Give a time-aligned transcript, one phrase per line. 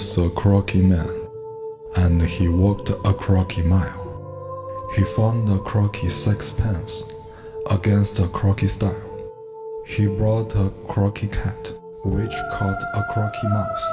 [0.00, 1.10] was a crocky man,
[1.96, 4.88] and he walked a crocky mile.
[4.96, 7.04] He found a crocky sixpence
[7.70, 9.10] against a crocky style.
[9.84, 13.86] He brought a crocky cat, which caught a crocky mouse,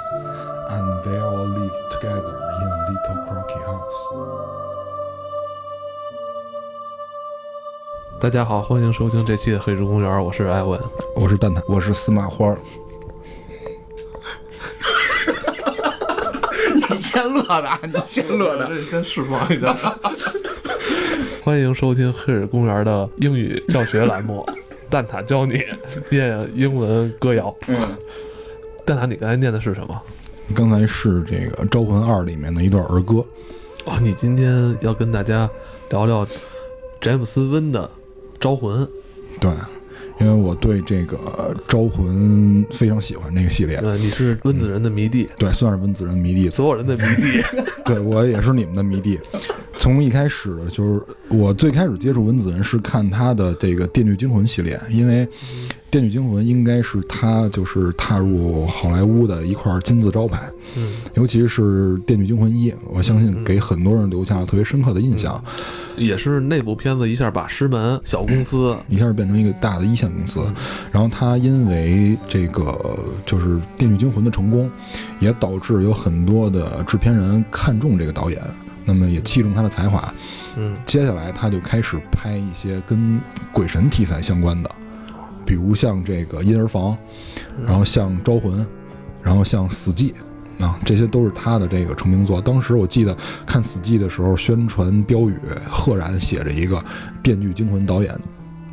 [0.69, 4.01] and they all lived together in a little crocky house.
[17.17, 18.83] 先乐的，你 先乐的。
[18.83, 19.75] 先释放一下。
[21.43, 24.47] 欢迎收听《黑水公园》的英语教学栏目，
[24.87, 25.63] 蛋挞教你
[26.11, 27.55] 念英文歌谣。
[27.67, 27.75] 嗯，
[28.85, 29.99] 蛋挞，你刚才念的是什么？
[30.53, 33.25] 刚才是这个《招魂二》里面的一段儿歌。
[33.85, 35.49] 哦，你今天要跟大家
[35.89, 36.27] 聊聊
[37.01, 37.83] 詹姆斯温的
[38.39, 38.85] 《招魂》。
[39.41, 39.49] 对，
[40.19, 41.17] 因为我对这个
[41.67, 43.77] 《招魂》非常喜欢这个系列。
[43.77, 46.49] 对，你是温子仁的迷弟，对，算是温子仁迷弟。
[46.49, 47.43] 所有人的迷弟。
[47.85, 49.19] 对我也是你们的迷弟。
[49.77, 55.25] 从一开始就是我最开始接触温子仁是看他的这个《电锯惊魂》系列，因为
[55.89, 60.49] 《电锯惊魂》应该是他就是踏入好莱坞的一块金字招牌。
[60.75, 65.41] 嗯，尤其是《电锯惊魂一》，我相信给很多人留下了特别深刻的印象。
[65.95, 70.41] 也是那部片子一下把师门小公司一下变成一个大的一线公司，
[70.91, 73.45] 然后他因为这个就是
[73.77, 74.69] 《电锯惊魂》的成功，
[75.19, 78.39] 也导致有很多的制片人看中这个导演，
[78.85, 80.13] 那么也器重他的才华。
[80.57, 83.19] 嗯，接下来他就开始拍一些跟
[83.51, 84.69] 鬼神题材相关的，
[85.47, 86.91] 比如像这个《婴儿房》，
[87.65, 88.59] 然后像《招魂》，
[89.23, 90.11] 然后像《死寂》。
[90.59, 92.41] 啊，这些都是他的这个成名作。
[92.41, 93.15] 当时我记得
[93.45, 95.37] 看《死寂》的时候，宣传标语
[95.69, 96.77] 赫然写着一个
[97.21, 98.11] 《电锯惊魂》导演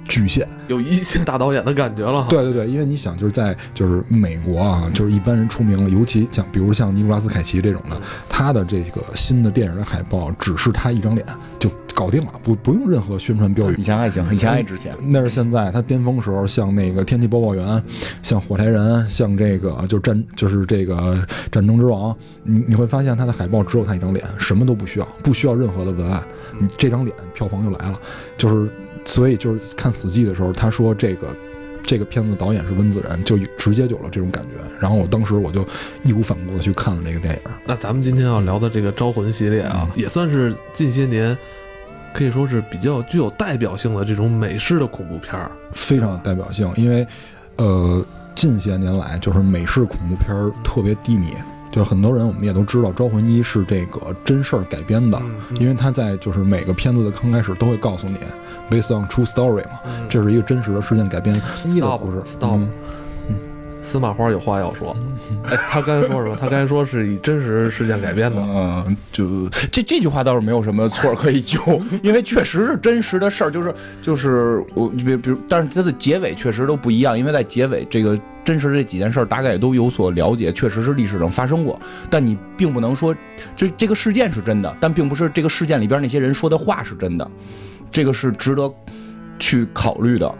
[0.05, 0.47] 巨献。
[0.69, 2.27] 有一线 大导演的感觉了哈。
[2.29, 11.27] 对对对，因为你想，就是在就是美国啊，就是一般人出名了，尤其像比如像尼古拉斯凯奇这种的，他的这个新的电影的海报只是他一张脸
[11.59, 13.83] 就搞定了，不不用任何宣传标语以。
[13.83, 14.97] 前还行，以前还值钱。
[15.09, 17.83] 那是现在他巅峰时候，像那个天气播报员，
[18.23, 26.23] 像火柴人，像这个就战就是这个战争之王，你你会发现他的海报只有他一张脸，什么都不需要，不需要任何的文案，
[26.59, 28.01] 你这张脸票房就来了。
[28.37, 28.71] 就是
[29.05, 31.37] 所以就是看《死寂》的时候，他说这个
[31.83, 34.51] 这个片子的导演是温子仁，就直接有了这种感觉。
[34.81, 35.67] 然后我当时我就
[36.03, 37.41] 义无反顾的去看了这个电影。
[37.67, 41.37] 那咱们今天要聊的这个《招魂》系列啊，也算是近些年
[42.13, 45.51] 可以说是比较具有代表性的这种美式的恐怖片儿。
[45.73, 47.07] 非常有代表性，因为，
[47.57, 48.05] 呃，
[48.35, 51.33] 近些年来就是美式恐怖片儿特别低迷，
[51.75, 58.17] 就是很多人我们也都知道，《招魂一》是这个真事儿改编的，嗯因为他在就是每个片子的刚开始都会告诉你
[58.71, 60.07] ，based on true story 嘛，嗯。
[60.09, 62.23] 这是一个真实的事件改编一的故事。
[62.25, 62.71] stop 嗯
[63.85, 64.97] 司马花有话要说，
[65.45, 66.35] 哎，他刚才说什么？
[66.35, 68.41] 他刚才说是以真实事件改编的。
[68.41, 71.61] 嗯，就这这句话倒是没有什么错可以纠，
[72.03, 81.79] 因为确实是真实的事儿，就是就是我比比如，但是它的结尾确实都不一样，因为在结尾这个真实这几件事儿大概也都有所了解，确实是历史上发生过，
[82.09, 83.15] 但你并不能说
[83.55, 87.31] 这这个事件是真的，但并不是这个事件里边那些人说的话是真的，
[87.91, 88.73] 这个是值得
[89.39, 90.35] 去考虑的。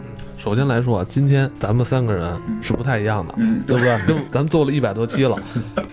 [0.45, 3.97] 首先来说啊，今天咱们三个人是不太一样的，嗯对不对？
[4.05, 5.35] 跟咱们做了一百多期了，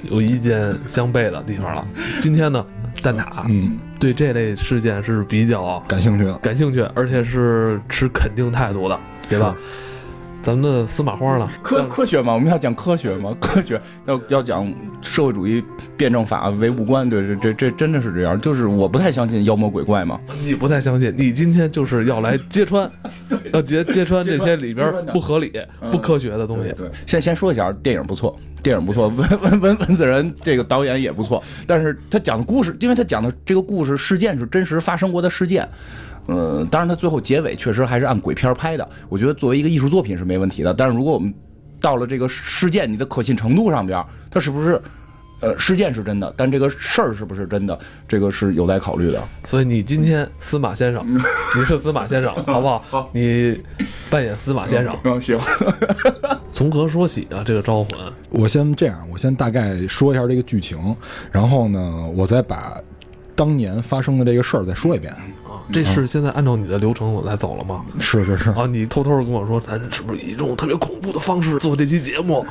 [0.02, 1.82] 有意见相悖的地方了。
[2.20, 2.62] 今天呢，
[3.02, 6.34] 蛋挞嗯，对这类事件是比较感兴趣的。
[6.36, 9.56] 感兴趣，而且是持肯定态度的，对吧？
[10.42, 11.48] 咱们的司马花了？
[11.62, 14.70] 科科学嘛，我们要讲科学嘛， 科学要要讲
[15.00, 15.62] 社会主义
[15.96, 18.38] 辩证法唯物观，对，这这这真的是这样。
[18.40, 22.90] 就是我不太相信妖魔鬼怪嘛，你不太相信，你今天就是要来揭穿，
[23.52, 26.72] 要揭揭穿这些里边不合理、嗯不科学的东西。
[26.76, 35.68] 对，先先说一下，电影不错，电影不错，文文文文子仁这个导演也不错，但是他讲的故事，因为他讲的这个故事事件是真实发生过的事件。
[36.26, 40.72] 呃，当然，它最后结尾确实还是按鬼片拍的，我觉得作为一个艺术作品是没问题的。
[40.72, 41.32] 但是如果我们
[41.80, 44.80] 到了这个事件，你的可信程度上边，它是不是
[45.40, 47.76] 呃事件是真的，但这个事儿是不是真的，
[48.06, 49.20] 这个是有待考虑的。
[49.44, 51.04] 所以你今天司马先生，
[51.56, 53.10] 你是司马先生， 好不好？
[53.12, 53.60] 你
[54.08, 54.96] 扮演司马先生。
[55.02, 55.36] 嗯，行，
[56.52, 57.42] 从何说起啊？
[57.44, 57.90] 这个招魂，
[58.30, 60.96] 我先这样，我先大概说一下这个剧情，
[61.32, 62.80] 然后呢，我再把
[63.34, 65.12] 当年发生的这个事儿再说一遍。
[65.62, 67.84] 啊，这是现在按照你的流程来走了吗？
[68.00, 72.44] 是是是啊，你偷偷的跟我说，咱是不是以一种特别恐怖的方式做这期节目？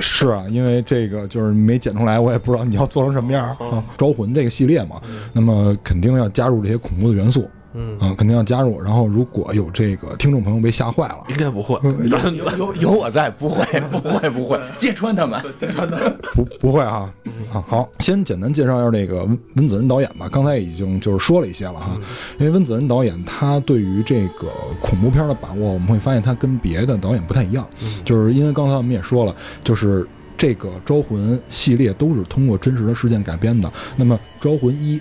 [0.00, 3.82] 是啊，因为这个就是没剪出来，我也不知道你要做成什么样啊。
[3.98, 5.00] 招魂这个系列嘛，
[5.32, 8.80] 那么肯定要加入这些恐怖的元素嗯，嗯，肯定要加入。
[8.80, 11.78] 然后如果有这个听众朋友被吓坏了，应该不会。
[12.08, 15.40] 有有有有我在，不会不会不会，揭穿他们。
[16.32, 17.12] 不不会哈
[17.52, 20.28] 啊好，先简单介绍一下这个温温子仁导演吧。
[20.30, 21.98] 刚才已经就是说了一些了哈，
[22.38, 24.48] 因为温子仁导演他对于这个
[24.80, 27.68] 恐怖片的把握，我们会发现他跟别的导演不太一样，
[28.04, 30.06] 就是因为刚才我们也说了，就是
[30.36, 33.70] 这个《招魂》系列都是通过真实的事件改编的。
[33.96, 34.98] 那么《招魂一》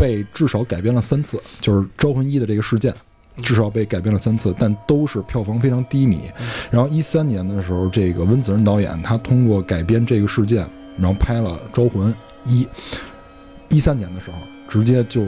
[0.00, 2.94] 被至少改编了三次，就是《招魂一》的这个事件。
[3.42, 6.22] 至少被改编了三次，但都是票房非常低迷。
[6.70, 10.68] 然后一三年的时候，这个温子仁导演他通过改编这个事件，
[10.98, 12.14] 然后拍了《招魂
[12.44, 12.64] 一》。
[13.70, 14.36] 一三年的时候，
[14.68, 15.24] 直接就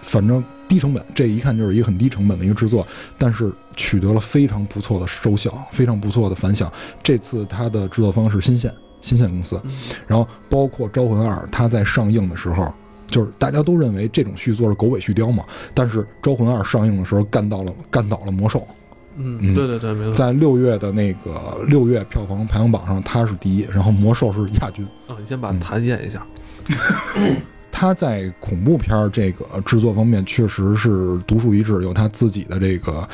[0.00, 2.86] 反正低成本，这一看就是一个很低成本的一个制作，
[3.18, 6.70] 但是取得了非常不错的收效，非常不错的反响。
[7.02, 9.60] 这次他的制作方是新线新线公司，
[10.06, 12.72] 然后包括《招魂二》，它在上映的时候。
[13.10, 18.66] 就是大家都认为这种续作是狗尾续貂嘛，但是《招魂二》上映的时候干到了干倒了魔兽，
[19.16, 20.14] 嗯，对对对，没错。
[20.14, 24.86] 在六月的那个六月票房排行榜上，它是第一，然后魔兽是亚军。
[25.06, 26.24] 啊，你先把弹演一下。
[27.72, 33.08] 他在恐怖片这个制作方面确实是独树一帜，有他自己的这个，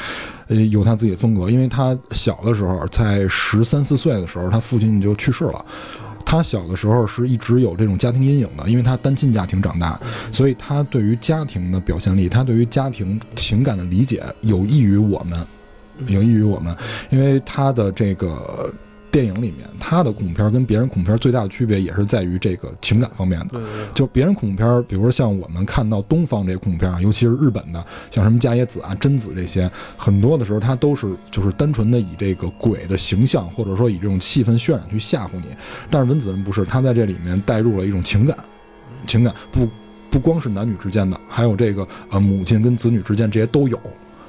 [0.48, 1.48] 呃，有他自己的风格。
[1.48, 5.64] 因为他小的时候，在十三四岁的时候，他父亲就去世了。
[6.26, 9.98] 他小的时候是一直有这种家庭阴影的，因为他单亲家庭长大，
[10.30, 15.46] 所以他对于家庭的表现力，他对于家庭情感的理解有益于我们，
[16.08, 16.76] 有益于我们，
[17.08, 18.70] 因为他的这个。
[19.16, 23.58] 电影里面，他的恐怖片跟别人恐怖片最大的区别也是在于这个情感方面的。
[23.94, 35.46] 就别人恐怖片，比如说像我们看到东方这些恐怖片啊，尤其是日本的，像什么伽野子啊、贞子这些，很多的时候它都是就是单纯的以这个鬼的形象，或者说以这种气氛渲染去吓唬你。
[35.88, 38.36] 但是文子仁不是，他在这里面带入了一种情感，
[39.06, 39.66] 情感不
[40.10, 43.80] 不光是男女之间的，还有这个呃母亲跟子女之间这些都有，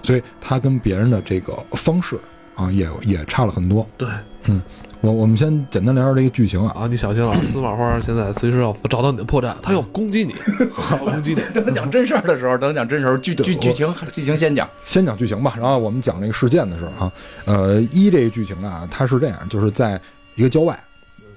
[0.02, 2.18] 所以他跟别人的这个方式
[2.56, 3.86] 啊也也差了很多。
[3.98, 4.08] 对，
[4.48, 4.62] 嗯，
[5.02, 6.74] 我我们先简单聊聊这个剧情啊。
[6.76, 10.34] 啊，你小心了， 司马花现在随时要找到你的破绽，他要攻击你，
[10.92, 11.42] 要攻击你。
[11.54, 14.70] 等他讲真事儿的时候，等他讲真事儿，剧剧剧情剧情先讲。
[14.86, 17.12] 先讲剧情吧，然后我们讲那个事件的时候啊，
[17.46, 20.00] 呃，一这个剧情啊，它是这样，就是在
[20.36, 20.80] 一个郊外，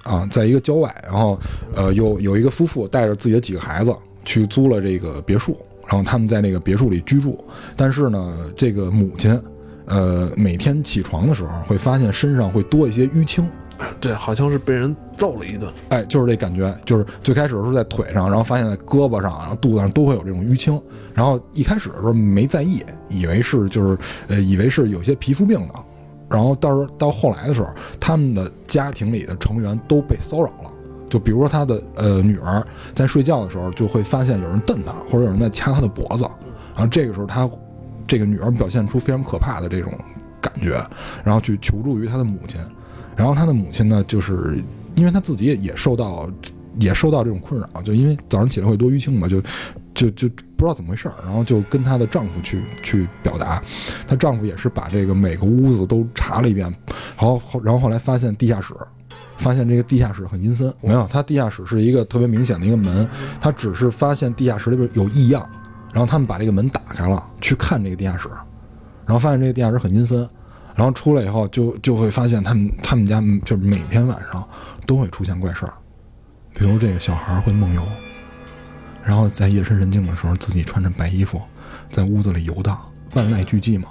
[0.03, 1.37] 啊，在一个郊外，然后
[1.75, 3.93] 呃，有有一个夫妇带着自己的几个孩子
[4.23, 5.57] 去租了这个别墅，
[5.87, 7.43] 然后他们在那个别墅里居住，
[7.75, 9.39] 但是呢，这个母亲，
[9.85, 13.49] 呃，每天起床的时候会发现身上会多一些淤青，
[13.99, 15.71] 对，好像是被人揍了一顿。
[15.89, 20.79] 哎，就是这感觉，就是最开始的时候在腿上，然后发现在胳膊上，然后肚子上都会有这种淤青，
[21.13, 23.97] 然后一开始的时候没在意，以为是就是
[24.27, 25.73] 呃，以为是有些皮肤病的，
[26.29, 27.69] 然后到时候到后来的时候，
[27.99, 30.71] 他们的家庭里的成员都被骚扰了。
[31.09, 36.23] 就比如说他的呃女儿在睡觉的时候，就会发现有人瞪他，或者有人在掐他的脖子，
[36.73, 37.49] 然后这个时候他
[38.07, 39.91] 这个女儿表现出非常可怕的这种
[40.39, 40.83] 感觉，
[41.23, 42.59] 然后去求助于他的母亲，
[43.15, 44.61] 然后他的母亲呢，就是
[44.95, 46.29] 因为他自己也也受到
[46.79, 49.41] 也受到这种困扰，就因为早上起来会多淤青嘛，就
[49.93, 53.61] 就就不知道怎么回事儿，然后就跟她的丈夫去去表达，
[54.07, 56.67] 她丈夫也是把这个每个屋子都查了一遍，
[57.17, 58.73] 然后后然后后来发现地下室。
[59.37, 63.09] 发现这个地下室很阴森，没有，它地下室是一个特别明显的一个门，
[63.39, 65.49] 他只是发现地下室里边有异样，
[65.93, 68.29] 然后他们把这个门打开了，去看这个地下室，
[69.05, 70.27] 然后发现这个地下室很阴森，
[70.75, 74.47] 然后出来以后就就会发现他们他们家就是每天晚上
[74.85, 75.73] 都会出现怪事儿，
[76.53, 77.85] 比如这个小孩会梦游，
[79.03, 81.41] 然后在夜深人静的时候自己穿着白衣服
[81.91, 82.79] 在屋子里游荡，
[83.15, 83.89] 万籁俱寂嘛。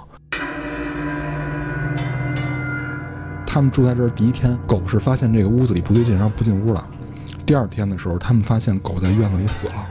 [3.46, 6.86] 他们住在这儿第一天，狗是发现这个屋子里不对劲，然后不进屋了。
[7.44, 9.86] 第二天的时候，他们发现狗在院子里死了。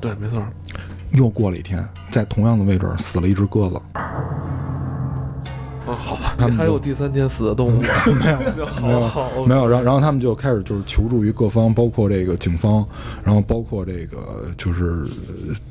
[0.00, 0.42] 对，没错。
[1.12, 3.80] 又过了一天，在同样的位置死了一只鸽子。
[5.86, 6.34] 哦，好吧。
[6.36, 7.80] 他们还有第三天死的动物？
[7.80, 9.66] 没有，没有，好没有。
[9.66, 12.86] 然后，然后他们就开始就是求助于各方，包括这个警方，
[13.24, 15.06] 然后包括这个就是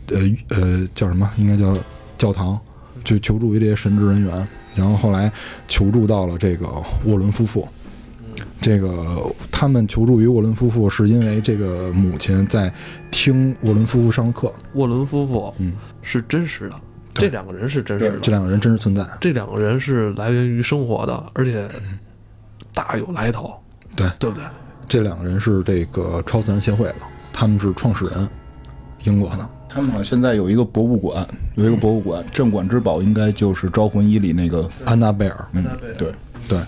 [0.08, 1.30] 呃呃叫什么？
[1.38, 1.72] 应该叫
[2.18, 2.60] 教堂，
[3.04, 4.48] 就求助于这些神职人员。
[4.76, 5.32] 然后后来
[5.68, 6.68] 求助到了这个
[7.06, 7.68] 沃伦夫妇。
[8.62, 12.72] 这个他们求助于沃伦夫妇，是因为这个母亲在
[13.12, 14.54] 听沃伦夫妇上课。
[14.74, 16.76] 沃伦夫妇嗯，是真实的，
[17.14, 17.26] 对。
[17.26, 19.06] 这两个人是真实的，这两个人真实存在。
[19.22, 21.70] 这两个人是来源于生活的，而且
[22.74, 23.54] 大有来头，
[23.96, 24.44] 对，对不对？
[24.88, 26.96] 这两个人是这个超自然协会的，
[27.34, 28.30] 他们是创始人，
[29.04, 29.50] 英国的。
[29.70, 35.64] 他们好像现在有一个博物馆，有一个博物馆，镇馆之宝应该就是《招魂一》里那个，安娜贝尔，嗯
[35.98, 36.12] 对，
[36.48, 36.60] 对，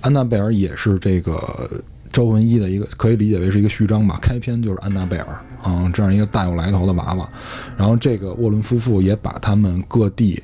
[0.00, 1.70] 安娜贝尔也是这个
[2.12, 4.18] 招魂一的一个可以理解为是一个序章吧。
[4.20, 7.28] 开篇就是安娜贝尔，嗯，这样一个大有来头的娃娃。
[7.76, 10.42] 然后这个沃伦夫妇也把他们各地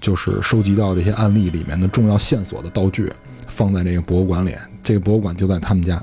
[0.00, 3.12] 就是收集到这些案例里面的重要线索的道具
[3.46, 5.96] 放在这个博物馆里，这个博物馆就在他们家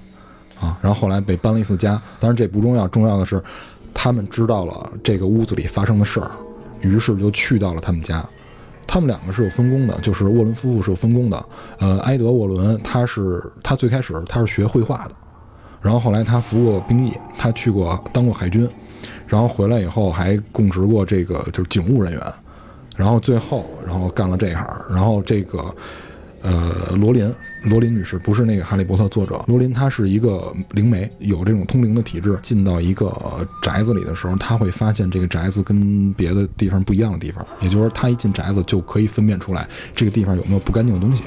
[0.59, 0.77] 啊。
[0.81, 3.41] 然后后来被搬了一次家，当然这不重要，重要的是
[3.93, 6.31] 他们知道了这个屋子里发生的事儿，
[6.81, 8.27] 于是就去到了他们家。
[8.87, 11.45] 他们两个是有分工的，就是沃伦夫妇是有分工的。
[11.79, 15.11] 呃，埃德沃伦他是他最开始他是学绘画的，
[15.81, 18.69] 然后后来他服过兵役，他去过当过海军，
[19.27, 22.21] 然后回来以后还供职过这个就是警务人员，
[22.95, 25.75] 然后最后然后干了这行，然后这个
[26.41, 27.33] 呃罗琳
[27.65, 32.37] 罗琳女士不是那个《哈利波特》作者，罗琳她是一个灵媒，有这种通灵的体质。
[32.43, 33.11] 进到一个
[33.61, 41.23] 宅子里的时候，她会发现这个宅子跟别的地方不一样的地方，也就是说，她一进宅子就可以分辨出来这个地方有没有不干净的东西。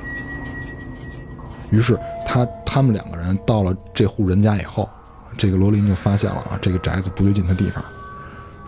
[1.70, 4.88] 于是，他他们两个人到了这户人家以后，
[5.36, 7.84] 这个罗琳就发现了啊，这个宅子不对劲的地方，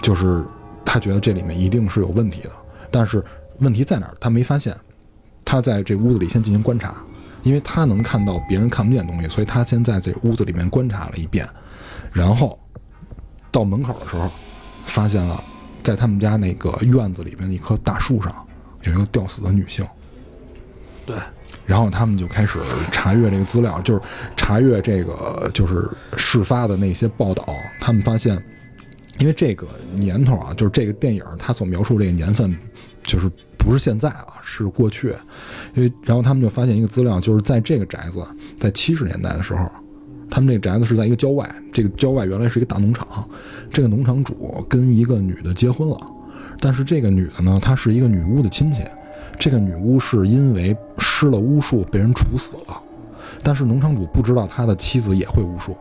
[0.03, 0.43] 就是
[0.85, 2.51] 她觉得这里面一定是有问题的。
[2.91, 3.25] 但是
[3.61, 4.15] 问题在哪儿？
[4.19, 4.77] 他没发现。
[5.45, 6.95] 他在这屋子里先进行观察。
[7.43, 11.49] 因为他能看到别人看不见的东西，所以他先在这屋子里面观察了一遍，
[12.13, 12.59] 然后
[13.51, 14.31] 到门口的时候，
[14.87, 15.43] 发现了
[15.83, 18.35] 在他们家那个院子里面的一棵大树上
[18.83, 19.87] 有一个吊死的女性。
[21.07, 21.17] 对，
[21.67, 22.59] 然后他们就开始
[22.93, 24.01] 查阅这个资料，就是
[24.37, 27.45] 查阅这个就是事发的那些报道。
[27.81, 28.41] 他们发现，
[29.19, 32.57] 因为这个年头啊，就是这个电影它所描述这个年份，
[33.03, 33.31] 就是
[33.61, 35.15] 不是现在啊，是过去。
[35.75, 38.23] 因为，然后他们就发现一个资料，就是在这个宅子，
[38.59, 39.71] 在七十年代的时候，
[40.29, 43.07] 他们这个宅子是在一个郊外，这个郊外原来是一个大农场，
[43.71, 45.97] 这个农场主跟一个女的结婚了，
[46.59, 48.83] 但是这个女的呢，她是一个女巫的亲戚，
[49.39, 52.81] 这个女巫是因为施了巫术被人处死了，
[53.43, 55.77] 但是农场主不知道他的妻子也会巫术，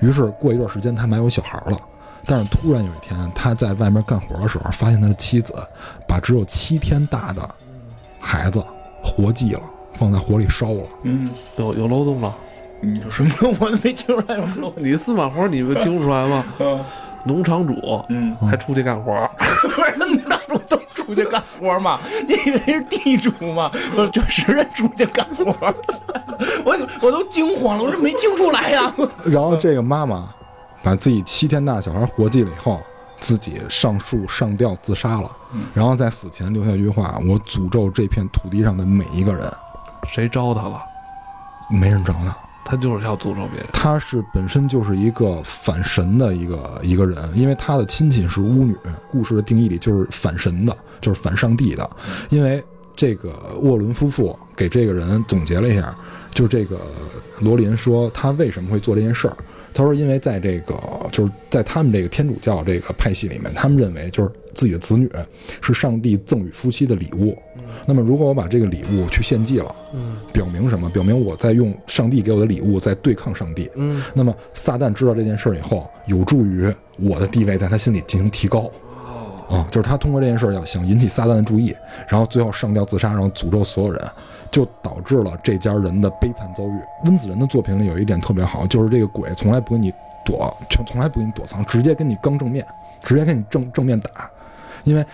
[0.00, 1.78] 于是过一段时间他们有小孩了，
[2.26, 5.54] 但是突然有一天他在外面干活的时候，发现他的妻子
[6.06, 7.48] 把只有七天大的
[8.20, 8.62] 孩子。
[9.04, 9.60] 活祭了，
[9.94, 10.82] 放在火里烧了。
[11.02, 12.32] 嗯，有有漏洞了。
[12.80, 13.56] 你说什么？
[13.58, 14.74] 我都没听出来有漏洞。
[14.76, 16.44] 你司马活你们听不出来吗？
[17.26, 17.74] 农场主，
[18.10, 19.12] 嗯，还出去干活。
[19.74, 21.98] 不是农场主都出去干活吗？
[22.28, 23.68] 你以为是地主吗？
[24.12, 25.52] 就是人出去干活。
[26.64, 28.94] 我我都惊慌了，我说没听出来呀。
[29.24, 30.32] 然后这个妈妈
[30.82, 32.80] 把自己七天大小孩活祭了以后。
[33.20, 35.30] 自己上树上吊自杀了，
[35.72, 39.48] 然后在死前留下一句话：“我诅咒这片土地上的每一个人。”
[40.12, 40.82] 谁招他了？
[41.70, 43.66] 没人招他，他就是要诅咒别人。
[43.72, 48.76] 他是本身就是一个反神的一个一个人，因为他的亲戚是巫女。
[49.08, 51.88] 故事的定义里就是反神的，就是反上帝的。
[52.28, 52.60] 因为
[52.96, 55.94] 这个沃伦夫妇给这个人总结了一下，
[56.32, 56.80] 就这个
[57.38, 59.36] 罗琳说他为什么会做这件事儿。
[59.74, 60.74] 他说：“因为在这个，
[61.10, 65.10] 就是在他们这个天主教这个派系里面，他们认为就是自己的子女
[65.60, 67.36] 是上帝赠予夫妻的礼物。
[67.86, 70.88] 那么，如果我把这个礼物去献祭了，嗯，表明什么？
[70.90, 73.70] 表明我在用上帝给我的礼物在对抗上帝。
[73.76, 78.70] 嗯，那么撒旦知道这件事儿以后，有助于我的地位在他心里进行提高。
[79.48, 81.74] 啊，就是他通过这件事儿要想引起撒旦的注意，
[82.08, 84.00] 然后最后上吊自杀，然后诅咒所有人。”
[84.52, 86.80] 就导致了这家人的悲惨遭遇。
[87.06, 89.90] 温子仁的作品里有一点特别好，就是这个鬼从来不跟你
[90.24, 92.64] 躲，从从来不跟你躲藏，直接跟你刚正面，
[93.02, 94.30] 直接跟你正正面打。
[94.84, 95.04] 因为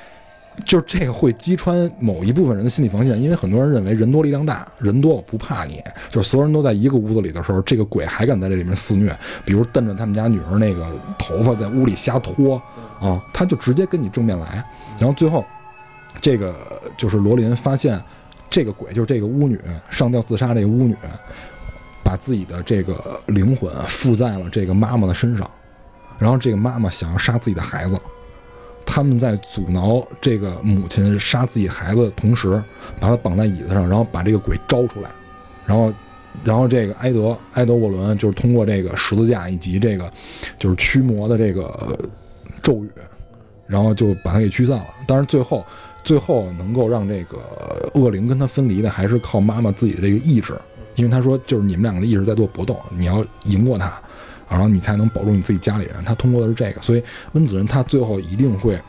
[0.65, 5.81] 就是这个会击穿某一部分人的心理防线，因为很多人认为人多力量大，人多我不怕你。
[6.09, 10.85] 就是所有人都在一个屋子里的时候，这个鬼还敢在这里面肆虐，比如瞪着他们家女儿那个
[11.17, 12.61] 头发在屋里瞎拖
[13.01, 14.65] 啊，他就直接跟你正面来。
[14.99, 15.45] 然后最后
[16.21, 16.53] 这个
[16.97, 18.03] 就是罗琳发现。
[18.51, 20.97] 这个鬼就是这个巫女上吊自杀，这个巫女
[22.03, 25.51] 把自己的这个灵魂附在了这个妈妈的身上，
[26.19, 27.99] 然后这个妈妈想要杀自己的孩子，
[28.87, 32.63] 他们在阻挠这个母亲杀自己孩子的同时，
[32.99, 35.11] 把她绑在椅子上，然后把这个鬼招出来，
[35.67, 35.93] 然后，
[36.43, 40.11] 然后这个埃德埃德沃伦就是通过这个十字架以及这个
[40.59, 41.99] 就是驱魔的这个
[42.63, 42.91] 咒语，
[43.67, 45.63] 然后就把他给驱散了，但是最后。
[46.09, 47.37] 最后能够让这个
[47.93, 50.55] 恶灵跟他分离的，还是靠妈妈自己的这个意志，
[50.95, 53.93] 因为他说就是你们两个的意志在做搏斗，你要赢过他，
[54.49, 56.03] 然后你才能保住你自己家里人。
[56.07, 58.81] 他通过的是这个，所以温子仁他最后一定会，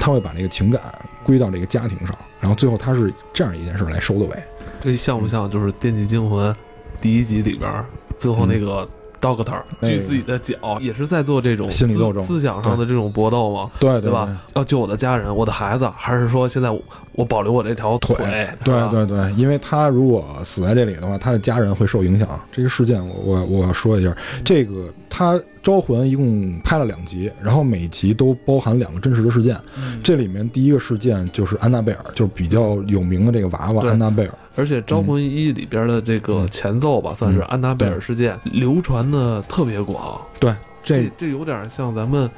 [0.00, 0.82] 他会把这个情感
[1.22, 4.36] 归到这个家庭上，然后最后他是这样一件事来收的尾。
[4.82, 6.52] 这像不像就是《电锯惊魂》
[7.00, 7.72] 第一集里边
[8.18, 8.88] 最后那个刀
[9.36, 14.36] 个头儿，那个锯自己的脚，也是在做这种思心理斗争思想上的这种搏斗嘛，对对吧？
[14.54, 18.16] 要救我的家人，我的孩子，还是说现在我我保留我这条腿？
[18.64, 22.28] 对对对，因为他如果死在这里的话，他的家人会受影响。
[22.50, 24.12] 这个事件我我我要说一下，
[24.44, 29.56] 这个他招魂一共拍了两集，然后每集都包含两个真实的事件。
[29.76, 34.34] 嗯这里面第一个事件就是安娜贝尔，就是比较有名的这个娃娃安娜贝尔。
[34.56, 40.20] 而且《招魂一》里边的这个前奏吧，算是安娜贝尔事件流传的特别广。
[40.38, 42.28] 对，这这这有点像咱们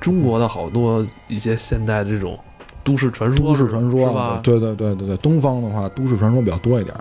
[0.00, 2.38] 中国的好多一些现代这种
[2.90, 4.40] 都市传说，都市传说是？
[4.42, 6.96] 对对对对对，东方的话都市传说比较多一点，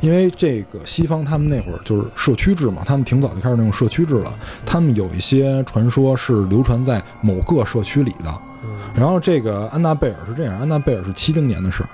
[0.00, 4.32] 因为这个西方他们那会儿就是社区制嘛，他们挺早就开始那种社区制了。
[4.66, 8.30] 他们有一些传说是流传在某个社区里的。
[8.64, 11.88] 嗯然后这个安娜贝尔是这样，安娜贝尔是七零年的事儿，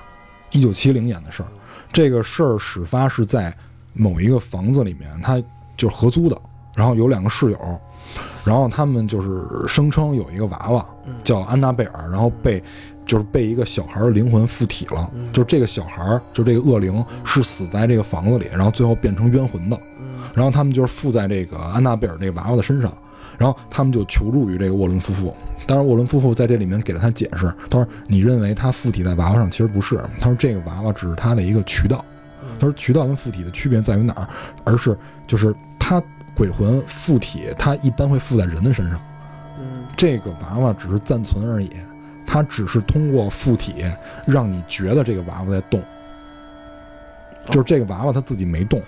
[0.52, 1.48] 一九七零年的事儿。
[1.92, 3.54] 这个事儿始发是在
[3.92, 5.42] 某一个房子里面，他
[5.76, 6.40] 就是合租的，
[6.74, 7.58] 然后有两个室友，
[8.44, 10.86] 然后他们就是声称有一个娃娃
[11.22, 12.62] 叫安娜贝尔，然后被
[13.06, 19.78] 就是被一个小孩的灵魂附体了，就是这个小孩就这个恶灵是死在这个房子里，然后最后变成冤魂的，
[20.34, 22.92] 然后他们就是附在这个安娜贝尔这个娃娃的身上。
[23.36, 25.34] 然后他们就求助于这个沃伦夫妇，
[25.66, 29.96] 当然沃伦夫妇在这里面给了他解释，他说：“你认为他附体在娃娃上，其实不是。
[30.20, 32.04] 他说这个娃娃只是他的一个渠道。
[32.60, 34.28] 他说渠道跟附体的区别在于哪儿？
[34.62, 34.96] 而是
[35.26, 36.00] 就是他
[36.36, 39.00] 鬼魂附体，他一般会附在人的身上，
[39.58, 41.68] 嗯这个娃娃只是暂存而已，
[42.26, 43.84] 它只是通过附体
[44.26, 45.82] 让你觉得这个娃娃在动，
[47.46, 48.82] 就是这个娃娃它自己没动，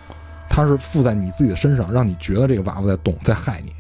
[0.48, 3.72] 它是附在你自己的身上，让你觉得这个娃娃在动，在害你。”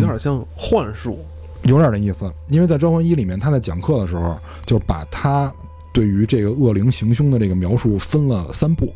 [0.00, 1.24] 有点像幻术。
[1.62, 5.52] 有点那意思，因为在《招魂一》里面，他在讲课的时候，就把他
[5.92, 8.92] 对于这个恶灵行凶的这个描述分了三步，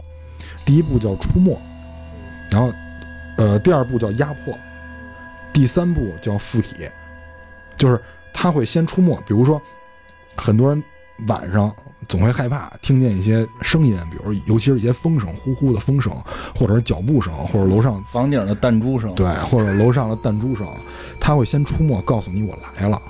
[0.65, 1.59] 第一步叫出没，
[2.49, 2.71] 然后，
[3.39, 4.55] 呃，第二步叫压迫，
[5.53, 6.89] 第三步叫附体，
[7.77, 8.01] 就是
[8.33, 9.61] 他会先出没，比如说，
[10.41, 10.83] 很多人
[11.29, 11.71] 晚上
[12.09, 16.13] 总会害怕听见一些声音，比如尤其是一些风声，呼呼的风声，
[16.57, 20.67] 或者是脚步声，或者楼上 房顶的弹珠声，对，或者楼上的弹珠声，
[21.21, 23.01] 他会先出没，告诉你我来了，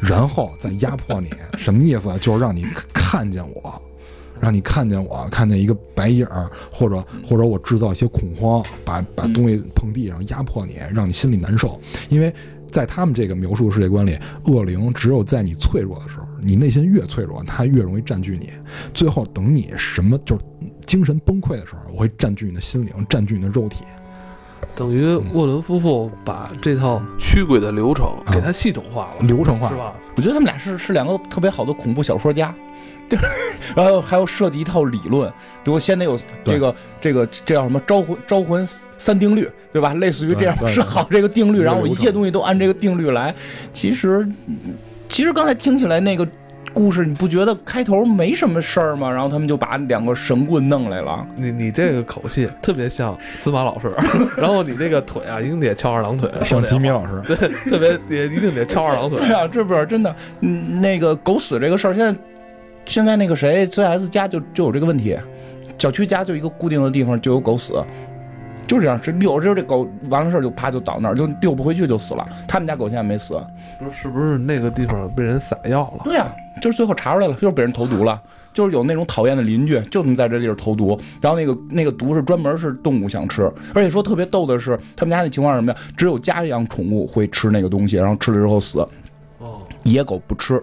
[0.00, 1.30] 然后再压迫你。
[1.58, 2.16] 什么意思？
[2.20, 3.82] 就是让你看见我，
[4.40, 11.80] 让你看见我，看见一个白影儿，或者或者我制造一些恐慌，把把东西碰地上，压迫你，让你心里难受。
[12.08, 12.32] 因为
[12.70, 18.50] 在他们这个描述世界观里，恶灵只有在你脆弱的时候，你内心越脆弱，它越容易占据你。
[18.94, 20.42] 最后等你什么就是
[20.86, 23.84] 精神崩溃的时候，我会占据你的心灵，占据你的肉体。
[24.76, 29.92] 等于沃伦夫妇把这套驱鬼的流程啊给它系统化了，流程化是吧？
[30.16, 32.54] 我觉得他们俩是是两个特别好的恐怖小说家，
[33.10, 33.24] 就是，
[33.74, 35.28] 然后还要设计一套理论，
[35.64, 39.92] 比如先得有这个这个这叫什么招魂招魂三定律，对吧？
[39.94, 43.34] 类似于这样对对设好这个定律，然后我一切东西都按这个定律来。
[43.74, 44.26] 其实，
[45.08, 46.26] 其实刚才听起来那个
[46.72, 49.10] 故事，你不觉得开头没什么事儿吗？
[49.10, 51.26] 然后他们就把两个神棍弄来了。
[51.36, 53.90] 你你这个口气特别像司马老师，
[54.38, 57.36] 然后你这个腿啊，一定得翘二郎腿，像吉米老师，对，
[57.68, 59.32] 特别也一定得翘二郎腿对。
[59.32, 60.14] 啊、这不是真的。
[60.40, 62.16] 嗯，那个狗死这个事儿，现在
[62.90, 65.16] 现在那个谁，CS 家就就有这个问题，
[65.78, 67.80] 小区家就一个固定的地方就有狗死，
[68.66, 72.28] 就这样，是遛，就是这狗完了事儿就啪就倒那儿，就遛不回去就死了。
[72.48, 73.40] 他们家狗现在没死。
[73.78, 76.00] 不是，是不是那个地方被人撒药了？
[76.02, 76.26] 对呀、
[76.60, 78.20] 就是最后查出来了，就是被人投毒了。
[78.52, 85.78] 就是有那种讨厌的邻居，就能在这地儿投毒，然后那个那个毒是专门是动物想吃，而且说特别逗的是，他们家那情况是什么呀？
[85.96, 88.84] 只有家养宠物会吃那个东西，然后吃了之后死，
[89.38, 90.60] 哦，野狗不吃。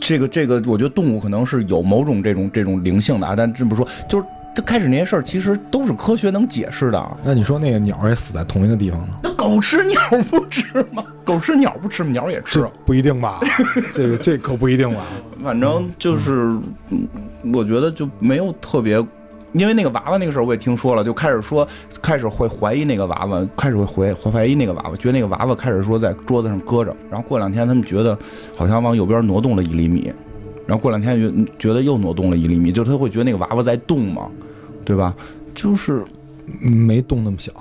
[0.00, 4.24] 这个这个，我觉得动物可能是有某种这种这种灵性的啊，但这么说，就是
[4.54, 6.98] 它开始那些事儿，其实都是科学能解释的。
[6.98, 9.14] 啊那你说那个鸟也死在同一个地方呢？
[9.22, 10.00] 那狗吃鸟
[10.30, 11.04] 不吃吗？
[11.24, 12.10] 狗吃鸟不吃吗？
[12.10, 12.72] 鸟也吃这。
[12.84, 13.40] 不一定吧？
[13.94, 15.02] 这个这可不一定吧？
[15.42, 16.56] 反正就是，
[16.90, 17.08] 嗯
[17.54, 19.02] 我觉得就没有特别，
[19.52, 21.66] 因为那个娃娃那个事儿我也听说了，就开始说，
[22.00, 28.16] 开始会怀疑那个娃娃，开始会怀怀怀疑那个娃娃，觉得那个娃娃开始说在桌子上搁着，然后过两天他们觉得
[28.56, 30.12] 好像往右边挪动了一厘米，
[30.66, 34.28] 然后过两天觉觉得又挪动了一厘米，就是他会觉得那个娃娃在动嘛，
[34.84, 35.14] 对吧？
[35.52, 36.04] 就是
[36.62, 37.52] 嗯没动那么小，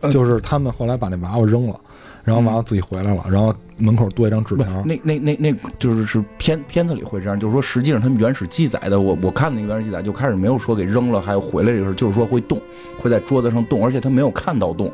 [0.00, 1.78] 嗯就是他们后来把那娃娃扔了，
[2.24, 12.60] 然后娃娃自己回来了，然后门口多一张纸条，那那那那就是是片片子里会这样，就是说实际上他们原始记载的，我我看那个原始记载就开始没有说给扔了还有回来这个事，就是说会动，
[12.98, 14.90] 会在桌子上动，而且他没有看到动，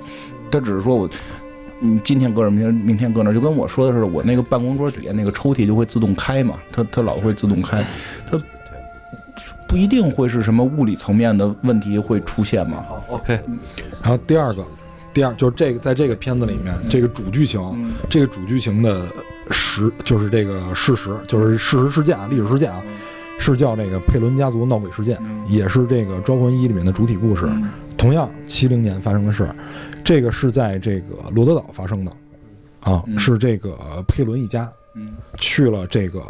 [0.50, 1.08] 他只是说我。
[1.84, 7.84] 你，今天搁这，明天明天搁那，就跟我说的似的，我那个办公桌底下那个抽屉就会自动开嘛，它它老会自动开，
[8.24, 8.40] 它
[9.66, 12.84] 不一定会是什么物理层面的问题会出现嘛。
[12.88, 13.40] 好，OK，
[14.00, 14.64] 然后第二个，
[15.12, 19.06] 第二就是这个，在这个片子里面，这个主剧情，嗯这个主剧情的
[19.50, 22.82] 实就是这个事实，就是事实事件啊，历史事件啊，
[23.38, 27.46] 是叫这个佩伦家族闹鬼事件，嗯也是这个《招魂一》里面的主体故事。
[27.46, 29.54] 嗯同样，七零年发生的事儿，
[30.02, 32.10] 这个是在这个罗德岛发生的，
[32.80, 36.20] 啊，嗯是这个佩伦一家嗯去了这个，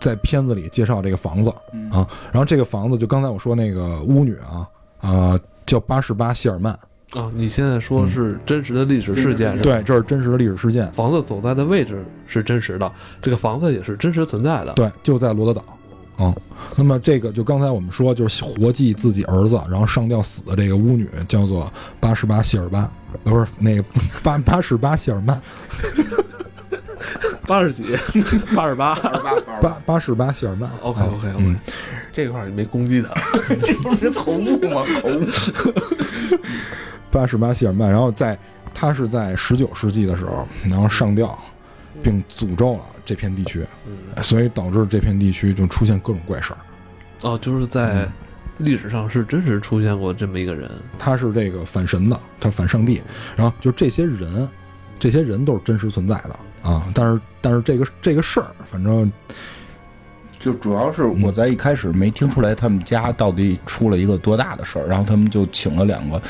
[0.00, 4.66] 在片子里介绍这个房子嗯啊，然后这个房子就刚才我说那个巫女啊，
[4.98, 6.76] 啊，叫八十八谢尔曼，
[7.16, 9.62] 啊，你现在说是真实的历史事件是吧？
[9.62, 14.74] 对，这是真实的历史事件，房子所在的位置是真实的，这个房子也是真实存在的。
[14.74, 15.64] 对，就在罗德岛。
[16.16, 16.34] 啊、
[16.76, 22.90] 那么这个就刚才我们说，就是活祭自己儿子，然后上吊死的这个巫女叫做八十八谢尔巴，
[23.22, 23.84] 不是那个
[24.22, 25.38] 八八十八谢尔曼，
[27.46, 27.84] 八十几，
[28.54, 28.94] 八十八。
[29.60, 30.70] 八八十八谢尔曼。
[30.80, 31.56] OK 啊 OK OK，、嗯，
[32.14, 33.14] 这块儿你没攻击他。
[33.62, 34.82] 这不是口误吗？
[35.02, 35.26] 口误。
[37.10, 38.38] 八十八希尔曼，然后在
[38.74, 41.38] 他是在十九世纪的时候，然后上吊，
[42.02, 46.58] 并诅咒了这片地区，嗯，所以导致这片地区就出现各种怪事儿。
[47.22, 48.06] 哦，就是在
[48.58, 50.70] 历史上是真实出现过这么一个人。
[50.98, 53.00] 他是这个反神的，他反上帝，
[53.36, 54.48] 然后就这些人，
[54.98, 56.86] 这些人都是真实存在的啊。
[56.94, 59.10] 但是但是这个这个事儿，反正
[60.38, 66.20] 就主要是我在一开始没听出来他们家到底出了一个多大的事儿，然后他们就请了两个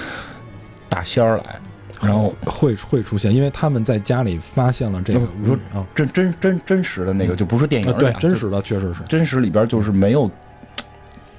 [0.88, 1.60] 大仙儿来，
[2.00, 9.00] 然后会会出现，因为他们在家里发现了这个你说啊，真真真真实的那个，就不是电影啊对，真实的确实是。
[9.08, 10.30] 真实里边就是没有，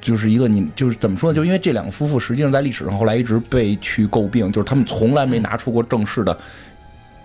[0.02, 1.36] 就是一个你就是怎么说呢？
[1.36, 6.38] 就因为这两个夫妇实际上在历史上后来一直被去诟病，就是他们从来没拿出过正式的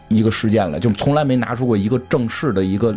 [0.08, 2.94] 一个事件来，就从来没拿出过一个正式的一个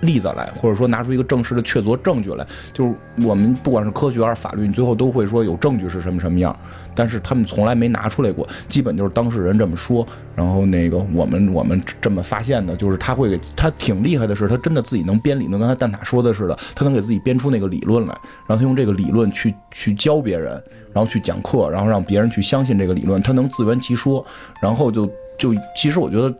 [0.00, 2.46] 例子来，或者说拿出一个正式的确凿证据来。
[2.72, 2.94] 就是
[3.26, 6.54] 我们不管是科学还是法律，你最后都会说有证据是什么什么样，
[6.94, 18.12] 但是他们从来没拿出来过，基本就是当事人这么说，然后那个我们我们这么发现的，就是他会给他挺厉害的是，他真的自己能编理论，跟他蛋挞说的似的，他能给自己编出那个理论来，
[18.46, 20.52] 然后他用这个理论去去教别人，
[20.92, 24.24] 然后去讲课，然后让别人去相信这个理论，他能自圆其说，
[24.60, 25.06] 然后就
[25.38, 26.32] 就其实我觉得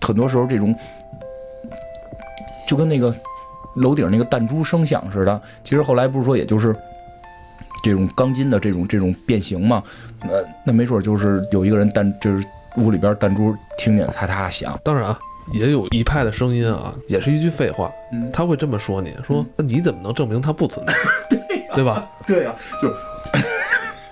[0.00, 0.74] 很多时候这种
[2.66, 3.14] 就跟那个
[3.74, 6.74] 楼顶那个弹珠声响似的，其实后来不是说也就是。
[7.82, 9.82] 这种钢筋的这种这种变形嘛，
[10.22, 12.42] 呃，那没准就是有一个人弹，就是
[12.78, 15.18] 屋里边弹珠听见咔咔响，当然啊，
[15.52, 20.94] 也有一派的声音啊，也是一句废话，嗯，他会这么说你说，那你怎么能证明它不存在？
[21.76, 22.10] 对吧？
[22.26, 22.88] 对呀、就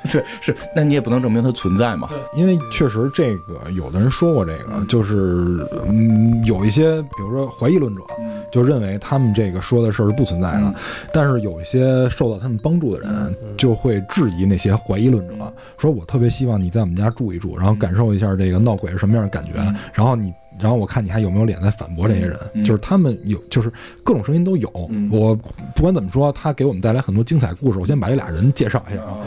[0.11, 8.03] 对是，那你也不能证明它存在嘛，因为确实这个有的人说过这个，就是嗯，有一些比如说怀疑论者
[8.51, 10.75] 就认为他们这个说的事儿是不存在的，嗯。
[11.13, 15.35] 但是有一些受到他们帮助的人就会质疑那些怀疑论者，
[15.79, 19.75] 说我特别希望你在我们家住一住，然后感受一下这个闹鬼是什么样的感觉，嗯。
[19.93, 20.33] 然后你。
[20.59, 23.73] 然后我看你还有没有脸再反驳这些人，嗯就是他们有，就是
[24.05, 24.71] 各种声音都有。
[24.91, 25.35] 嗯我
[25.75, 27.79] 不管怎么说，他给我们带来很多精彩故事。
[27.79, 29.19] 我先把这俩人介绍一下啊，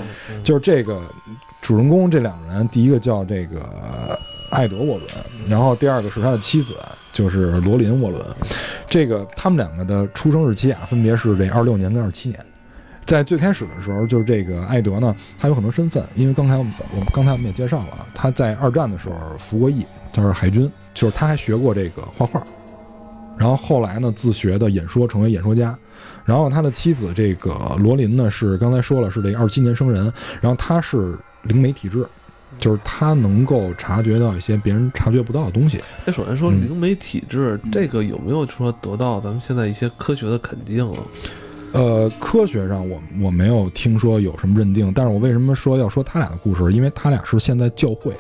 [0.44, 1.02] 就是这个
[1.62, 4.18] 主人公这两个人，第一个叫这个
[4.52, 5.10] 艾德沃伦，
[5.48, 6.76] 然后第二个是他的妻子，
[7.12, 8.24] 就是罗琳沃伦。
[8.88, 12.40] 这个他们两个的出生日期啊，分别是这二六年跟二七年。
[13.06, 22.44] 在最开始的时候，就是这个艾德呢，他有很多身份，因为刚才我们我们刚才我们也介绍了，他在二战的时候服过役，他是海军，就是他还学过这个画画，
[23.38, 25.78] 然后后来呢自学的演说，成为演说家。
[26.26, 32.04] 然后他的妻子这个罗琳呢，是刚才说了是这个二七年生人，然后他是灵媒体质，
[32.58, 35.80] 就是他能够察觉到一些别人察觉不到的东西。
[36.04, 40.98] 那，首先说嗯灵媒体质，这个有没有说得到咱们现在一些科学的肯定啊？
[41.74, 46.74] 呃，科学上我我没有听说有什么认定，但是我为什么说要说他俩的故事？
[46.74, 48.14] 因为他俩是现在教会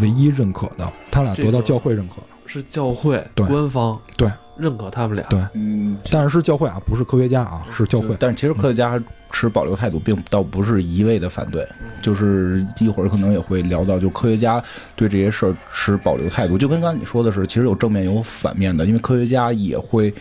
[0.00, 5.24] 唯一认可的，他俩得到教会认可的，是教会对官方对认可他们俩。
[5.28, 8.16] 对嗯，但是是教会啊，不是科学家啊，是教会。
[8.18, 11.66] 但是其实科学家持保留态度，并倒不是一味的反对，
[12.02, 14.62] 就是一会儿可能也会聊到，就科学家
[14.94, 20.12] 对这些事儿持保留态度，就跟刚才你说的是，其实有正面有反面的，因为科学家也会。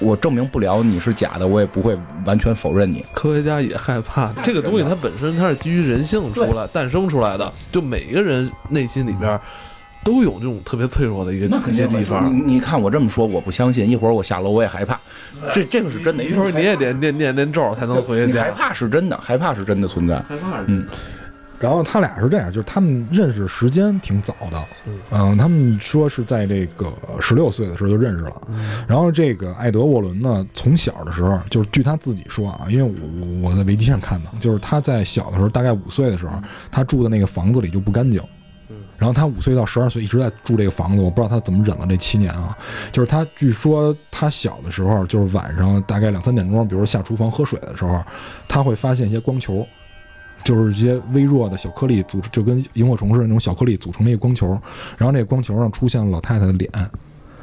[0.00, 3.04] 我证明不了你是假的，我也不会完全否认你。
[3.12, 9.38] 科学家也害怕这个东西，它本身它是基于人性出来诞生出来的，就每个人内心里边
[10.02, 12.34] 都有这种特别脆弱的一个一些地方。
[12.34, 13.86] 你你看我这么说，我不相信。
[13.88, 14.98] 一会儿我下楼我也害怕，
[15.52, 16.24] 这这个是真的。
[16.24, 18.50] 一会儿你也得念念念咒才能回去你害。
[18.52, 20.16] 怕是真的，害怕是真的存在。
[20.26, 20.86] 害怕嗯
[21.60, 24.64] 然后他俩是这样，就是他们认识时间挺早的，
[25.10, 28.42] 嗯，他们说是在这个十六岁的时候就认识了。
[28.88, 32.82] 然后这个艾德沃伦呢，从小的时候，就是据他自己说啊，因为
[33.42, 36.32] 我我在维基上看的，就是他在小的时候，大概五岁的时候，
[36.70, 38.20] 他住的那个房子里就不干净。
[38.96, 42.56] 然后他五岁到十二岁一直在住这个房子，我不知道他怎么忍了这七年啊。
[42.92, 47.98] 就是他据说他小的时候，就是晚上大概两三点钟，比如下厨房喝水的时候，
[48.46, 49.66] 他会发现一些光球，
[50.44, 54.48] 就是一些微弱的小颗粒组成，就跟萤火虫似的那种小颗粒组成的一个光球。
[54.96, 56.70] 然后那个光球上出现了老太太的脸，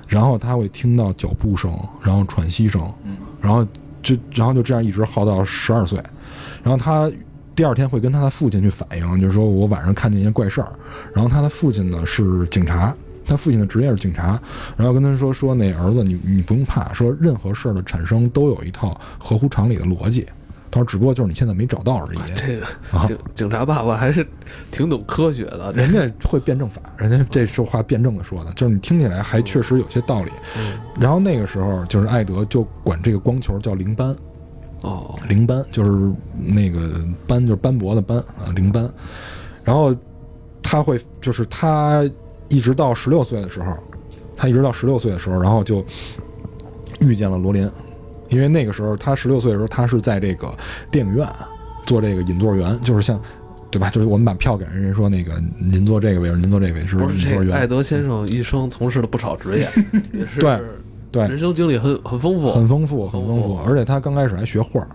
[0.07, 2.91] 然后他会听到脚步声，然后喘息声，
[3.41, 3.65] 然后
[4.01, 6.01] 就然后就这样一直耗到十二岁，
[6.63, 7.11] 然后他。
[7.55, 10.71] 第二天会跟他的父亲去反映，就是说我晚上看见一些怪事儿，
[11.11, 14.39] 然后他的父亲呢是警察，他父亲的职业是警察，
[14.75, 20.23] 然后跟他说说那儿子你你不用怕，说任何事儿的产生都有一套合乎常理的逻辑，
[20.69, 22.17] 他说只不过就是你现在没找到而已。
[22.35, 24.25] 这个啊警警察爸爸还是
[24.71, 30.31] 挺懂科学的， 人家会辩证法，人家这是话辩证的说的，就是你听起来还确实有些道理。
[30.57, 34.15] 嗯然后那个时候就是艾德就管这个光球叫灵斑，
[34.81, 38.89] 哦，灵斑就是那个斑，就是斑驳的斑啊，灵斑。
[39.63, 39.95] 然后
[40.63, 42.03] 他会，就是他
[42.49, 43.77] 一直到十六岁的时候，
[44.35, 45.85] 他一直到十六岁的时候，然后就
[47.01, 47.69] 遇见了罗琳，
[48.29, 50.53] 因为那个时候他十六岁的时候，他是在这个
[50.91, 51.27] 电影院
[51.85, 53.19] 做这个引座员，就是像。
[53.69, 53.89] 对吧？
[53.89, 59.69] 就是我们把票给人，人说那个您坐这个位置，您坐这个位置是不是这引座员，艾德先生一生从事了不少职业，
[60.13, 60.57] 也是对
[61.11, 63.57] 对人生经历很很丰富，很丰富，很丰丰富。
[63.67, 64.87] 而且他刚开始还学画儿，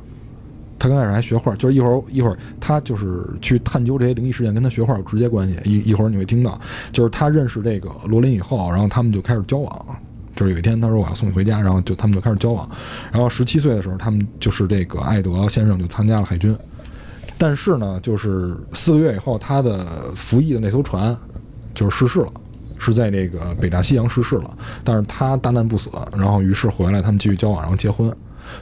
[0.79, 5.59] 他刚开始还学画儿，就是一会儿一会儿他就是去探究这些灵异事件，跟他学画有直接关系。
[5.65, 6.59] 一一会儿你会听到，
[6.93, 9.87] 就是他认识这个罗琳以后，然后他们就开始交往。
[10.43, 12.69] 就是有一天他说我要送你回家，然后就他们就开始交往。
[13.13, 16.57] 然后十七岁的时候，他们就是这个艾德先生就参加了海军。
[17.39, 21.17] 但是呢，就是四个月以后，他的服役的那艘船
[21.75, 22.33] 就是失事了。
[22.79, 28.13] 是在这个北大西洋失事了，但是他大难不死，然后于是回来，他们继续交往，然后结婚。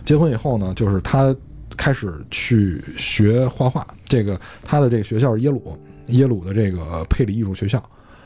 [0.05, 1.35] 结婚以后呢，就是他
[1.75, 3.87] 开始去学画画。
[4.05, 7.83] 这个他的这个学校是耶鲁，耶鲁的这个佩里艺术学校，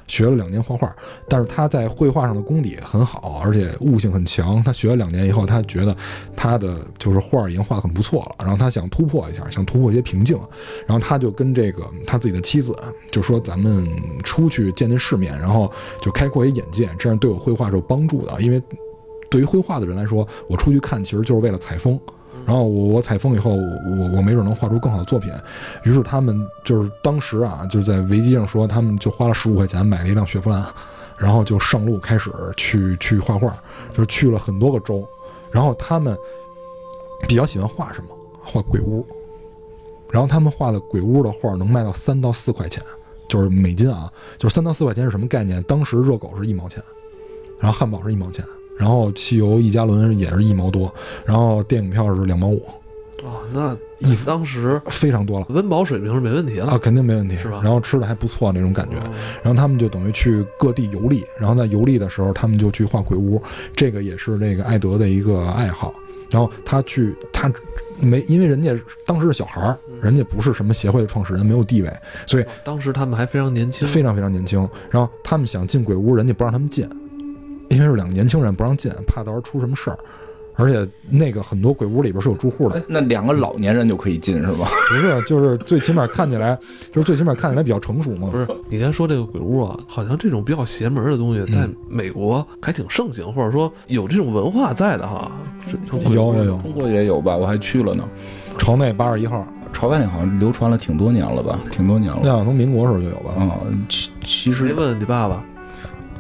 [0.07, 0.95] 学了两年画画。
[1.29, 4.63] 但是他在绘画上的功底很好，而且悟性很强。
[4.65, 5.97] 他学了两年以后，他觉得
[6.37, 10.39] 他的就是画已经画得很不错了，然后他想突破一下，想突破一些瓶颈。
[10.87, 12.77] 然后他就跟这个他自己的妻子
[13.11, 13.89] 就说：“咱们
[14.23, 18.41] 出去见见世面，然后就开阔一眼界，这样对我绘画是有帮助的。
[18.41, 18.63] 因为
[19.31, 21.99] 对于绘画的人来说，我出去看其实就是为了采风。
[22.47, 25.33] 然后我我采风以后，我我没准能画出更好的作品。
[25.85, 30.67] 于是他们就是当时啊，就是在维基上说，他们就花了十五块钱买了一辆雪佛兰，
[31.19, 33.57] 然后就上路开始去去画画，
[33.93, 35.07] 就是去了很多个州。
[35.51, 36.17] 然后他们
[37.27, 38.09] 比较喜欢画什么？
[38.41, 39.07] 画鬼屋。
[40.11, 42.83] 然后他们画的鬼屋的画能卖到三到四块钱，
[43.29, 45.63] 就是美金啊，就是三到四块钱是什么概念？
[45.65, 46.83] 当时热狗是一毛钱，
[47.59, 48.45] 然后汉堡是一毛钱，
[48.77, 50.93] 然后汽油一加仑也是一毛多，
[51.25, 52.63] 然后电影票是两毛五，
[53.23, 55.47] 哦，那一当时非常多了。
[55.49, 56.73] 温饱水平是没问题了。
[56.73, 57.61] 啊，，肯定没问题，是吧？
[57.63, 59.11] 然后吃的还不错那种感觉，哦。
[59.43, 63.41] 然后他们就等于去各地游历，然后在游历的时候，他们就去画鬼屋，
[63.75, 65.95] 这个也是这个艾德的一个爱好。
[66.31, 67.53] 然后他去，他
[68.01, 71.93] 没，因为人家当时是小孩儿，人家不是什么协会的创始人，没有地位，
[72.27, 74.69] 所以当时他们还非常年轻，非常非常年轻。
[74.91, 76.89] 然后他们想进鬼屋，人家不让他们进，
[77.75, 79.99] 因为是两个年轻人不让进，怕到时候出什么事儿。
[80.57, 84.69] 而且那个很多鬼屋里边是有住户的哎，，那两个老年人就可以进是吗？
[84.89, 86.57] 不是，就是最起码看起来，
[86.93, 88.29] 就是最起码看起来比较成熟嘛。
[88.31, 95.29] 不是，你刚才说这个鬼屋啊，好像这种比较邪门的东西，在美国还挺盛行，或者说有这种文化在的哈。
[95.93, 97.37] 有有有，中国也有吧？
[97.37, 98.09] 我还去了呢。
[98.57, 101.59] 朝内八十一号，朝外那好像流传了挺多年了吧？
[101.73, 102.21] 挺多年了。
[102.23, 103.33] 那好像从民国时候就有吧？
[103.43, 103.59] 啊、
[103.89, 105.45] 其其没实问你爸爸，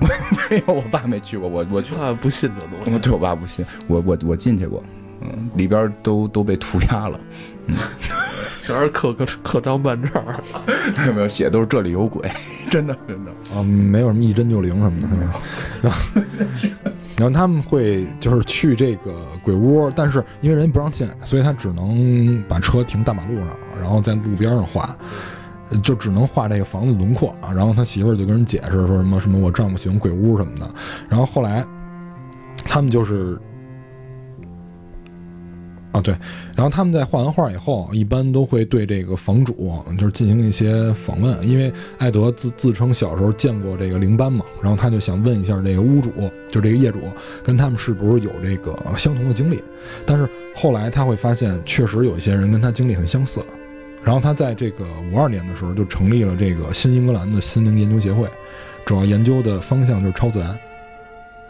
[0.00, 2.90] 没有，我爸没去过，我我去，他不信这东西。
[2.90, 4.82] 我对我爸不信，我我我进去过，
[5.20, 7.18] 嗯，里边都都被涂鸦了，
[7.66, 7.76] 嗯
[8.64, 10.42] 全是刻刻刻章办证儿，
[11.06, 12.26] 有 没有写都是这里有鬼，
[12.70, 13.30] 真的真的。
[13.54, 15.08] 啊，没有什么一针就灵什么的。
[15.82, 16.22] 然后，
[17.16, 24.96] 然后他们会就是去这个鬼屋，但是因为人家不让进，所以他只能把车停大马路上，然后在路边上画，
[25.82, 27.52] 就只能画这个房子轮廓啊。
[27.52, 30.68] 然后他媳妇儿就跟人解释说什么什么我丈夫喜欢鬼屋什么的。
[31.08, 31.64] 然后后来
[32.64, 33.38] 他们就是。
[35.92, 36.12] 啊，对，
[36.56, 46.10] 然后他们在画完画以后，一般都会对这个房主就是进行一些访问，因为艾德自自称小时候见过这个灵斑嘛，然后他就想问一下这个屋主，
[46.50, 46.98] 就这个业主，
[47.44, 49.62] 跟他们是不是有这个相同的经历。
[50.04, 53.40] 但是后来他会发现，确实有一些人跟他经历很相似。
[54.04, 58.28] 然后他在这个五二年的时候就成立了这个新英格兰的心灵研究协会，
[58.84, 60.56] 主要研究的方向就是超自然。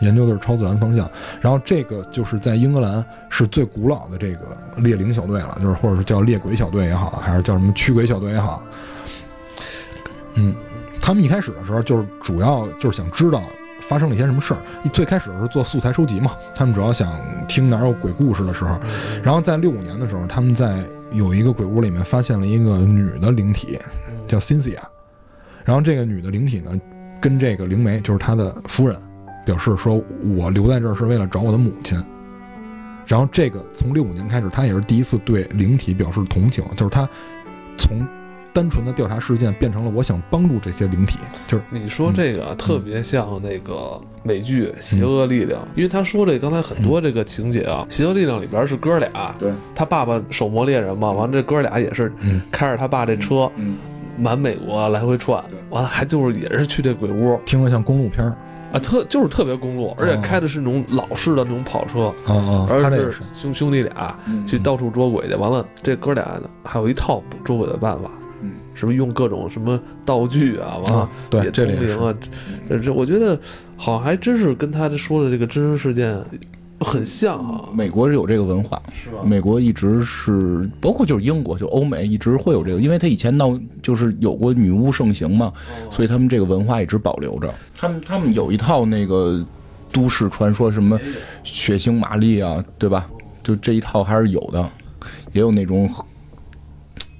[0.01, 1.09] 研究的是超自然方向，
[1.41, 8.63] 然后这个就是在英格兰是最古老的这个猎灵小队了，就是或者是叫猎鬼小队也好，还是叫什么驱鬼小队也好，
[10.35, 10.55] 嗯，
[11.01, 13.41] 他们一开始的时候就是主要就是想知道
[13.81, 14.61] 发生了一些什么事儿。
[14.93, 18.79] 最开始是做素材收集嘛，他们主要想听哪儿有鬼故事的时候。
[19.23, 23.79] 然后在六五年的时候，他们在有一个鬼屋里面发现了一个女的灵体，
[24.29, 24.79] 叫 Cynthia。
[25.65, 26.79] 然后这个女的灵体呢，
[27.21, 29.01] 跟这个灵媒就是她的夫人
[29.47, 30.03] 表示说，
[30.37, 32.03] 我留在这儿是为了找我的母亲。
[33.07, 37.09] 然后这个从六五年开始，她也是第一次对灵体表示同情，就是她
[37.79, 38.07] 从
[38.55, 52.41] 单纯的调查事件变成了我想帮助这些灵体，就是你说这个啊特别像那个美剧《邪恶力量》，因为他说这刚才很多这个情节啊，邪恶力量》里边是哥俩，对，他爸爸手磨猎人嘛，完了这哥俩也是嗯。
[52.53, 53.77] 开着他爸这车嗯，
[54.17, 58.37] 满美国来回串，完了还就是也是去这鬼屋听着像公路片儿。
[58.73, 64.47] 啊，特就是特别公路，而且开的是那种老式的那种跑车，啊啊，他而是这是兄兄弟俩嗯。
[64.47, 68.11] 去到处捉鬼去，完了这哥俩还有一套捉鬼的办法，
[68.75, 72.15] 嗯，是不是用各种什么道具啊，完了啊，对，也通灵啊，
[72.69, 73.39] 这这我觉得
[73.77, 76.21] 好像还真是跟他说的这个真实事件
[76.81, 79.19] 很像啊，美国是有这个文化，是吧？
[79.25, 85.53] 美国一直是，包括就是英国，就欧美一直会有这个，因为他以前闹就是有过女巫盛行嘛，
[85.91, 87.53] 所以他们这个文化一直保留着。
[87.75, 89.43] 他们他们有一套那个
[89.93, 91.01] 都市传说，什么
[91.43, 93.09] 血腥玛丽啊，对吧？
[93.43, 94.71] 就这一套还是有的，
[95.33, 95.89] 也有那种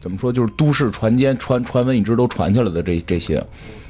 [0.05, 3.43] 怎么说，就是都市传间传传闻一直都传下来的这这些。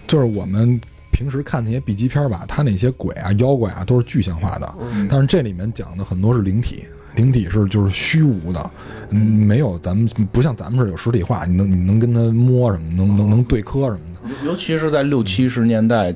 [0.07, 4.74] 就是我们平时看那些 B 级片吧，它那些鬼啊、妖怪啊都是具象化的，
[5.09, 6.85] 但是这里面讲的很多是灵体，
[7.16, 8.70] 灵体是就是虚无的，
[9.11, 14.46] 嗯，没有咱们不像咱们是有实体化，你能你能跟他摸什么，能能能对磕什么的。
[14.46, 16.14] 尤其是在六七十年代，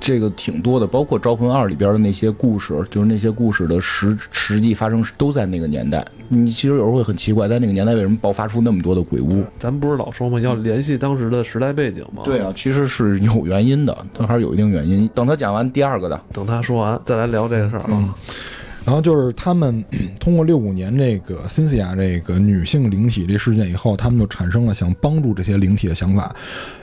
[0.00, 6.06] 这个挺多的，包括《招魂二》里边的那些故事，就是那些故事的实实际发生都在那个年代。
[6.28, 9.42] 你其实有时候会很奇怪，在那个年代为什么爆发出那么多的鬼屋？
[9.58, 10.38] 咱不是老说吗？
[10.40, 12.22] 要联系当时的时代背景吗？
[12.24, 15.08] 对啊，其实是有原因的，它还是有一定原因。
[15.14, 18.14] 等他讲完第二个的，等他说完再来聊这个事儿嗯啊。
[18.84, 19.82] 然后就是他们
[20.20, 26.36] 通过六五年这个 Cynthia 这个女性灵体这事件以后，他们就产生了想帮助这些灵体的想法，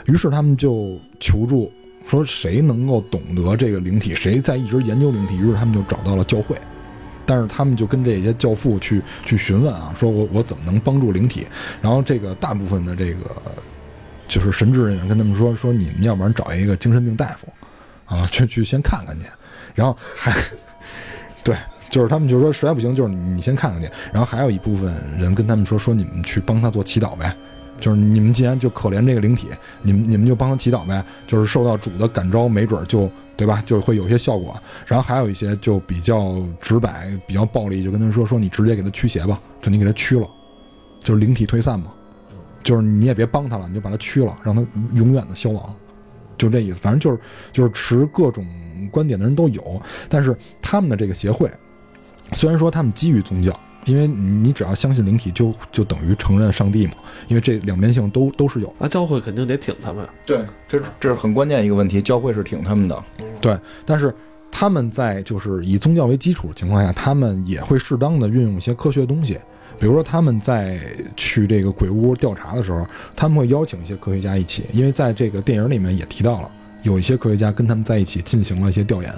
[0.07, 1.71] 于是他们就求助
[2.07, 6.55] 说谁能够懂得这个灵体，谁在一直研究灵体，于是他们就找到了教会。
[7.23, 11.45] 但是他们就跟这些教父去去询问啊，说我我怎么能帮助灵体？
[11.81, 13.31] 然后这个大部分的这个
[14.27, 17.47] 就是神职人员跟他们说说你们要不然找一个精神病大夫
[18.05, 19.25] 啊，去去先看看去，
[19.75, 20.35] 然后还
[21.43, 21.55] 对，
[21.89, 23.89] 就是他们就说实在不行，就是你先看看去。
[24.11, 27.33] 然后还有一部分人跟他们说说你们去帮他做祈祷呗，
[27.81, 29.47] 就是你们既然就可怜这个灵体，
[29.81, 34.55] 你们你们就帮他祈祷呗，就是受到主的感召，没准就对吧，就会有些效果。
[34.85, 40.29] 然后还有一些就比较直白、比较暴力，就跟他说说你直接给他驱邪吧，就你给他驱了，
[40.99, 41.91] 就是灵体退散嘛，
[42.63, 44.63] 就是你也别帮他了，你就把他驱了，让他
[44.93, 45.75] 永远的消亡。
[46.37, 47.19] 就这意思，反正就是
[47.51, 48.45] 就是持各种
[48.89, 51.51] 观点的人都有，但是他们的这个协会，
[52.33, 56.93] 虽然说他们基于宗教，因为你只要相信灵体就，就等于承认上帝嘛，
[57.27, 58.73] 因为这两面性都都是有。
[58.77, 60.07] 那教会肯定得挺他们。
[60.25, 63.03] 对，这这是很关键一个问题，教会是挺他们的。
[63.39, 64.13] 对，但是
[64.51, 69.39] 他们在就是以宗教为基础的情况下，他们也会适当的运用一些科学东西，
[69.79, 70.79] 比如说他们在
[71.15, 76.51] 去这个鬼屋调查的时候，他们会邀请一些科学家一起，因为在这个电影里面也提到了，
[76.83, 79.11] 有一些科学家跟他们在一起进行了一些调研，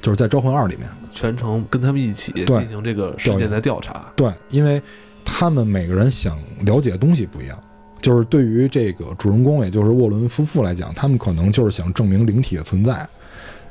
[0.00, 0.88] 就是在《招魂二》里面。
[1.10, 4.12] 全程跟他们一起进行这个事件的调查。
[4.14, 4.80] 对，因为
[5.24, 7.58] 他们每个人想了解的东西不一样。
[8.02, 13.08] 就是对于这个主人公，也就是沃伦夫妇来讲，他们可能就是想证明灵体的存在，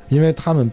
[0.08, 0.70] 因为他们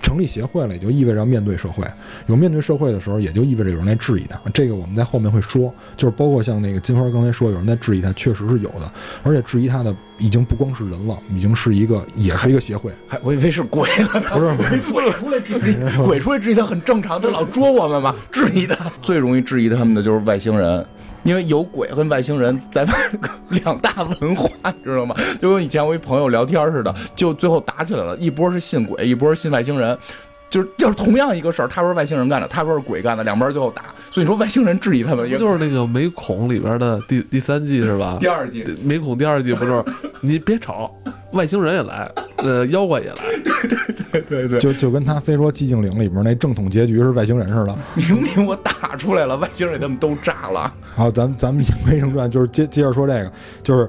[0.00, 1.86] 成立协会了，也就意味着要面对社会。
[2.26, 4.40] 有面对社会的时候，也就意味着有人来质疑他。
[4.52, 12.90] 这个我们在后面会说，就是包括像那个金花刚才说，有人在质疑他，确实是有的，而且质疑他的已经不光是人了，已经是一个，也是一个协会。
[13.06, 18.76] 还我以为是鬼呢，不是不是鬼出来质疑，鬼出来质疑他很正常，这老捉我们嘛，质疑他。
[19.02, 20.84] 最容易质疑他们的就是外星人，
[21.22, 22.92] 因为有鬼和外星人在外
[23.50, 25.14] 两大文化，你知道吗？
[25.40, 29.96] 就跟以前我一朋友聊天似的，就最后打起来了，一波是信鬼，一波是信外星人。
[30.50, 33.84] 就是就是同样一个事儿，他说外星人干的，他说是鬼干的，两边最后打。
[34.10, 38.18] 所以你说外星人质疑他们，就是那个美恐里边的第第三季是吧？
[38.20, 39.84] 第二季美恐第二季不是？
[40.20, 40.92] 你别吵，
[41.32, 43.16] 外星人也来，呃，妖怪也来。
[44.10, 47.78] 对对对，就就跟他非说寂静岭里边那正统结局是外星人似的。
[47.94, 50.72] 明明我打出来了，外星人他们都炸了。
[50.96, 53.32] 好，咱咱们言归正传，就是接接着说这个，
[53.62, 53.88] 就是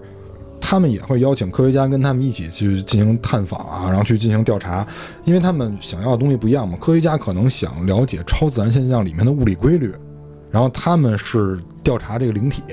[0.72, 4.88] 他们也会邀请科学家跟他们一起去进行探访啊，然后去进行调查，
[5.26, 6.78] 因为他们想要的东西不一样嘛。
[6.80, 9.93] 科学家可能想了解超自然现象里面的物理规律，
[10.49, 12.63] 然后他们是调查这个灵体，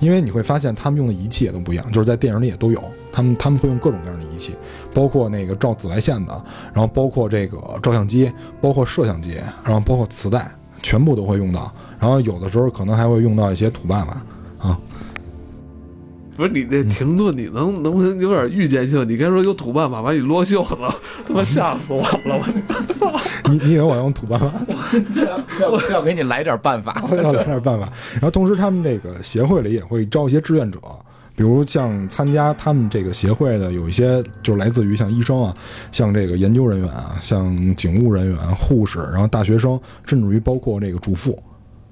[0.00, 2.82] 因为你会发现他们用的仪器也都不一样，就是在电影里也都有，
[3.12, 4.56] 他们他们会用各种各样的仪器，
[4.92, 10.50] 包括那个照紫外线的，然后包括这个照相机，包括摄像机，然后包括磁带，
[10.82, 11.72] 全部都会用到。
[12.00, 14.20] 然后有的时候可能还会用到一些土办法
[14.58, 14.76] 啊。
[16.36, 19.08] 不是你这停顿，你能能不能有点预见性？
[19.08, 20.76] 你该说有土办法把你落袖子，
[21.26, 22.36] 他妈吓死我了！
[22.68, 23.12] 我操！
[23.50, 24.52] 你你以为我用土办法？
[25.60, 27.02] 要要给你来点办法。
[27.10, 27.88] 我要来点办法。
[28.14, 30.78] 然后同时，他们这个协会里也会招一些志愿者，
[31.36, 35.54] 比如像参加他们这个协会的有一些，就是来自于像医生啊，
[35.92, 41.40] 像这个研究人员啊，像警务人员、护士，然后大学生，甚至于包括这个主妇。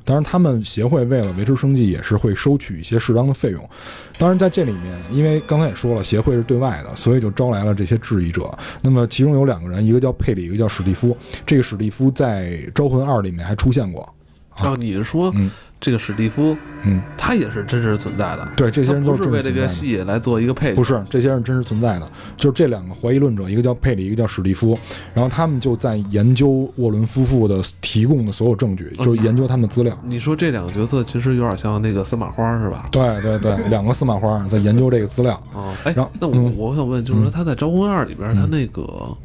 [0.05, 3.71] 当然，他们协会为了维持生计，也是会收取一些适当的费用。
[4.19, 8.57] 当然，在这里面，因为刚才也说了，协会是对外的，所以就招来了这些质疑者。
[8.83, 11.17] 那么，其中有两个人，一个叫佩里，一个叫史蒂夫。
[11.47, 14.03] 这个史蒂夫在《招魂二》里面还出现过。
[14.51, 15.51] 啊，你是说嗯
[15.83, 18.49] 这个史蒂夫，嗯，他也是真实存在的？
[18.57, 24.79] 对，这些人都是为这个戏来做一个配角，不是，这些人真实存在的，就是这两个怀疑论者，一个叫佩里，一个叫史蒂夫，
[25.13, 29.99] 然后他们就在研究沃伦夫妇的提供的所有证据，就是研究他们的资料。
[30.05, 32.87] 你说这两个角色其实有点像那个司马花是吧？
[32.93, 35.35] 对对对，两个司马花在研究这个资料。
[35.53, 36.57] 啊，哎然后，那我嗯。
[36.57, 39.17] 我想问，就是说他在《招魂二》里边，他那个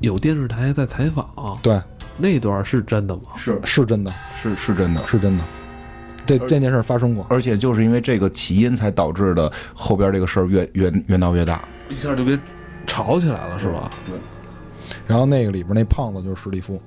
[0.00, 1.28] 有电视台在采访，
[1.62, 1.80] 对，
[2.16, 3.22] 那段是真的吗？
[3.36, 5.06] 是是真的，是是真的。
[5.06, 5.44] 是真的，
[6.24, 7.26] 这这件事发生过。
[7.28, 11.66] 而且就是因为这个起因，才导致的后边这个事儿越越越闹越大。
[11.88, 12.38] 一下就给
[12.86, 13.90] 吵起来了是吧？
[14.06, 14.14] 对
[15.06, 16.80] 然后那个里边那胖子就是史蒂夫，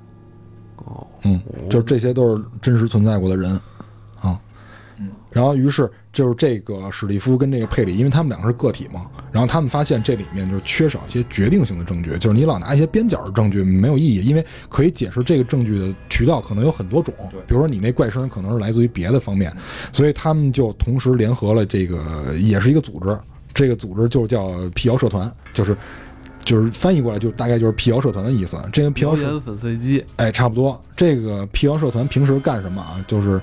[0.77, 3.76] 哦，嗯，就是这些都是真实存在过的人，啊，
[5.37, 17.13] 然后于是就是这个史蒂夫跟这个佩里，因为他们两个是个体嘛，然后他们发现这里面就是缺少一些决定性的证据，就是你老拿一些边角的证据没有意义，因为可以解释这个证据的渠道可能有很多种，
[17.45, 19.55] 比如说你那怪声可能是来自于别的方面，
[19.93, 23.15] 所以他们就同时联合了这个也是一个组织，
[23.53, 25.77] 这个组织就叫辟谣社团，就是。
[26.45, 28.57] 就是翻译过来就大概就是辟谣社团的意思。
[28.71, 30.81] 这个辟谣社粉碎机，哎，差不多。
[30.95, 33.03] 这个辟谣社团平时干什么啊？
[33.05, 33.41] 就是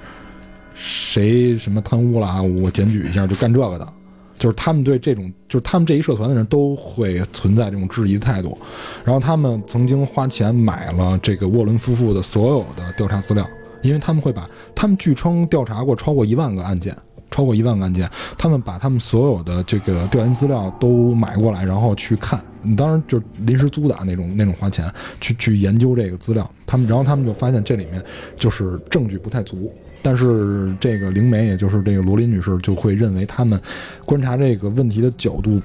[0.75, 3.93] 谁什么贪污了啊，我检举一下，就干这个的。
[4.37, 8.59] 就是他们对这种，就是他们这一社团的人都会存在这种质疑态度。
[9.05, 13.49] 然后他们曾经花钱买了这个沃伦夫妇的所有的调查资料，
[13.83, 16.97] 因为他们会把他们据称调查过超过一万个案件。
[17.31, 18.09] 超过一万个案件，
[18.39, 22.41] 他们把他们所有的这个调研资料都买过来，然后去看。
[22.63, 24.89] 你当然就是临时租的那种那种花钱
[25.21, 26.49] 去去研究这个资料。
[26.65, 28.01] 他们然后他们就发现这里面
[28.37, 29.73] 就是证据不太足。
[30.05, 33.59] 但是这个灵媒，也就是这个罗琳女士，就会认为他们
[34.05, 35.59] 观察这个问题的角度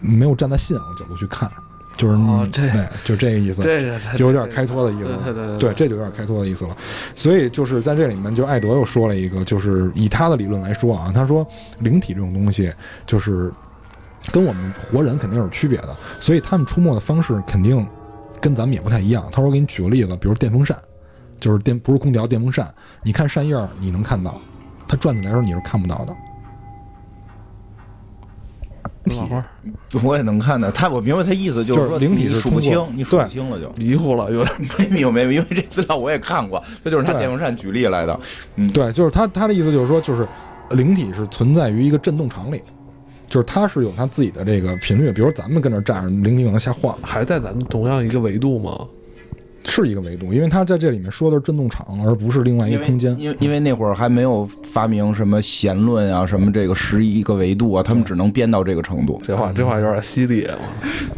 [0.00, 1.48] 没有站在信仰的角度去看，
[1.96, 2.16] 就是、
[2.50, 3.62] 对，就这个意思。
[3.62, 6.76] 这个就有点开脱的意思了，对对对对，这就有点开脱的意思了。
[7.14, 11.46] 所以就是在这里面，就艾德又说了一个，就是以他的理论来说啊，他说
[11.78, 12.72] 灵体这种东西
[13.06, 13.52] 就是
[14.32, 17.86] 跟我们活人肯定是有区别的，所以他们出没的方式肯定
[18.40, 19.28] 跟咱们也不太一样。
[19.30, 20.76] 他说给你举个例子，比如电风扇，
[21.38, 22.72] 就是电不是空调，电风扇，
[23.02, 24.40] 你看扇叶儿你能看到，
[24.86, 26.16] 它转起来的时候你是看不到的。
[29.06, 29.42] 司马花
[30.02, 33.70] 我也能看到他，我明白他意思，就是说就是灵体是数不清，你数不清了就。
[33.72, 38.20] 迷糊了，有点没明白，因为这资料我也看过，这就是他电风扇举例来的。
[38.56, 40.28] 嗯，对，就是他他的意思就是说，就是
[40.72, 42.62] 灵体是存在于一个振动场里，
[43.28, 48.78] 就是它是有它自己的这个频率，比如咱们跟那儿站着，灵体可能瞎晃，还在咱们同样一个维度吗？
[49.64, 53.14] 是一个维度，因为他在这里面说的是震动场，而不是另外一个空间。
[53.18, 59.20] 因为因为那会儿还没有发明什么弦论啊，什么这个十一个维度啊，他们只能编到这个程度。
[59.24, 60.58] 这话这话有点犀利啊！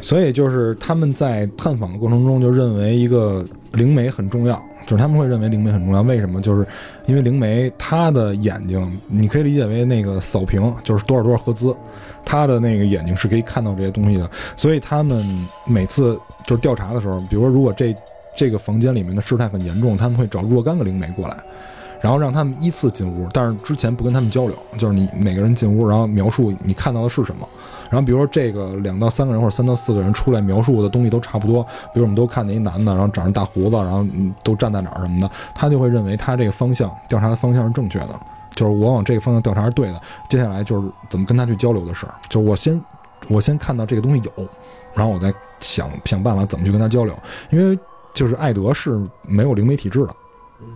[0.00, 6.02] 所以就是他们在探访的过程中就认为一个灵媒很重要，就是他们会认为灵媒很重要。
[6.02, 6.40] 为什么？
[6.40, 6.66] 就是
[7.06, 11.74] 因为灵媒他的眼睛，你可以理解为那个扫屏，就是多少多少赫兹，
[12.24, 14.28] 他的那个眼睛是可以看到这些东西的。
[14.56, 15.24] 所以他们
[15.66, 17.94] 每次就是调查的时候，比如说如果这
[18.40, 21.36] 这个房间里面的事态很严重，他们会找若干个灵媒过来。
[22.00, 27.46] 然后让他们依次进屋，但是之前不跟他们交流，就是你每个人进屋，然后描述你看到的是什么。
[27.90, 31.62] 然后比如说这个两到三个人或者三到四个人出来描述的东西都差不多，
[31.92, 34.02] 比如我们都看见一男的，然后长着大胡子，然后
[34.42, 38.18] 都站在哪儿什么的，他就会认为他这个方向调查的方向是正确的，
[38.54, 40.00] 就是我往这个方向调查是对的。
[40.26, 42.80] 接下来就是怎么跟他去交流的事儿，就是我先
[43.28, 44.48] 我先看到这个东西有，
[44.94, 47.14] 然后我再想想办法怎么去跟他交流，
[47.50, 47.78] 因为
[48.14, 50.14] 就是艾德是没有灵媒体质的。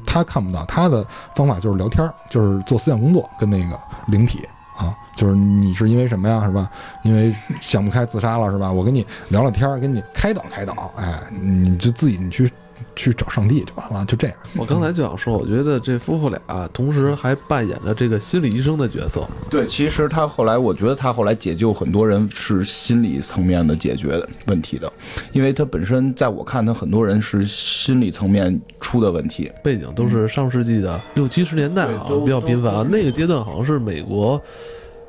[0.07, 4.41] 他看不到，他的方法就是聊天儿，就是做思想工作，跟那个灵体
[4.79, 6.71] 啊，就是你是因为什么呀，是吧？
[7.03, 8.73] 因为想不开自杀了，是吧？
[8.73, 12.51] 我跟你聊聊天儿，跟你开导开导，哎，你就自己你去
[12.97, 14.37] 去找上帝就完了，就这样。
[14.57, 19.27] 我刚才就想说，我觉得这夫妇俩同时还扮演了这个心理医生的角色。
[19.51, 24.93] 对，其实他后来，我觉得他后来解救很多人是心理层面的解决问题的，
[25.33, 29.51] 因为他本身在我看，他很多人是心理层面出的问题。
[29.63, 32.87] 背景都是上世纪的六七十年代啊，对都比较频繁啊。
[32.91, 34.41] 那个阶段好像是美国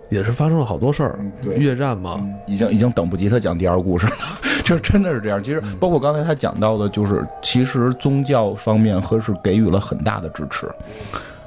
[0.09, 1.19] 也是发生了好多事儿，
[1.57, 4.13] 越战嘛，已经已经等不及他讲第二故事了，
[4.63, 5.43] 就是真的是这样。
[5.43, 10.69] 其实包括刚才他讲到的，就是其实宗教方面和是给予了很大的支持。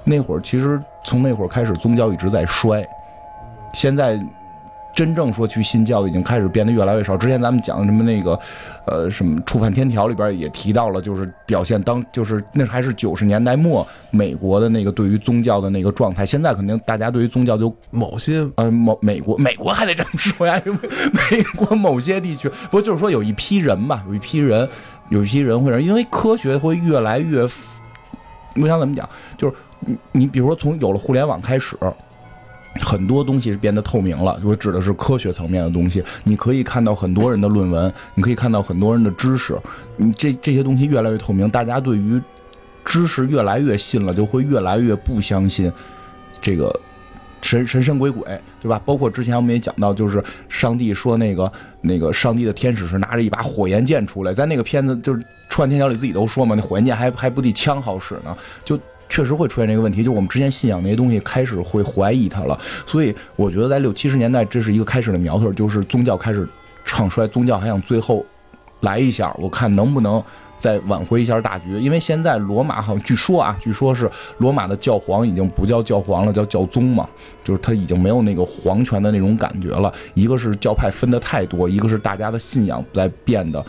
[0.04, 2.86] 那会儿其实从那会儿开始，宗教一直在衰，
[3.74, 4.20] 现在。
[4.98, 7.16] 真正说去信教已经开始变得越来越少。
[7.16, 8.36] 之前咱们讲什么那个，
[8.84, 16.26] 呃，什么触犯天条里边也提到了，就是表现当就是那还是九十年代末美国的那个对于宗教的那个状态。
[16.26, 24.68] 现在肯定大家对于宗教就某些呃，某美国美国还得这么说呀， 美国某些地区，不就是说有一批人嘛，有一批人，
[25.10, 27.42] 有一批人会让，因为科学会越来越，
[28.56, 31.78] 我想怎么讲，就是你你比如说从有了互联网开始。
[32.80, 36.02] 很多东西是变得透明了，我指的是科学层面的东西。
[36.22, 39.58] 你可以看到很多人的论文，你可以看到很多人的知识，
[39.96, 42.20] 你这这些东西越来越透明，大家对于
[42.84, 45.72] 知识越来越信了，就会越来越不相信
[46.40, 46.72] 这个
[47.42, 48.24] 神神神鬼鬼，
[48.60, 48.80] 对吧？
[48.84, 58.78] 包括之前我们也讲到，就是上帝说那个那个上帝的天使是拿着一把火焰剑出来，在那个片子就是《串天条》里自己都说嘛，那火焰剑还还不比枪好使呢，就。
[59.08, 66.48] 确实会出现这个问题，就我们之前信仰那些东西开始会怀疑它了，所以我觉得在六七十年代这是一个开始的苗头，就是宗教开始
[66.84, 68.24] 唱衰，宗教还想最后
[68.80, 70.22] 来一下，我看能不能
[70.58, 71.78] 再挽回一下大局。
[71.78, 77.08] 因为现在罗马好像据说啊，据说是罗马的教皇已经不叫教皇了，叫教宗嘛，
[77.42, 79.92] 就是他已经没有那个皇权的那种感觉了。
[80.14, 83.64] 一个是教派分的太多，一个是大家的信仰在变的。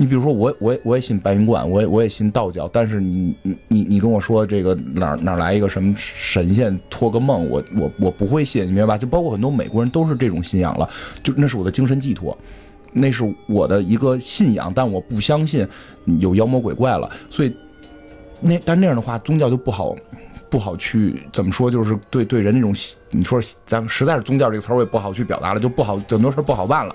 [0.00, 8.96] 你比如说我我我也信白云观，我也我也信道教，但是你你你你跟我说这个哪哪来一个什么神仙托个梦，我我我不会信，你明白吧？
[8.98, 10.88] 就包括很多美国人都是这种信仰了，
[11.20, 12.38] 就那是我的精神寄托，
[12.92, 15.66] 那是我的一个信仰，但我不相信
[16.20, 17.52] 有妖魔鬼怪了，所以
[18.40, 19.96] 那但那样的话，宗教就不好
[20.48, 22.72] 不好去怎么说，就是对对人那种
[23.10, 26.94] 你说咱们实在是宗教这个词儿我也不好去表达了，就不好很多事儿不好办了。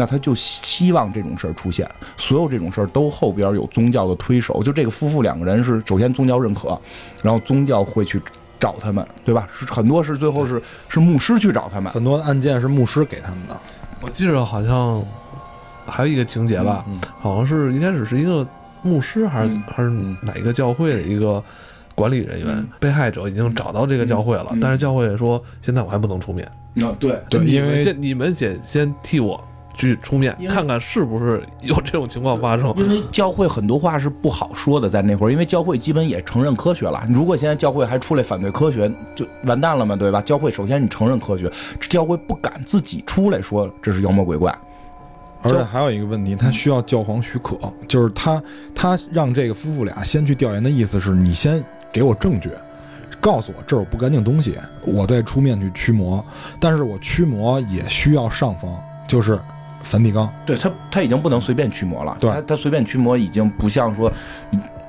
[0.00, 4.62] 那他就希望这种事儿出现，所有这种事儿都后边有宗教的推手。
[4.62, 6.80] 就这个夫妇两个人是首先宗教认可，
[7.20, 8.22] 然后宗教会去
[8.60, 9.48] 找他们，对吧？
[9.52, 11.92] 是很多是最后是是牧师去找他们。
[11.92, 13.56] 很多案件是牧师给他们的。
[14.00, 15.04] 我记着好像
[15.84, 16.86] 还有一个情节吧，
[17.18, 18.46] 好像是一开始是一个
[18.82, 19.90] 牧师还是、还是
[20.22, 21.42] 哪一个教会的一个
[21.96, 26.46] 管理人员，被害者已经找到这个教会了，但是教会说现在我还不能出面。
[26.76, 29.42] 啊，对对，你因为们先你们先先替我。
[29.78, 37.06] 去出面看看是不是有这种情况发生，因为教会很多话是不好说的，在那会儿，因为教会基本也承认科学了。
[37.08, 40.20] 如果现在教会还出来反对科学，就完蛋了嘛，对吧？
[40.20, 41.48] 教会首先你承认科学，
[41.88, 44.52] 教会不敢自己出来说这是妖魔鬼怪。
[45.42, 47.56] 而且还有一个问题，他需要教皇许可，
[47.86, 48.42] 就是他
[48.74, 52.50] 他让这个夫妇俩先去调研的意思是你先给我证据，
[53.20, 56.24] 告诉我这儿有不干净东西，我再出面去驱魔。
[56.58, 58.76] 但是我驱魔也需要上方，
[59.06, 59.38] 就是。
[59.88, 62.16] 梵蒂冈，对他，他已经不能随便驱魔了。
[62.20, 64.12] 对，他他随便驱魔已经不像说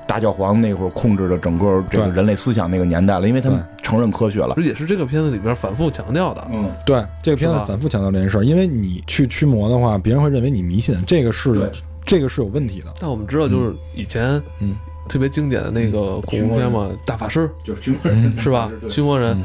[0.06, 4.54] 大教皇那会儿控制着整个这个人类思想那个年代了，因为他们承认科学了。
[4.56, 6.46] 这也是这个片子里边反复强调的。
[6.52, 11.70] 嗯，对，这个片子反复强调这件事儿，因为你去驱魔的话，别人会认为你迷信，这个是
[12.04, 12.92] 这个是有问题的。
[13.00, 14.76] 但我们知道，就是以前嗯
[15.08, 18.70] 特别经典的那个恐怖片嘛，大法师就是驱魔人是吧？
[18.90, 19.36] 驱魔人。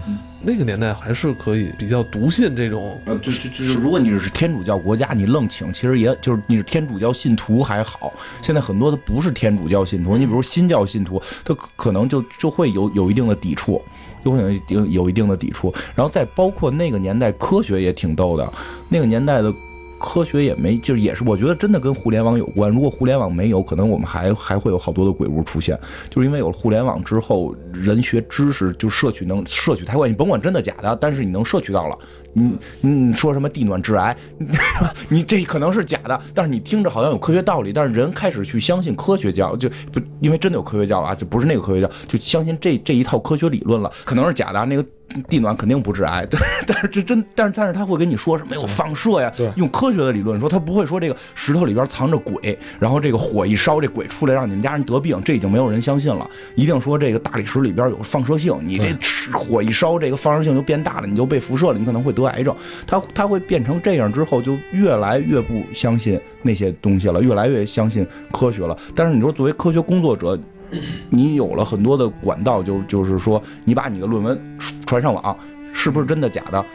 [0.45, 8.13] 那个年代还是可以比较笃信这种，呃，就就就是如果你是天主教国家，你愣请，其实也就是你是天主教信徒还好。
[8.43, 13.81] 现在很多的不是天主教信徒，你比如新教信徒，他可能就就会有有一定的抵触，
[14.23, 15.73] 有可能有一定有一定的抵触。
[15.95, 18.53] 然后再包括那个年代科学也挺逗的，
[18.87, 19.51] 那个年代的。
[19.99, 22.71] 科学也没，就是也是，我觉得真的跟互联网有关。
[22.71, 25.79] 如果互联网没有，可能我们还还会有好多的鬼屋出现。
[26.09, 31.97] 就是因为有了互联网之后，人学知识就摄取能摄取太快，你甭管真的假的，但是你能摄取到了。
[32.37, 34.15] 你你说什么地暖致癌，
[35.07, 37.71] 你这可能是假的，但是你听着好像有科学道理。
[37.71, 43.89] 但是人开始去相信科学教，就不因为真的有科学教啊，就不是那个科学教，就相信这这一套科学理论了。
[44.03, 44.85] 可能是假的，那个
[45.27, 56.29] 地暖肯定不致癌，对，但是这真，但是但是他会跟你说什么有放射呀，对用科学的理论说，他不会说这个石头里边藏着鬼，然后这个火一烧，这鬼出来让你们家人得病，这已经没有人相信了。
[56.55, 58.95] 一定说这个大理石里边有放射性，你这
[59.31, 62.55] 火一烧，这个放射性就变大了，你就被辐射了，你可能会得癌症。
[62.85, 68.77] 他他会变成这样之后，就越来越不相信那些东西了，越来越相信科学了。
[68.95, 70.37] 但是你说作为科学工作者，
[71.09, 74.39] 你有了很多的管道，就就是说，你把你的论文
[74.85, 75.37] 传上网，
[75.73, 76.65] 是不是真的假的，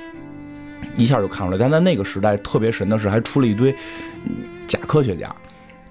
[0.96, 1.58] 一下就看出来。
[1.58, 3.74] 但在那个时代特别神的是，还出了一堆
[4.66, 5.34] 假科学家，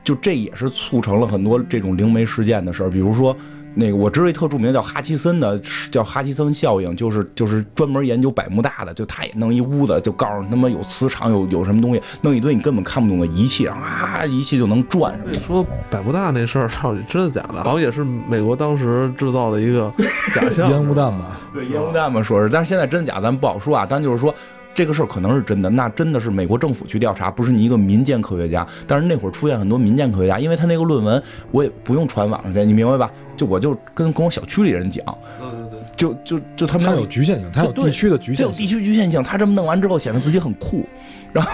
[0.03, 2.89] 就这也是促成了很多这种灵媒事件的事儿。
[2.89, 3.35] 比如说，
[3.75, 5.59] 那个我知道一特著名叫哈奇森的，
[5.91, 15.37] 叫哈奇森效应，就是就是专门研究百慕大的，就他也弄一屋子，就告诉他们有磁场，有有什么东西，弄一堆你根本看不懂的仪器，然后啊仪器就能转什么的。
[15.37, 17.63] 你说百慕大那事儿到底真的假的？
[17.63, 19.91] 好像也是美国当时制造的一个
[20.33, 20.69] 假象。
[20.71, 23.87] 烟雾弹吧，对烟雾弹嘛，说是，但是现在真假咱不好说啊。
[23.89, 24.33] 但就是说，
[24.79, 28.65] 这个事儿可能是真的，那真的是美国政府去调查，不是你一个民间科学家。
[28.87, 31.21] 但是那会儿出现很多民间科学家，因为他那个论文
[31.51, 33.11] 我也不用传网上去，你明白吧？
[33.35, 35.03] 就我就跟跟我小区里人讲，
[35.37, 38.65] 对对对，就就就他们它有局限性，它有地区的局这有地。
[38.65, 40.87] 区局限性，他这么弄完之后显得自己很酷，
[41.33, 41.51] 然后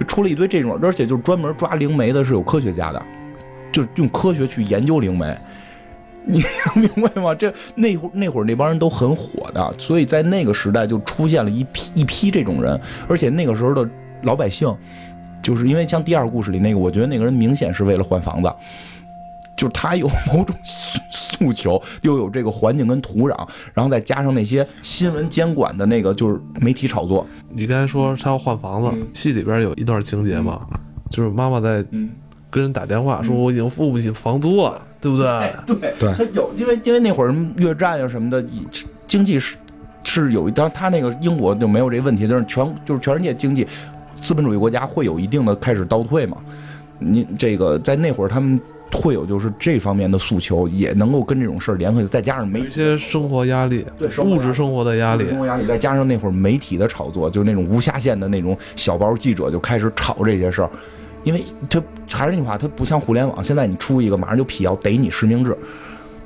[0.00, 3.00] 就出了一堆这种，而且就是专门抓灵媒的是有科学家的，
[3.70, 5.32] 就用科学去研究灵媒。
[6.26, 6.42] 你
[6.74, 7.34] 明白吗？
[7.34, 13.88] 这那会儿那会儿那帮人都很火的，所以在那个时代就出现了一批一批这种人，而且那个时候的
[14.22, 14.74] 老百姓，
[15.42, 18.52] 就是因为像第二故事里那个，我觉得那个人明显是为了换房子，
[19.56, 23.36] 就是他有某种诉诉求，又有这个环境跟土壤，
[23.74, 30.62] 然后再加上那些新闻监管的那个就是媒体炒作，你刚才说他要换房子，嗯戏里边有一段情节嘛，
[31.10, 32.10] 就是妈妈在嗯，
[32.50, 35.52] 跟人打电话说我已经付不起房租了，对不对？
[35.66, 38.42] 对对他有，因为因为那会儿越战呀什么的，
[39.06, 39.56] 经济是
[40.02, 43.66] 是有一，当然他那个英国就没有这个问题，就是全就是全世界经济
[44.14, 46.38] 资本主义国家会有一定的开始倒退嘛。
[46.98, 48.58] 你这个在那会儿他们
[48.92, 60.70] 会有就是这方面的诉求，也能够跟这种事儿联合，再加上媒有一些生活压力，对生活物质生活的压力生，活压力，再加上那会儿媒体的炒作，就是那种无下限的那种小报记者就开始炒这些事儿，
[61.24, 65.56] 因为它还是那句话，它不像互联网，现在你出一个马上就辟谣，逮你实名制。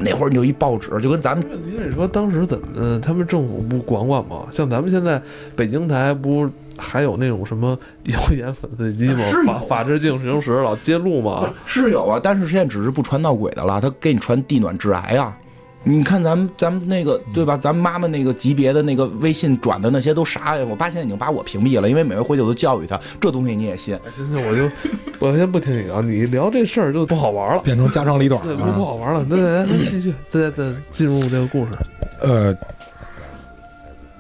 [0.01, 4.47] 那会儿你就一报纸，就跟咱们问题是你说当时怎么，呃，他们政府不管管吗？
[4.51, 5.21] 像咱们现在
[5.57, 11.53] 北京台不还有那种什么谣言粉碎机吗法法制进行时老揭露吗？
[11.67, 15.37] 是有啊，但是现在只是不传闹鬼的了，他给你传地暖致癌啊。
[15.89, 17.57] 你看咱们咱们那个对吧？
[17.57, 20.65] 咱们妈妈那个级别的那个微信转的那些都啥呀？
[20.69, 23.95] 我爸现在已经把我屏蔽了，因为每回回去我都教育他，这东西你也信？
[24.07, 24.71] 哎行行，我就
[25.19, 27.63] 我先不听你聊，你聊这事儿就不好玩了。
[27.63, 28.85] 变成家长里短对，了不。
[28.85, 29.25] 好玩了。
[29.27, 31.71] 那来来继续，再再进入这个故事。
[32.21, 32.55] 呃，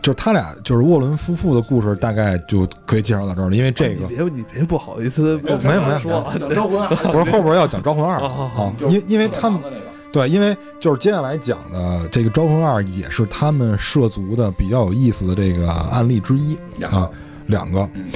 [0.00, 3.56] 就是他俩就是沃伦夫妇的故事，大概就可以介绍到这儿了。
[3.56, 6.88] 因为这个你别你别不好意思，不没有没有说，招魂啊！
[7.12, 9.60] 不是后边要讲《招魂二》啊，因因为他们
[10.12, 17.10] 对，因为就是接下来讲的这个《招魂二》也是他们涉足的比较有意思的这个案例之一啊，
[17.46, 18.06] 两个嗯，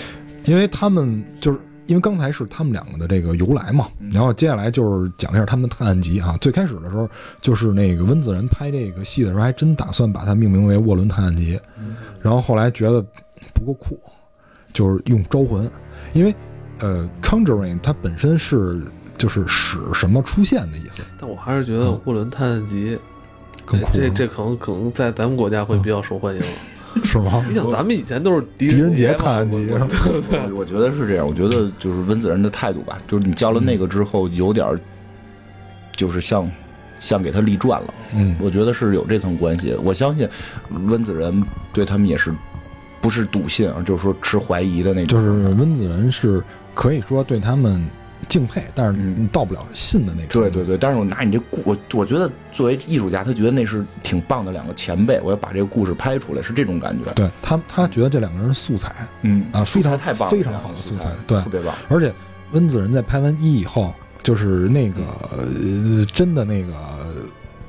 [0.45, 6.37] 因为他们就是因为刚才是他们两个的这个由来嘛，嗯然后接下来就是讲一下他们的探案集啊。
[6.41, 7.09] 最开始的时候，
[7.41, 11.95] 就是那个温子仁拍这个戏的时候，还真打算把它命名为《沃伦探案集》，嗯。
[12.23, 13.05] 然后后来觉得
[13.53, 14.01] 不够酷，
[14.73, 15.71] 就是用招魂，
[16.15, 16.35] 因为
[16.79, 18.81] 呃，Conjuring 它本身是
[19.23, 22.97] 就是使什么出现的意思，但我还是觉得《沃伦探案集》
[23.65, 26.43] 更酷这这可能可能在咱们国家会比较受欢迎。
[27.05, 27.43] 是吗？
[27.49, 34.81] 你想，咱们以前都是狄狄仁杰探案集对对对，我我觉得是这样，我觉得就是温子仁的态度吧，就是你教了那个之后，有点儿
[35.95, 36.51] 就是像
[36.99, 39.73] 像给他立传了，嗯，我觉得是有这层关系。
[39.85, 40.29] 我相信
[40.71, 41.41] 温子仁
[41.73, 42.35] 对他们也是
[43.01, 45.17] 不是笃信啊，就是说持怀疑的那种。
[45.17, 46.43] 就是温子仁是
[46.75, 47.83] 可以说对他们
[48.29, 50.41] 敬佩，但是你到不了信的那种。
[50.43, 57.13] 对对对，但是我拿你这故，我我觉得作为艺术家，他觉得那是挺棒的两个前辈，我要把这个故事拍出来，是这种感觉。
[57.13, 61.75] 对他他觉得这两个人是素材，嗯啊素材非常太棒了，非常好的素材素对特别棒。
[61.89, 62.13] 而且
[62.53, 63.93] 温子仁在拍完一以后，
[64.23, 66.75] 就是那个、呃、真的那个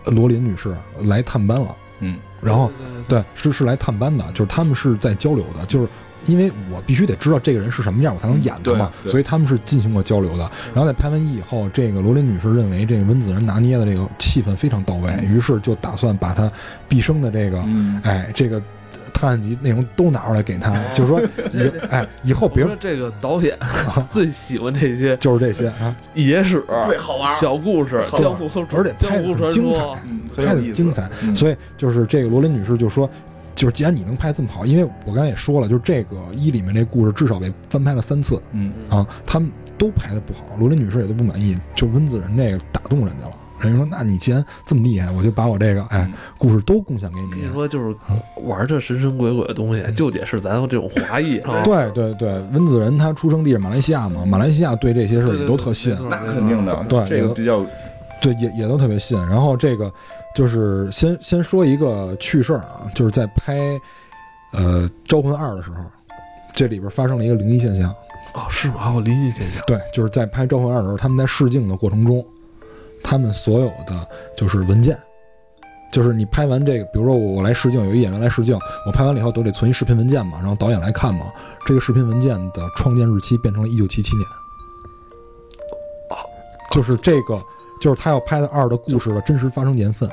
[0.06, 2.72] 呃罗琳女士来探班了，嗯然后
[3.08, 5.88] 对对是是来探班的，就是他们是在交流的，就是。
[6.26, 10.50] 因为我必须得知道这个人是什么样，我才能演他嘛，所以他们是进行过交流的。
[10.74, 16.52] 然后在拍完一以后，这个罗琳女士认为这个温子仁拿捏的这个气氛非常到位，于是就打算把他
[16.88, 18.62] 毕生的这个嗯，哎，这个
[19.14, 21.22] 探案集内容都拿出来给他， 就是说
[21.54, 23.58] 以哎以后别我说这个导演
[24.10, 31.36] 最喜欢这些就是这些啊，野史、对好玩小故事、江湖而且拍得江湖传很精彩拍的精彩，嗯。
[31.36, 33.10] 所以就是这个罗琳女士就说，
[33.56, 43.32] 就是既然你能拍这么好，因为我刚才也说了，就是这个一里面这故事至少被翻拍了三次嗯啊，他们都拍的不好，罗琳女士也都不满意，就温子仁这个打动人家了。
[43.60, 46.06] 人家说：“那你既然这么厉害，我就把我这个哎
[46.38, 47.48] 故事都贡献给你。
[47.48, 47.96] 你说就是
[48.44, 51.38] 玩这神神鬼鬼的东西，就得是咱这种华裔。
[51.48, 57.66] 啊对对对，温子仁他出生地是马来西亚嘛，马来西亚对这些事儿也都特信那肯定的，对这个比较
[58.22, 59.18] 对也也都特别信。
[59.28, 59.90] 然后这个
[60.34, 63.58] 就是先先说一个趣事儿啊，就是在拍
[64.52, 65.78] 呃《招魂二》的时候，
[66.54, 67.90] 这里边发生了一个灵异现象。
[68.34, 68.76] 哦，是吗？
[68.80, 69.62] 还有灵异现象。
[69.68, 72.26] 对，就是在拍《招魂二》的时候，他们在试镜的过程中，
[73.04, 74.98] 他们所有的就是文件，
[75.92, 78.58] 就是你拍完这个，比如说我我来试镜，有一演员来试镜，
[78.88, 81.32] 我拍完了以后都得存一视频文件嘛，然后导演来看嘛。
[81.64, 84.28] 这个视频文件的创建日期变成了一九七七年，
[86.72, 87.40] 就是这个，
[87.80, 90.10] 就是他要拍的二的故事的真实发生年份，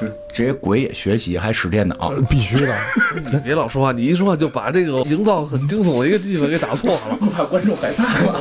[0.00, 2.74] 就这些鬼也学习，还使电脑呃，必须的。
[3.32, 7.18] 你别老说话，你一说话就把这个营造很惊悚的一个气氛给打破了。
[7.32, 8.38] 怕观众害怕。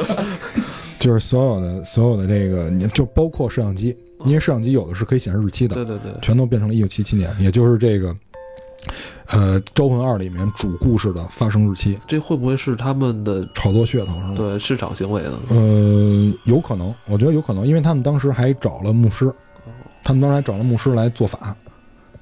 [0.99, 8.15] 就是所有的所有的这个，你就包括摄像机，因为摄像机有的是可以显示日期的，对对对，全都变成了一九七七年，也就是这个，
[9.27, 14.33] 呃，《招魂二》里面主故事的发生日期，这会不会是他们的炒作噱头是吗？
[14.35, 15.33] 对市场行为呢？
[15.49, 19.31] 呃，有可能，我觉得有可能，因为他们当时还找了牧师，
[20.07, 21.53] 他们当时还找了牧师来做法，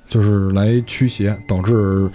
[0.10, 2.10] 就是来驱邪，导致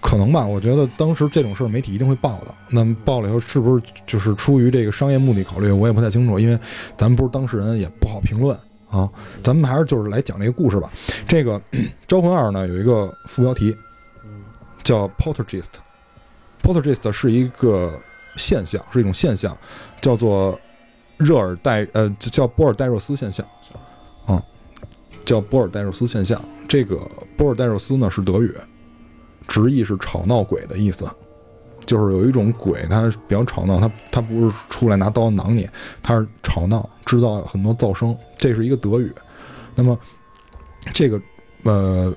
[0.00, 0.44] 可能吧。
[0.44, 2.52] 我觉得当时这种事媒体一定会报的。
[2.70, 5.70] 那么报了以后，是不是就是出于这个商业目的考虑？
[5.70, 6.58] 我也不太清楚，因为
[6.96, 8.58] 咱们不是当事人，也不好评论
[8.90, 9.08] 啊。
[9.44, 10.90] 咱们还是就是来讲这个故事吧。
[11.28, 11.52] 这个
[12.08, 13.76] 《招魂二》呢有一个副标题
[14.82, 17.96] 叫 portergist，portergist 是一个
[18.34, 19.56] 现象，是一种现象，
[20.00, 20.58] 叫做
[21.16, 23.46] 热尔代呃叫波尔代若斯现象，
[25.24, 26.42] 叫波尔代若斯现象。
[26.66, 27.00] 这个
[27.36, 28.54] 波尔代若斯呢是德语，
[29.46, 31.08] 直译是吵闹鬼的意思，
[31.84, 35.68] 就是有一种鬼，它比较吵闹，它它不是出来拿刀囊你，
[36.02, 39.12] 它是吵闹，制造很多噪声，这是一个德语。
[39.74, 39.98] 那么
[40.92, 41.20] 这个
[41.64, 42.14] 呃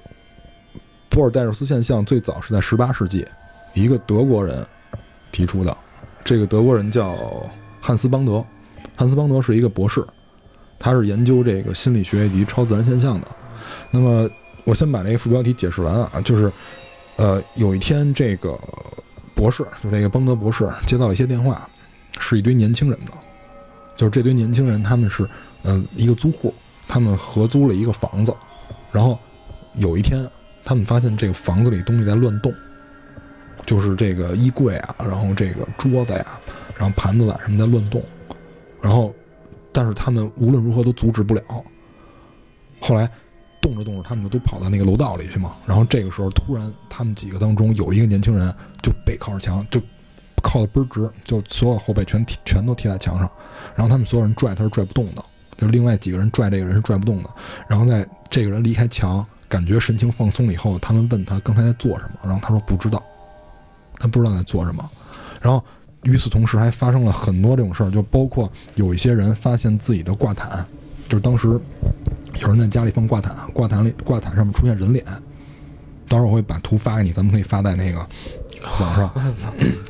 [1.09, 3.25] 波尔代若斯现象最早是在十八世纪，
[3.73, 4.65] 一个德国人
[5.31, 5.75] 提出的。
[6.23, 7.15] 这个德国人叫
[7.81, 8.43] 汉斯邦德，
[8.95, 10.05] 汉斯邦德是一个博士，
[10.79, 13.27] 他是研究这个心理学以及超自然现象的。
[13.91, 14.29] 那么
[14.63, 16.51] 我先把这个副标题解释完啊，就是
[17.15, 18.59] 呃有一天这个
[19.35, 21.67] 博士，就这个邦德博士接到了一些电话，
[22.19, 23.11] 是一堆年轻人的，
[23.95, 25.27] 就是这堆年轻人他们是
[25.63, 26.53] 呃一个租户，
[26.87, 28.33] 他们合租了一个房子，
[28.91, 29.17] 然后
[29.75, 30.25] 有一天
[30.63, 32.53] 他们发现这个房子里东西在乱动。
[33.65, 36.25] 就是这个衣柜啊，然后这个桌子呀，
[36.77, 38.01] 然后盘子碗什么在乱动，
[38.81, 39.13] 然后，
[39.77, 41.43] 但是他们无论如何都阻止不了。
[42.79, 43.07] 后来
[43.61, 45.55] 动着动着，他们就都跑到那个楼道里去嘛。
[45.67, 48.51] 然后这个时候，突然他们几个当中有一个年轻人
[48.81, 49.79] 就背靠着墙，就
[50.41, 53.29] 靠得倍儿直，就所有后背全贴全都贴在墙上。
[53.75, 55.23] 然后他们所有人拽他是拽不动的，
[55.59, 57.29] 就另外几个人拽这个人是拽不动的。
[57.67, 63.03] 然后在这个人离开墙，感觉神情放松了以后，他们问他刚才在做什么，然后他说不知道。
[63.99, 64.89] 他不知道在做什么，
[65.39, 65.63] 然后
[66.07, 70.65] 与此同时还发生了很多这种事儿，就包括有一些人发现自己的挂毯，
[71.09, 71.59] 就是当时
[72.41, 75.03] 有人在家里放挂毯，挂毯里挂毯上面出现人脸，
[76.07, 77.99] 到时候我会把图发给你，咱们可以发在那个
[78.79, 79.11] 网上，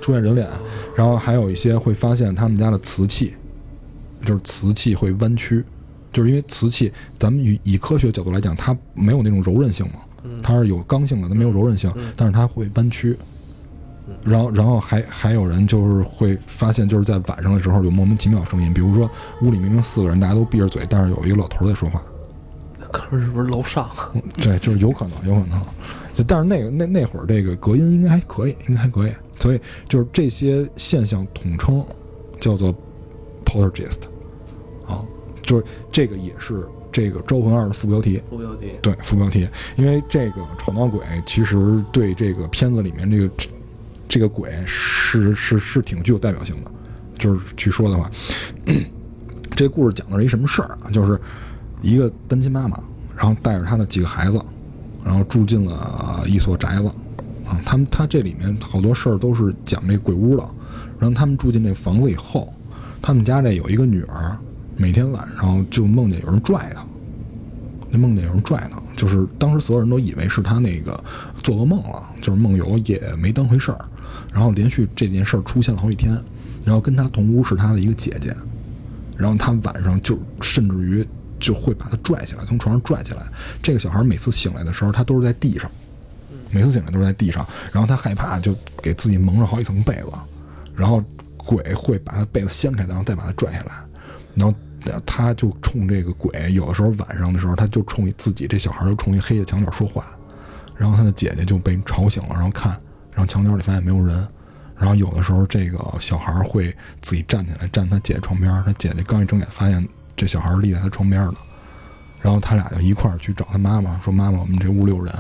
[0.01, 0.47] 出现人脸，
[0.95, 3.35] 然后还有一些会发现他们家的瓷器，
[4.25, 5.63] 就是瓷器会弯曲，
[6.11, 9.99] 就是因为瓷器，咱们以以科学角度来讲，它没有那种柔韧性嘛，
[10.41, 13.15] 它是有刚性的，它没有柔韧性，但是它会弯曲。
[14.23, 19.09] 然后，然后还还有人就是会发现，就是在晚上的时候有莫名其妙的声音，比如说
[19.41, 22.01] 屋里明明四个人，大家都闭着嘴，但是有一个老头在说话。
[22.89, 23.89] 可是是不是楼上？
[24.13, 25.61] 嗯 对，就是有可能，有可能。
[26.13, 29.11] 就但是那个那那会儿这个隔音应该还可以，应该还可以。
[29.37, 31.85] 所以就是这些现象统称
[32.39, 32.73] 叫做
[33.45, 34.03] poltergeist
[34.87, 35.03] 啊，
[35.43, 38.21] 就是这个也是这个《招魂二》的副标题。
[38.29, 38.71] 副标题。
[38.81, 43.29] 对副标题，因为这个吵闹鬼其实对这个片子里面这个
[44.07, 46.71] 这个鬼是是是挺具有代表性的，
[47.17, 48.09] 就是去说的话，
[49.55, 50.77] 这故事讲的是一什么事儿？
[50.91, 51.19] 就是
[51.81, 52.79] 一个单亲妈妈，
[53.15, 54.41] 然后带着她的几个孩子，
[55.03, 56.87] 然后住进了一所宅子
[57.45, 57.61] 啊。
[57.65, 60.49] 他们他这里面好多事儿都是讲这鬼屋的，
[60.99, 62.53] 然后他们住进这房子以后，
[63.01, 64.37] 他们家这有一个女儿，
[64.75, 66.85] 每天晚上就梦见有人拽她。
[67.89, 71.01] 那梦见有人拽她，就是当时所有人都以为是他那个
[71.41, 73.85] 做噩梦了，就是梦游也没当回事儿。
[74.37, 76.15] 然后连续这件事儿出现了好几天，
[76.63, 78.31] 然后跟他同屋是他的一个姐姐，
[79.17, 81.03] 然后他晚上就甚至于
[81.39, 83.23] 就会把他拽起来，从床上拽起来。
[83.63, 85.71] 这个小孩每次醒来的时候，他都是在地上，
[86.51, 87.43] 每次醒来都是在地上。
[87.71, 90.11] 然后他害怕，就给自己蒙上好几层被子，
[90.75, 91.03] 然后
[91.35, 93.71] 鬼会把他被子掀开，然后再把他拽下来。
[94.35, 94.55] 然后
[95.03, 100.05] 他就冲这个鬼，有的时候晚上的时候，他就冲自己这小孩就冲一黑的墙角说话。
[100.75, 102.79] 然后他的姐姐就被吵醒了，然后看，
[103.17, 104.15] 然后墙角里发现没有人。
[104.77, 108.53] 然后有的时候这个小孩会自己站起来，站他姐姐床边。
[108.63, 109.83] 他姐姐刚一睁眼，发现
[110.15, 111.33] 这小孩立在他床边了。
[112.21, 115.11] 然后他俩就一块儿去找他妈妈，说：“妈妈，我们这屋里有人。”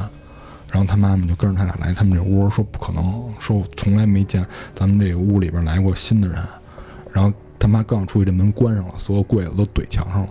[0.69, 4.45] 然后他妈妈就跟着他俩来他们这屋，说：“不可能，说我从来没见
[4.75, 6.37] 咱们这个屋里边来过新的人。”
[7.11, 10.29] 然后他妈刚出去，这门关上了，所有柜子都怼墙上了。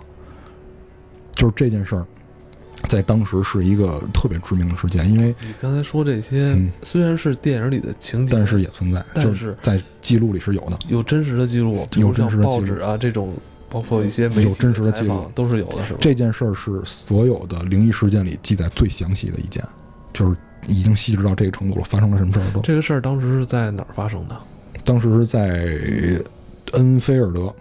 [1.33, 2.07] 就是这件事儿。
[2.89, 13.33] 在当时是一个特别知名的事件，因为你刚才说这些虽然是电影里的情节，但是也存在，但是在记录里是有的，有真实的记录，有真实的报纸啊这种，
[13.69, 15.99] 包括一些有真实的记录都是有的，是吧？
[16.01, 19.65] 这件事儿是所有的灵异事件里记载最详细的一件，
[20.13, 20.37] 就是
[20.69, 22.61] 已经细致到这个程度了，发生了什么事儿都。
[22.61, 24.37] 这个事儿当时是在哪儿发生的？
[24.85, 25.67] 当时是在
[26.75, 27.53] 恩菲尔德，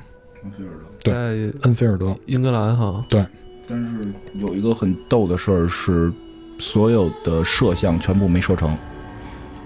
[0.44, 3.26] 恩菲尔德，对，恩菲尔德，英格兰哈，对。
[3.68, 6.12] 但是有一个很逗的事儿是，
[6.58, 8.78] 所有的摄像全部没摄成，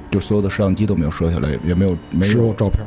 [0.09, 2.85] 就所有的摄像机都没有摄下来，也没有没有照片，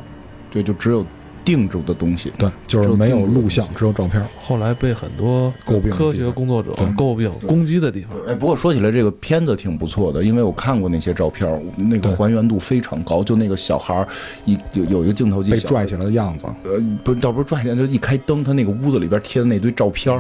[0.51, 1.05] 对，就只有
[1.45, 4.25] 定住的东西，对，就是没有录像，只有照片。
[4.39, 8.13] 后来被很多诟病科学工作者诟病攻击的地方。
[8.27, 13.23] 哎，不过说起来，这个片子挺不错的，因为我看过那些照片，那个还原度非常高。
[13.23, 14.09] 就那个小孩儿
[14.45, 20.19] 一有有一个镜头被拽起来的样子，呃，不倒不是拽起来，就一开灯，他那个屋子里边贴的那堆照片。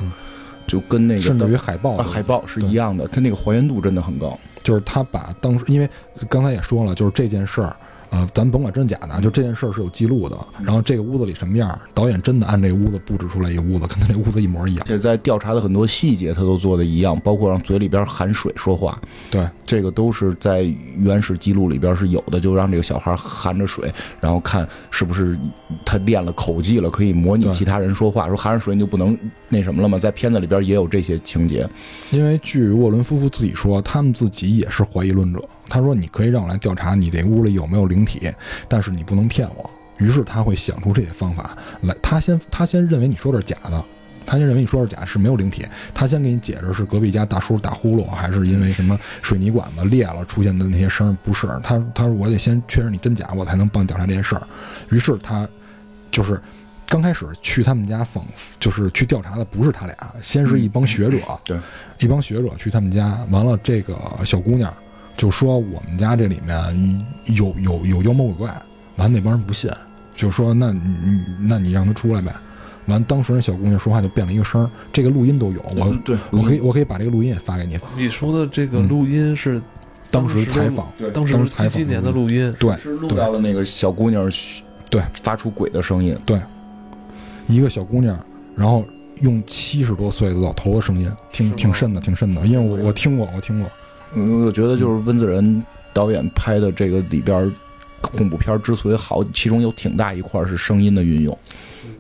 [0.67, 4.39] 就跟那个甚至于海报，海报是一样的，它那个还原度真的很高。
[4.63, 5.89] 就是他把当时，因为
[6.29, 7.75] 刚才也说了，就是这件事儿。
[8.11, 10.37] 呃，咱甭管真假的，就这件事儿是有记录的。
[10.63, 14.85] 然后这个屋子里什么样，导演真的按这个屋子布置出来一个屋子，跟他这屋子一模一样。
[14.87, 19.01] 这在调查的很多细节，他都做的一样，包括让嘴里边含水说话。
[19.31, 20.63] 对，这个都是在
[20.99, 23.91] 原始记录里边是有的，就让这个小孩含着水，
[24.21, 25.35] 然后看是不是
[25.83, 28.29] 他练了口技了，可以模拟其他人说话。
[28.29, 29.19] 说含着水你就不能
[29.53, 29.98] 那什么了吗？
[29.98, 31.68] 在片子里边也有这些情节。
[32.11, 35.40] 因为据沃伦夫妇自己说，他们自己也是怀疑论者。
[35.68, 38.30] 他说：“你可以让我来调查你这屋里有没有灵体，
[38.66, 41.94] 但是你不能骗我。”于是他会想出这些方法来。
[42.03, 43.84] 他先他先认为你说的是假的，
[44.26, 45.64] 他先认为你说是假，是没有灵体。
[45.94, 51.16] 他先给你解释是隔壁家大叔打呼噜，还是因为什么水泥管子裂了出现的那些声？
[51.22, 54.42] 不是他，他说我得先确认你真假，我才能帮你调查这件事儿。
[54.90, 55.48] 于是他
[56.11, 56.40] 就是
[56.93, 58.22] 刚开始去他们家访，
[58.61, 61.59] 就是去调查的不是他俩，先是一帮学者，对，
[61.99, 64.70] 一帮学者去他们家，完了这个小姑娘。
[65.16, 68.62] 就说我们家这里面有有有妖魔鬼怪，
[68.97, 69.70] 完那帮人不信，
[70.14, 72.34] 就说那你那你让他出来呗。
[72.86, 77.78] 完当时那小姑娘说话就变了一个声，这个录音都有，我对我可以我可以把这个录音也发给你。
[77.97, 79.62] 你说的这个录音是
[80.11, 84.30] 当时采访，当时采访七年的录音，对，是录到了那个小姑娘
[84.90, 86.38] 对发出鬼的声音，对，
[87.53, 88.18] 一个小姑娘，
[88.57, 88.84] 然后
[89.20, 93.70] 用七十多岁的老头的声音，挺挺瘆的，挺瘆的，因为我我听过，我听过。
[94.14, 97.53] 嗯，我觉得就是温子仁导演拍的这个里边
[98.00, 101.38] 恐怖片之所以好，其中有挺大一块是声音的运用，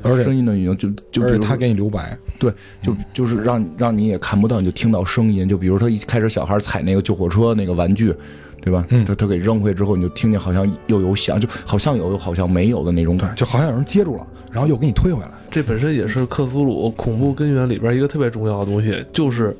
[0.02, 5.48] 而且声音的运用就就比如他给你留白，对，就就是让让你也看不到，你就听到声音。
[5.48, 8.14] 就比如他一开始小孩踩那个救火车那个玩具，
[8.62, 8.86] 对吧？
[8.88, 15.28] 嗯他他给扔回之后，你就听见好像又有响，就好像有又好像没有的那种，感觉，就好像有人接住了，然后又给你推回来。
[15.50, 19.54] 这本身也是克苏鲁恐怖根源里边一个特别重要的东西，就是。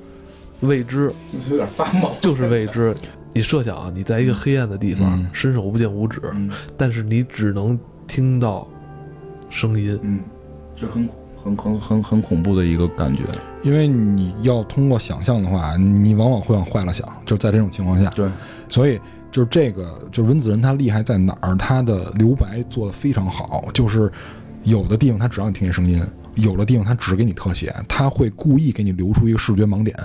[0.63, 1.13] 未知，
[1.51, 2.95] 有点发毛，就是未知。
[3.33, 6.23] 你设想啊，你在一个黑暗的地方，伸手不见五指，
[6.77, 7.77] 但是你只能
[8.07, 8.69] 听到
[9.51, 10.21] 声音，嗯，
[10.77, 11.09] 这很
[11.43, 13.23] 很很很很恐怖的一个感觉。
[13.63, 17.09] 因为你要通过想象的话，你往往会往坏了想。
[17.25, 18.29] 就在这种情况下，对，
[18.69, 21.55] 所以就是这个，就是温子仁他厉害在哪儿？
[21.57, 24.11] 他的留白做得非常好，就是
[24.63, 29.97] 有的地方他只让你听见声音，有的地方他只给你特写，他会故意给你留出一个视觉盲点。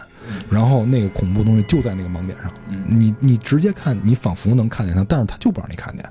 [0.49, 2.51] 然后那个恐怖东西就在那个盲点上，
[2.85, 6.05] 你你直接看，你仿佛能看见它，但是他就不让你看见，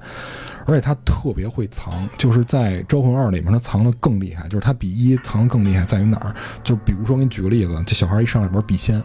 [0.67, 6.35] 而且他特别会藏，就是在《招魂二》里面他藏的更厉害，就是他比一藏的更厉害在于哪儿？
[6.63, 9.03] 就是比如说给你举个例子，这小孩一上来玩笔仙，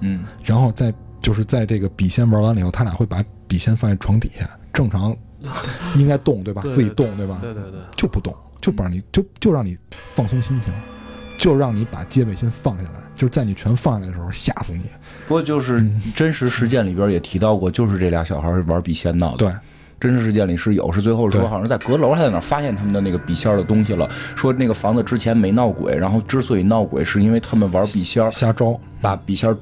[0.00, 5.16] 嗯，然后在就是在这个笔仙玩完了以后，他俩会把笔仙放在床底下，正常
[5.96, 6.62] 应该动对吧？
[6.70, 7.38] 自己动对吧？
[7.40, 9.78] 对对对，就不动，就不让你就就让你
[10.14, 10.72] 放松心情。
[11.36, 14.84] 就让你把戒备心放下来，就是在你全放下来的时候吓死你。
[15.26, 15.84] 不过就是
[16.14, 19.38] 真实事件里边也提到过，就是这俩小孩玩笔仙闹的。
[19.38, 19.52] 对，
[20.04, 24.06] 真实事件里是有，是最后说好像在阁楼还在哪发现他们的那个笔仙的东西了。
[24.36, 29.56] 说那个房子之前没闹鬼，然后之所以闹鬼，是因为他们玩笔仙瞎招，把笔仙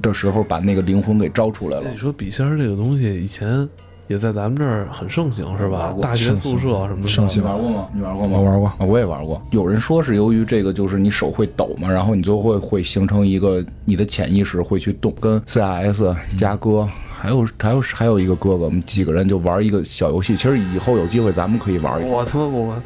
[0.00, 1.98] 的时候把那个灵魂给招出来了你。
[1.98, 3.68] 说笔仙儿这个东西以前
[4.06, 7.86] 也在咱们这儿很盛行是吧大学宿舍什么的盛行你玩过吗？
[7.92, 8.38] 你玩过吗？
[8.38, 9.42] 我玩过，啊，我也玩过。
[9.50, 16.88] 有人说是由于这个，就是你手会抖嘛，然后你就会会形成一个你的潜意识会去动，跟 CRS 嘉哥。
[17.26, 20.36] 还有还有还有一个哥哥，我们几个人就玩一个小游戏。
[20.36, 22.14] 其实以后有机会咱们可以玩一个。
[22.14, 22.80] 我他妈我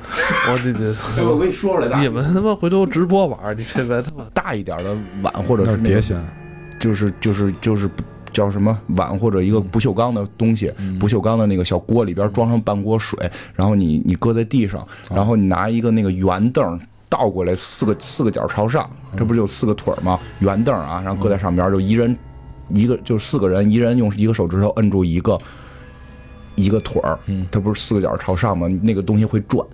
[0.51, 0.95] 我这这，
[1.29, 6.19] 我跟你说出来你们他妈回头直播玩儿，你别别他妈大一点的碗或者是碟仙，
[6.79, 7.91] 就是就是就是
[8.33, 16.81] 叫什么碗或者一个不锈钢的东西，不锈钢的那个小锅里边装上半锅水，然后你你搁在地上，然后你拿一个那个圆凳。
[17.11, 18.89] 倒过来四个四个角朝上，
[19.19, 20.17] 这不是有四个腿儿吗？
[20.39, 22.17] 圆凳啊，然后搁在上边，就一人
[22.75, 25.39] 一个，就是四个人，一人用一个手指头摁住一个
[26.57, 27.19] 一个腿儿，
[27.51, 28.69] 它不是四个角朝上吗？
[28.83, 29.67] 那个东西会转，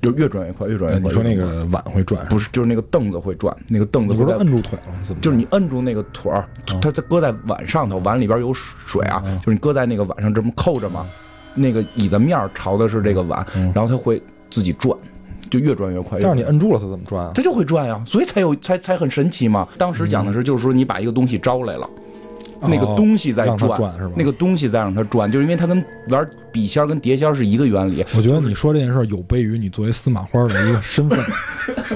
[0.00, 1.08] 就越转越快，越转越快。
[1.08, 4.98] 哎你说那个碗会转，不是，就是那个凳子会转，那个凳子你不是摁住腿了吗？
[5.02, 11.06] 怎么就是你摁住那个腿儿，它它搁在碗上头，碗里边有水啊，就是你搁在那个碗上这么扣着嘛，
[11.54, 14.96] 那个椅子面儿朝的是这个碗，然后它会自己转，
[15.52, 16.16] 就越转越快。
[16.16, 17.32] 越但是你摁住了它怎么转啊？
[17.34, 19.68] 它就会转呀，所以才有才才很神奇嘛。
[19.76, 21.88] 当时讲的是，就是说你把一个东西招来了。
[22.64, 28.06] 那个东西在转，是吧那个东西在让它转，就是因为它跟玩笔仙儿跟碟仙儿是一个原理。
[28.16, 31.18] 我觉得你说这件事有悖于你作为司马花的一个身份。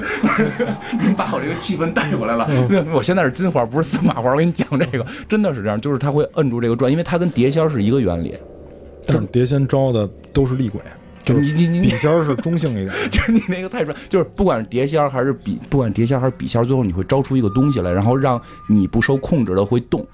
[0.99, 2.45] 你把我这个气氛带过来了。
[2.93, 4.31] 我现在是金花，不是司马花。
[4.31, 8.35] 我跟你讲这个，真的是这样，就是它会摁住这个转，因为它跟碟仙儿是一个原理。
[9.05, 10.81] 但是碟仙招的都是厉鬼，
[11.27, 12.93] 就你你你笔仙儿是中性一点。
[13.11, 20.05] 就是你那个太专，就是不管是碟仙儿还是笔，不管是碟仙儿还是笔仙儿，最后你会招出一个东西来，然后让你不受控制的会动，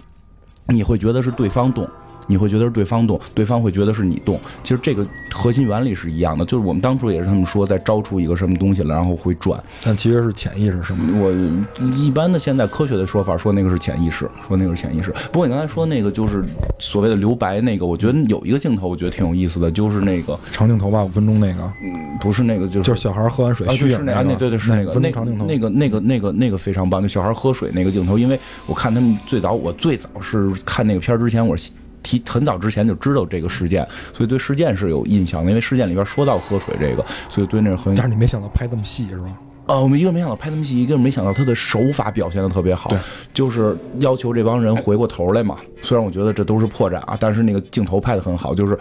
[0.67, 1.87] 你会觉得是对方动。
[2.27, 4.39] 你会觉得是对方动，对方会觉得是你动。
[4.63, 9.61] 其实这个核心原理是一样的，就是我们当初也是他们说在招出一个什么东西来，然后会转。
[9.83, 11.21] 但其实是潜意识，什么？
[11.21, 11.31] 我
[11.95, 15.11] 一般的现在科学的说法说那个是潜意识，说那个是潜意识。
[15.31, 16.43] 不过你刚才说那个就是
[16.79, 31.55] 所谓的留白那个，我觉得有一个镜头我觉得挺有意思的，就是那个长镜头吧，五分钟那个，嗯不是那个就是就是小孩喝完水啊，虚影对是那个，对对是那个那钟长镜头，那个那个那个那个非常棒，就小孩喝水那个镜头，因为我看他们最早，我最早是看那个片儿之前，我
[32.03, 39.39] 提很早之前就知道这个事件，所以对事件是有印象的，因为事件里边说到喝水这个，所以对那个很但是你没想到拍这么细是吧？
[39.65, 42.99] 呃，我们一个没想到拍那么细，一个没想到他的手法表现的特别好对，
[43.33, 45.55] 就是要求这帮人回过头来嘛。
[45.81, 48.77] 虽然我觉得这都是破绽啊，但是那个镜头拍的很好，就是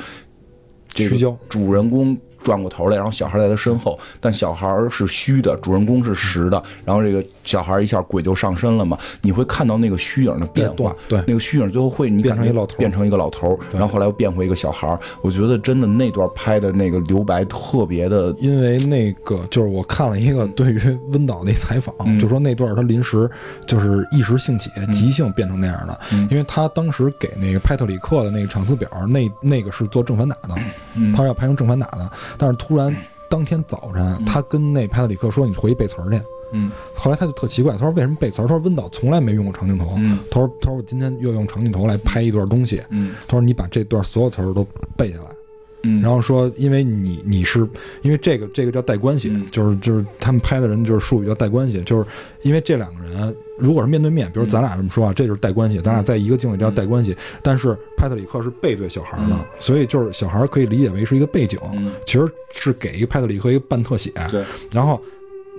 [0.88, 11.22] 这焦主人公转过头来，然后小孩在他身后，但小孩是虚的，主人公是实的，然后这个小孩一下鬼就上身了嘛，你会看到那个虚影的变化对。
[11.26, 12.78] 那个虚影最后会你变成一个老头儿。
[12.78, 14.98] 变成一个老头儿，然后后来又变回一个小孩儿。
[15.20, 22.18] 我觉得真的那段拍的那个留白特别的因为那个就是我看了一个对于温导那采访，嗯。
[22.18, 23.30] 就说那段他临时
[23.66, 26.00] 就是一时兴起，即兴变成那样的。
[26.12, 26.28] 嗯。
[26.30, 30.54] 因为他当时给那个派特里克的那个场次表，那那个是做正反打的，
[30.94, 31.12] 嗯。
[31.12, 32.94] 他是要拍成正反打的，但是突然
[33.30, 36.20] 当天早晨，他跟那派特里克说：“你回去背词儿去。”
[36.54, 39.94] 嗯后来他就特奇怪，他说：“为什么背词儿？”他说：“温导从来没用过长镜头。
[39.96, 42.82] 嗯他说：“他说我今天又用长镜头来拍一段东西。
[42.90, 44.66] 嗯他说：“你把这段所有词儿都
[44.96, 45.30] 背下来。”
[45.84, 47.68] 嗯，然后说，因为你你是
[48.02, 49.46] 因为这个这个叫带关系，嗯。
[49.50, 52.04] 就是就是他们拍的人就是术语叫带关系，就是
[52.42, 59.44] 因为这两个人如果是面对面，比如咱俩这么说啊，这就是带关系，咱俩在一个镜里这叫带关系，但是派特里克是背对小孩的，嗯。
[59.58, 61.92] 所以就是小孩可以理解为是一个背景，嗯。
[62.06, 65.00] 其实是给一个派特里克一个半特写，对，然后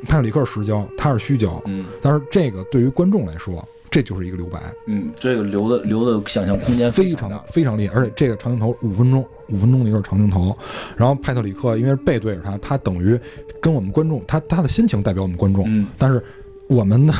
[0.03, 1.85] 派特里克实焦，他是虚焦，嗯。
[2.01, 7.31] 但是这个对于观众来说，这就是一个留白，嗯，这个留的留的想象空间非常。
[7.45, 10.57] 非常厉害，而且这个长镜头五分钟，五分钟的一个长镜头，
[10.97, 13.19] 然后派特里克因为是背对着他，他等于
[13.61, 16.23] 跟我们观众，他他的心情代表我们观众，嗯但是
[16.67, 17.13] 我们的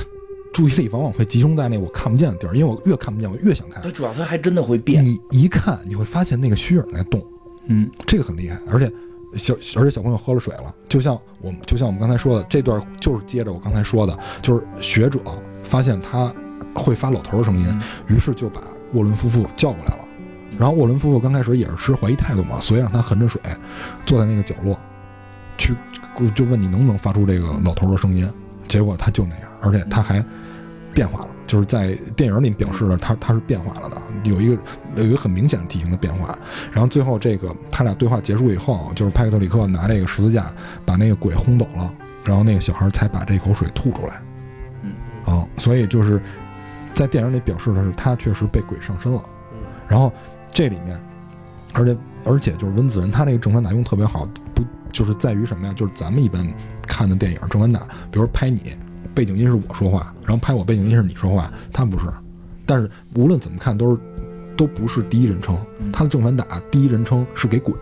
[0.51, 3.91] 注意力往往会集中在那我看不见的地儿，因为我越看不见，我越想看它。
[3.91, 5.05] 主要它还真的会变。
[5.05, 7.24] 你一看，你会发现那个虚影在动，
[7.67, 8.91] 嗯这个很厉害，而且
[9.38, 15.19] 小而且小朋友喝了水了，就像我们就像我们刚才说的，这段就是接着我刚才说的，就是学者
[15.63, 16.34] 发现他
[16.76, 18.61] 会发老头的声音，于是就把
[18.93, 19.99] 沃伦夫妇叫过来了。
[20.57, 23.41] 然后沃伦夫妇刚开始也是持怀疑态度嘛，所以让他含着水
[24.05, 24.80] 坐在那个角落，
[25.57, 25.74] 去
[26.36, 28.30] 就问你能不能发出这个老头的声音。
[28.67, 30.24] 结果他就那样，而且他还
[30.93, 34.61] 变化了，就是在电影里表示了他他是变化了的，有一个
[34.95, 36.36] 有一个很明显的体型的变化。
[36.71, 40.51] 然后最后这个他俩对话结束以后，就是派克特里克拿那个十字架
[40.86, 41.93] 把那个鬼轰走了，
[42.24, 44.21] 然后那个小孩才把这口水吐出来。
[44.84, 44.91] 嗯
[45.26, 46.21] 啊，所以就是
[46.94, 49.22] 在电影里表示的是他确实被鬼上身了。
[49.52, 50.12] 嗯然后
[50.50, 51.00] 这里面，
[51.74, 55.74] 而且而且就是温子仁他那个正反打用特别好，不就是在于什么呀？
[55.76, 56.48] 就是咱们一般
[56.88, 58.74] 看的电影正反打，比如说拍你，
[59.14, 62.06] 背景音是我说话，然后拍我背景音是你说话，他不是。
[62.66, 64.02] 但是无论怎么看都是
[64.56, 65.58] 都不是第一人称，
[65.91, 67.74] 他的正反打第一人称是给鬼，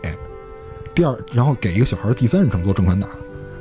[0.96, 3.08] 第二然后给一个小孩第三人称做正反打，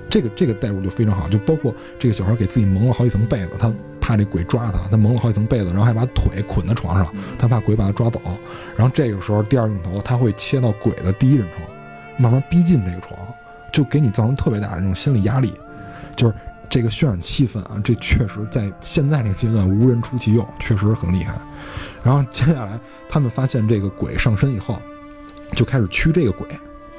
[0.09, 3.71] 这个这个代入就非常好，就包括这个小孩给自己蒙了好几层被子，他
[4.11, 8.21] 怕这鬼抓他，他蒙了好几层被子，然后还把腿捆在床上，他怕鬼把他抓走。
[8.77, 11.65] 然后这个时候第二镜头他会切到鬼的第一人称，
[12.17, 13.17] 慢慢逼近这个床，
[13.73, 15.55] 就给你造成特别大的这种心理压力，
[16.17, 16.35] 就是
[16.69, 21.35] 这个渲染气氛啊，这确实在现在这个阶段无人出其右，确实很厉害。
[22.03, 24.83] 然后接下来他们发现这个鬼上身以后，
[25.55, 26.49] 就开始驱这个鬼，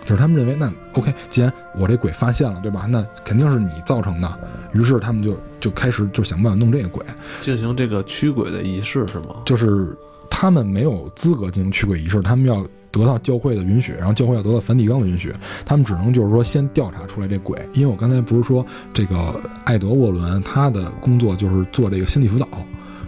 [0.04, 2.86] 就是他们认为那 OK，既然我这鬼发现了，对吧？
[2.90, 4.40] 那肯定是你造成的。
[4.74, 7.06] 于是他们就就开始就想办法弄这个鬼，
[7.40, 9.36] 进行这个驱鬼的仪式是吗？
[9.46, 9.96] 就是
[10.30, 15.34] 他们没有资格进行驱鬼仪式，他们要得到教会的允许，然后教会要得到梵蒂冈的允许，
[15.66, 17.58] 他们只能就是说先调查出来这鬼。
[17.74, 22.48] 因为我刚才不是说这个艾德沃伦他的工作就是做这个心理辅导，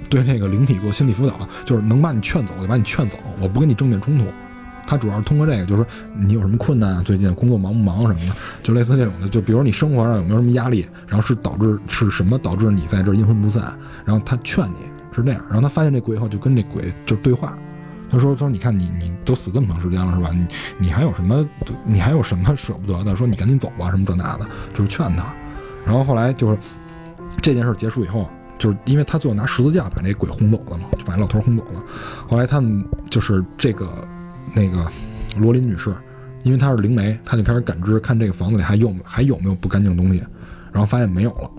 [0.10, 4.26] 对这个灵体做心理辅导，就是能把你劝走就把你劝走，我不跟你正面冲突。
[4.86, 7.02] 他主要是通过这个，就是说你有什么困难啊？
[7.04, 9.28] 最近工作忙不忙什么的，就类似这种的。
[9.30, 13.78] 就比如你生活上有没有什么压力，然后是导致是什么导致你在这阴魂不散？
[14.06, 14.76] 然后他劝你
[15.16, 17.56] 是这样，然后他发现这鬼以后，就跟这鬼就对话。
[18.10, 20.30] 他说：“他说你看你你都死这么长时间了是吧？
[20.32, 20.46] 你
[20.78, 21.44] 你还有什么
[21.84, 23.16] 你还有什么舍不得的？
[23.16, 25.34] 说你赶紧走吧，什么这那的，就是劝他。
[25.84, 26.58] 然后后来就是
[27.42, 28.30] 这件事结束以后，
[28.60, 31.82] 就是因为他最后拿十字架把那鬼轰走了嘛，就把那老头轰走了。
[32.30, 33.92] 后来他们就是这个。”
[34.54, 34.86] 那个
[35.38, 35.94] 罗琳女士，
[36.44, 40.24] 因为她是灵媒，她就开始感知，看这个房子里还有还有没有不干净东西，
[40.72, 41.50] 然后发现没有了，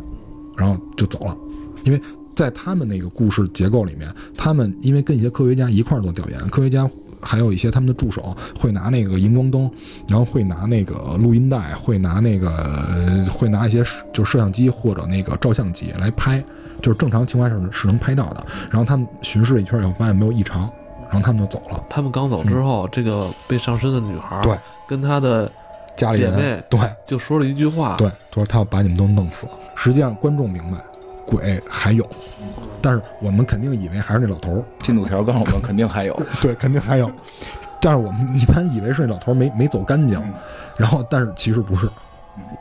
[0.57, 1.37] 然后就走了。
[1.85, 2.01] 因为
[2.35, 6.89] 在他们那个故事结构里面，他们因为跟一些科学家一块做调研，科学家
[7.21, 9.71] 还有一些他们的助手会拿那个荧光灯，
[10.09, 16.43] 然后会拿那个录音带，会拿那个会拿一些就摄像机或者那个照相机来拍，
[16.83, 18.47] 就是正常情况下是是能拍到的。
[18.71, 20.71] 然后他们巡视了一圈以后，发现没有异常。
[21.15, 21.81] 然后他们就走了。
[21.89, 25.49] 他们刚走之后，这个被上身的女孩对跟她的
[25.95, 29.47] 家里人对就说了一句话，对，说他要把你们都弄死。
[29.77, 30.79] 实际上观众明白，
[31.25, 32.05] 鬼还有，
[32.83, 34.65] 但是我们肯定以为还是那老头。
[34.81, 37.09] 进度条告诉我们肯定还有， 对，肯定还有。
[37.81, 40.21] 但是我们一般以为是那老头没没走干净，
[40.77, 41.89] 然后但是其实不是，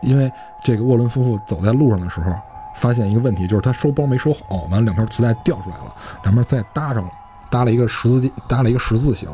[0.04, 0.32] 因为
[0.64, 2.32] 这个沃伦夫妇走在路上的时候，
[2.76, 7.10] 发现一个问题，就是他收包没收好，完了两片磁带掉出来了，两边磁带搭上了。
[7.54, 9.30] 搭了一个十字，搭了一个十字形，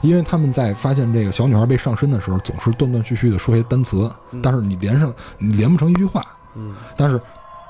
[0.00, 4.08] 因为他们在发现这个小女孩被上身的时候，总是断断续续的说一些单词，
[4.40, 6.22] 但是你连上你连不成一句话。
[6.54, 7.20] 嗯，但是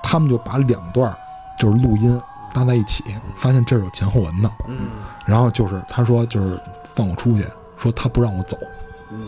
[0.02, 1.16] 他们就把两段
[1.59, 2.20] 就是录音
[2.52, 3.02] 搭在一起，
[3.34, 4.50] 发现这是有前后文的。
[4.68, 4.90] 嗯，
[5.24, 6.61] 然后就是他说就是
[6.94, 7.46] 放我出去，
[7.78, 8.59] 说他不让我走，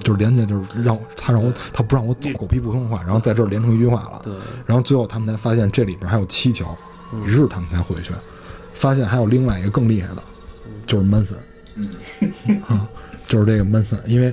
[0.04, 4.20] 就是连起来就是让他让我他不让我走，狗屁不通话，然后在这儿连成一句话了。
[4.22, 4.34] 对，
[4.66, 6.76] 然后最后他们才发现这里边还有蹊跷，
[7.24, 8.12] 于是他们才回去，
[8.74, 10.22] 发现还有另外一个更厉害的。
[10.86, 11.38] 就是闷森，
[12.68, 12.88] 啊，
[13.26, 14.32] 就是这个闷森，因为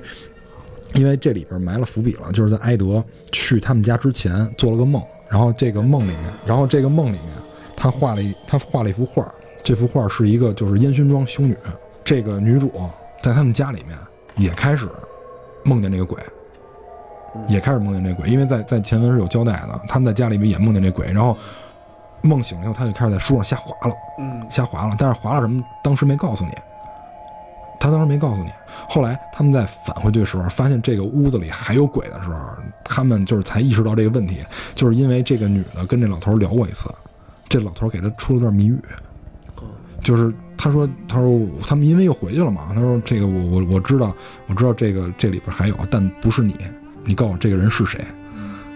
[0.94, 7.30] 因为这里边埋了伏笔了，就是在埃德去他们家之前做了个梦，然后这个梦里面，然后这个梦里面
[7.76, 9.32] 他画了一他画了一幅画，
[9.64, 11.56] 这幅画是一个就是烟熏妆修女，
[12.04, 12.70] 这个女主
[13.22, 13.98] 在他们家里面
[14.36, 14.88] 也开始
[15.64, 16.18] 梦见这个鬼，
[17.48, 21.36] 也开始梦见这鬼，因为在在前文是有交代的，他们在家里面也梦见这鬼，然后。
[22.24, 24.96] 梦醒了以后，他就开始在书上瞎划了，嗯，瞎划了。
[24.98, 26.52] 但是划了什么，当时没告诉你。
[27.78, 28.50] 他当时没告诉你。
[28.88, 32.36] 后来他们在返回去的时候，发现这个屋子里还有鬼的时候，
[32.82, 34.38] 他们就是才意识到这个问题，
[34.74, 36.88] 就是因为这个女的跟这老头聊过一次，
[37.46, 38.80] 这老头给他出了段谜语，
[40.02, 44.14] 就是他说，他说他们因为又回去了嘛，他说这个我我我知道，
[44.46, 46.56] 我知道这个这里边还有，但不是你，
[47.04, 48.02] 你告诉我这个人是谁。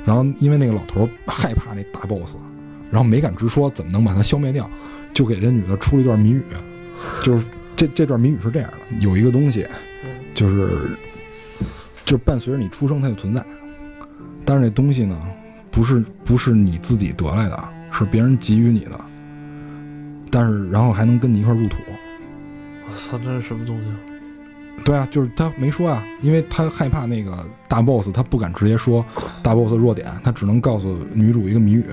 [0.04, 2.36] 然后因为那个老头害怕那大 boss。
[2.90, 4.68] 然后没敢直说，怎么能把它消灭掉？
[5.14, 6.42] 就给这女的出了一段谜语，
[7.22, 9.66] 就是这这段谜语是这样的：有一个东西，
[10.34, 10.90] 就是
[12.04, 13.44] 就伴随着你出生它就存在，
[14.44, 15.20] 但是这东西呢，
[15.70, 19.00] 不是不是你自己得来的，是别人给予你的，
[20.30, 21.78] 但是然后还能跟你一块入土。
[22.86, 23.86] 我操，这是什么东西？
[24.88, 29.04] 对啊，就是他没说啊，因为他害怕那个大 boss，他不敢直接说
[29.42, 31.84] 大 boss 的弱点，他只能告诉女主一个谜语，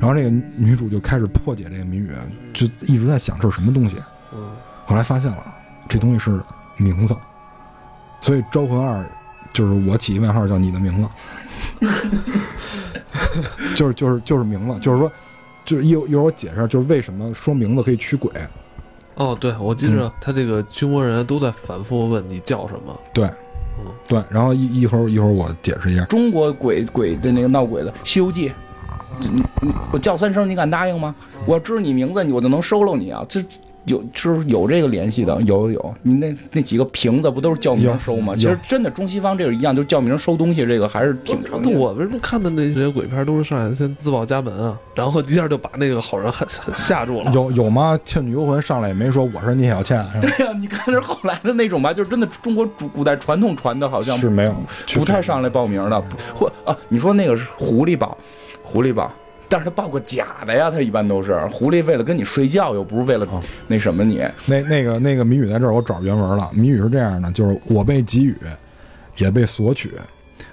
[0.00, 2.10] 然后这个女主就开始破解这个谜语，
[2.52, 3.96] 就一直在想这是什么东西。
[4.34, 4.50] 嗯，
[4.84, 5.54] 后来发现了，
[5.88, 6.42] 这东西是
[6.76, 7.16] 名字，
[8.20, 9.08] 所以招魂二
[9.52, 11.00] 就是我起一外号叫你的名
[11.80, 11.88] 字，
[13.76, 15.12] 就是就是就是名字，就是说，
[15.64, 18.32] 就是一一会儿我解释，就是为什么说名字可以驱鬼。
[19.14, 22.98] 哦，对，我记着他这个驱魔人都在反复问你叫什么。
[23.12, 23.24] 对，
[23.78, 28.48] 嗯，对，然后一一会儿一会儿我解释一下，中国鬼鬼的那个闹鬼的《西游记》，
[29.20, 31.14] 你你我叫三声，你敢答应吗？
[31.44, 33.24] 我知道你名字，你我就能收了你啊！
[33.28, 33.44] 这
[33.84, 35.94] 有就是有这个联系的，有有有。
[36.02, 38.34] 你那那几个瓶子不都是叫名收吗？
[38.36, 41.72] 其实真的中西方这个一样，就叫名收东西，这个还是挺常见。
[41.72, 47.32] 我为什么看的那些鬼片都是上来先自报家门啊，然后一下就把那个好人吓吓住了？
[47.32, 47.94] 有有吗？
[48.04, 50.04] 《倩女幽魂》上来也没说我是聂小倩。
[50.20, 54.54] 对呀，你看是后来的那种吧，就是真的中国古古代传统传的，好像是没有，
[54.94, 56.02] 不太上来报名的。
[56.34, 58.16] 或啊，你说那个是狐狸报，
[58.62, 59.12] 狐狸报。
[59.52, 63.28] 但是他报个假的呀，他一般都是狐狸为了跟你睡觉，又不是为了
[63.66, 64.18] 那什么你。
[64.46, 66.48] 那那个那个谜语在这儿，我找原文了。
[66.54, 68.34] 谜语是这样的，就是我被给予，
[69.18, 69.92] 也被索取。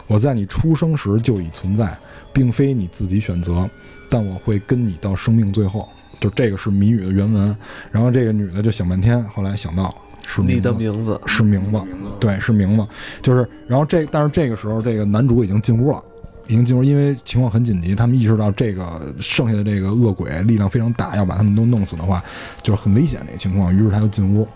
[0.08, 1.98] 我在你出生时就已存在，
[2.34, 3.70] 并非你自己选择，
[4.10, 5.88] 但我会跟你到生命最后。
[6.20, 7.56] 就这个是谜语的原文。
[7.92, 9.96] 然后这个女的就想半天，后来想到
[10.28, 11.82] 是你的名字，是名字，
[12.20, 12.86] 对，是名字。
[13.22, 16.04] 就是，然后这但是这个时候，这个男主已经进屋了。
[16.50, 22.24] 已经进入，因为情况很紧急，他们意识到这个剩下的这个恶鬼力量非常大，要把他们都弄死的话，
[22.64, 23.72] 就是很危险的一个情况。
[23.72, 24.48] 于是他就进屋，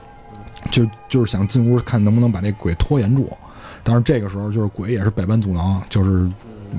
[0.71, 3.31] 就就是想进屋看能不能把这鬼拖延住。
[3.83, 6.27] 但是这个时候，就是鬼也是百般阻挠，就是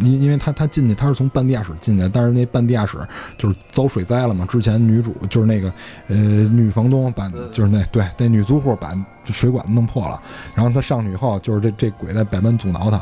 [0.01, 2.99] 因因为他他进去，他是从半地下室进去，但是那半地下室
[3.39, 4.45] 就是遭水灾了嘛。
[4.47, 5.73] 之前女主就是那个
[6.09, 8.93] 呃女房东把就是那对那女租户把
[9.27, 10.21] 水管子弄破了，
[10.57, 13.01] 然后他上去以后，就是这这鬼在百般阻挠他。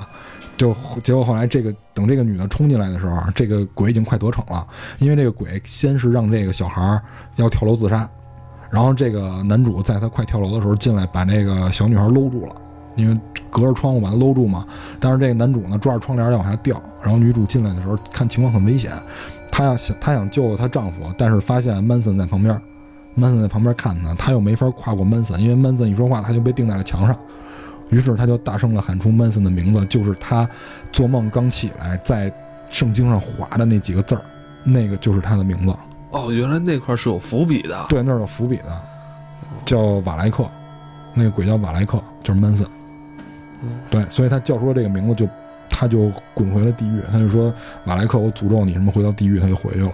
[0.62, 0.72] 就
[1.02, 4.64] 结果后来，这个等这个女的冲进来的时候，这个鬼已经快得逞了。
[5.00, 7.02] 因为这个鬼先是让这个小孩
[7.34, 8.08] 要跳楼自杀，
[8.70, 12.54] 然后这个男主在他快跳楼的时候进来，把这个小女孩搂住了，
[12.94, 13.20] 因为
[13.50, 14.64] 隔着窗户把她搂住嘛。
[15.00, 16.80] 但是这个男主呢，抓着窗帘要往下掉。
[17.02, 18.92] 然后女主进来的时候看情况很危险，
[19.50, 22.56] 她要想她想救她丈夫，但是发现曼森在旁边，
[23.16, 27.18] 曼森在旁边看她，她又没法跨过曼森，因为曼森一说话，她就被钉在了墙上。
[27.92, 30.48] 于是他就大声地喊出曼森的名字，就是他
[30.90, 32.32] 做梦刚起来在
[32.70, 34.22] 圣经上划的那几个字儿，
[34.64, 35.76] 那个就是他的名字。
[36.10, 37.86] 哦，原来那块是有伏笔的。
[37.90, 38.82] 对，那儿有伏笔的，
[39.66, 40.50] 叫瓦莱克，
[41.12, 42.66] 那个鬼叫瓦莱克，就是曼森。
[43.90, 45.28] 对，所以他叫出了这个名字，就
[45.68, 47.00] 他就滚回了地狱。
[47.12, 47.52] 他就说
[47.84, 49.92] ：“瓦莱克，我诅咒你什么回到地狱。”他就回去了。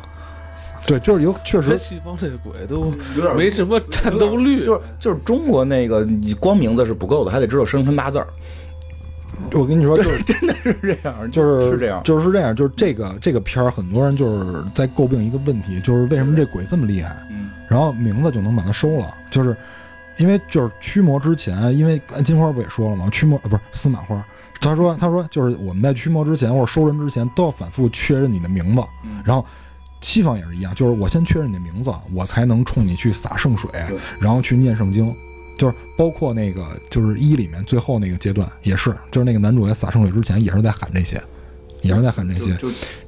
[0.89, 8.27] 对，就是有确实，西方这个鬼都有点没什么战斗力，就是就是中国那个，你光名字是不够的，还得知道生辰八字儿。
[9.53, 17.15] 我跟你说，就是真的是这样，就是是这样，就是这样，就是这个这个片儿，很多人就是在诟病一个问题，就是为什么这鬼这么厉害？
[17.31, 19.55] 嗯，然后名字就能把它收了，就是
[20.17, 23.11] 因为就是驱魔之前，因为金花不也说了吗？
[23.13, 24.25] 驱魔啊，不是司马花，
[24.59, 28.83] 他说他说就是我们在驱魔之前或者收人之前都要反复确认你的名字，
[29.23, 29.45] 然后。
[30.01, 33.69] 西方也是一样，就是我先确认你的名字，我才能冲你去洒圣水，
[34.21, 35.13] 然后去念圣经，
[35.57, 41.21] 就是包括那个就是一里面最后那个阶段也是，就是那个男主在洒圣水之前也是在喊这些，
[41.83, 42.57] 也是在喊这些，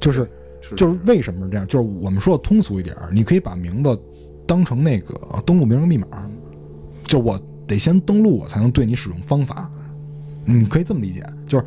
[0.01, 0.29] 就是
[0.77, 1.67] 就是为什么是这样？
[1.67, 4.03] 就是我们说的通俗一点，你可以把名字
[4.47, 5.15] 当成那个
[5.47, 6.07] 登录名人密码，
[7.05, 9.71] 就我得先登录我才能对你使用方法，
[10.45, 11.65] 你可以这么理解，就是。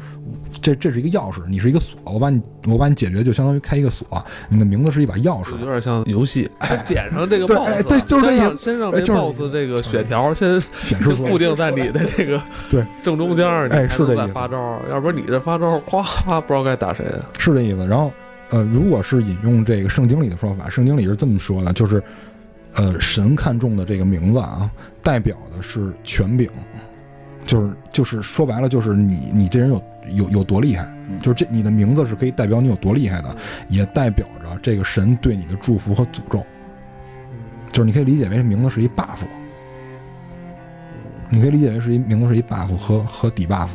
[0.63, 4.07] 这这是一个钥匙，你是一个锁，我把你我把你解决，就相当于开一个锁。
[4.47, 6.49] 你的名字是一把钥匙，有点像游戏。
[6.87, 12.41] 点上这个 boss，对，就是先让先让这 boss 这个血条先显示固定在你的这个
[12.71, 14.33] 对正中间，哎，是这意思。
[14.33, 16.01] 发招，要不然你这发招，咵
[16.39, 17.05] 不知道该打谁。
[17.37, 17.85] 是这意思。
[17.85, 18.09] 然后，
[18.49, 22.01] 呃，如果是引用这个圣经里的说法，圣经里是这么说的，就是，
[22.75, 24.71] 呃，神看中的这个名字啊，
[25.03, 26.49] 代表的是权柄，
[27.45, 29.81] 就是就是说白了，就是你你这人有。
[30.09, 30.85] 有有多厉害，
[31.21, 33.33] 就是这你的名字是可以代表你有多厉害的，
[33.69, 36.45] 也代表着这个神对你的祝福和诅咒。
[37.71, 39.23] 就是你可以理解为名字是一 buff，
[41.29, 43.69] 你可以理解为是一名字是一 buff 和和底 buff，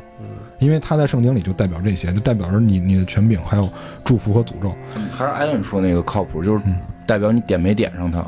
[0.59, 3.67] 因为它在圣经里就代表这些，就代表着你你的权柄还有
[4.05, 4.77] 祝福和诅咒。
[5.11, 6.63] 还是艾伦说那个靠谱，就是
[7.07, 8.21] 代表你点没点上他。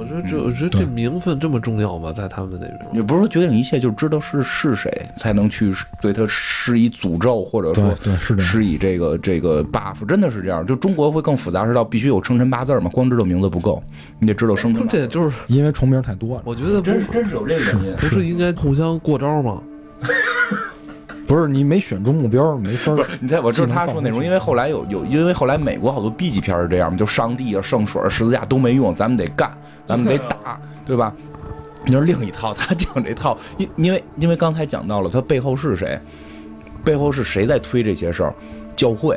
[0.00, 2.10] 我说这，我觉得这名分这么重要吗？
[2.10, 5.70] 在他们那边，也不是说决定一切，就知道是是谁才能去
[6.00, 10.66] 对他施以诅咒，或者说对是施以这个这个 buff，真的是这样。
[10.66, 12.88] 就中国会更复杂，是到必须有生辰八字嘛？
[12.94, 13.82] 光知道名字不够，
[14.18, 14.88] 你得知道生辰。
[14.88, 16.42] 这就是因为重名太多了。
[16.46, 19.62] 我觉得真真是有这个原因，不是应该互相过招吗？
[21.30, 22.96] 不是你没选中目标，没分。
[22.96, 29.48] 不是你在我知道他说那种，因为后来有有，因为后来美国好多 B 级片是这样嘛，就上帝啊、圣水、十字架都没用，咱们得干，
[29.86, 31.14] 咱们得打， 对吧？
[31.86, 36.00] 你说另一套，他讲这套，因因为因为刚才讲到了，他背后是谁？
[36.84, 38.34] 背后是谁在推这些事儿？
[38.74, 39.16] 教会，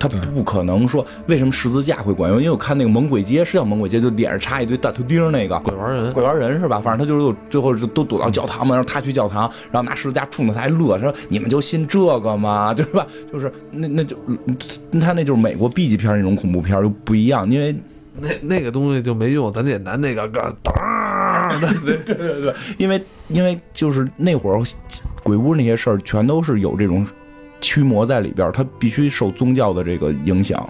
[0.00, 2.40] 他不可能说为什么十字架会管用？
[2.40, 6.80] 因为我看那个猛鬼街是叫猛鬼街，就脸上插一堆大头钉那个鬼玩人，鬼玩人是吧？
[6.80, 12.72] 反正他就是最后就都躲到教堂嘛，然后他去教堂，然后拿十字架冲着他还乐，说你们就信这个吗？
[12.72, 13.06] 对 吧？
[13.30, 14.16] 就是那那就
[14.98, 17.76] 他那就是美国 B 级片那种恐怖片就不一样，因为
[18.18, 20.74] 那那个东西就没用，咱得拿那个个当，
[21.84, 24.62] 对对对对，因为因为就是那会儿
[25.22, 27.06] 鬼屋那些事儿全都是有这种。
[27.60, 30.68] 驱魔在里边，他必须受宗教的这个影响，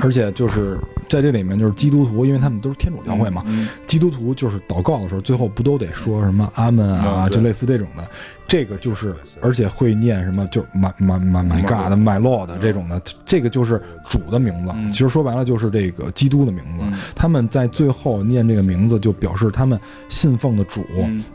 [0.00, 0.78] 而且就是
[1.08, 3.44] 在这里面，就是基督徒，因为他们都是天主教会嘛，
[3.86, 8.06] 基督徒就是祷告的时候，最后不都得说什么阿门啊，就类似这种的。
[8.46, 14.72] 这个就是，而且会念什么，就 my my my my God my Lord 这种的，这个就是主的名字。
[14.92, 16.98] 其实说白了就是这个基督的名字。
[17.14, 19.78] 他们在最后念这个名字，就表示他们
[20.08, 20.84] 信奉的主，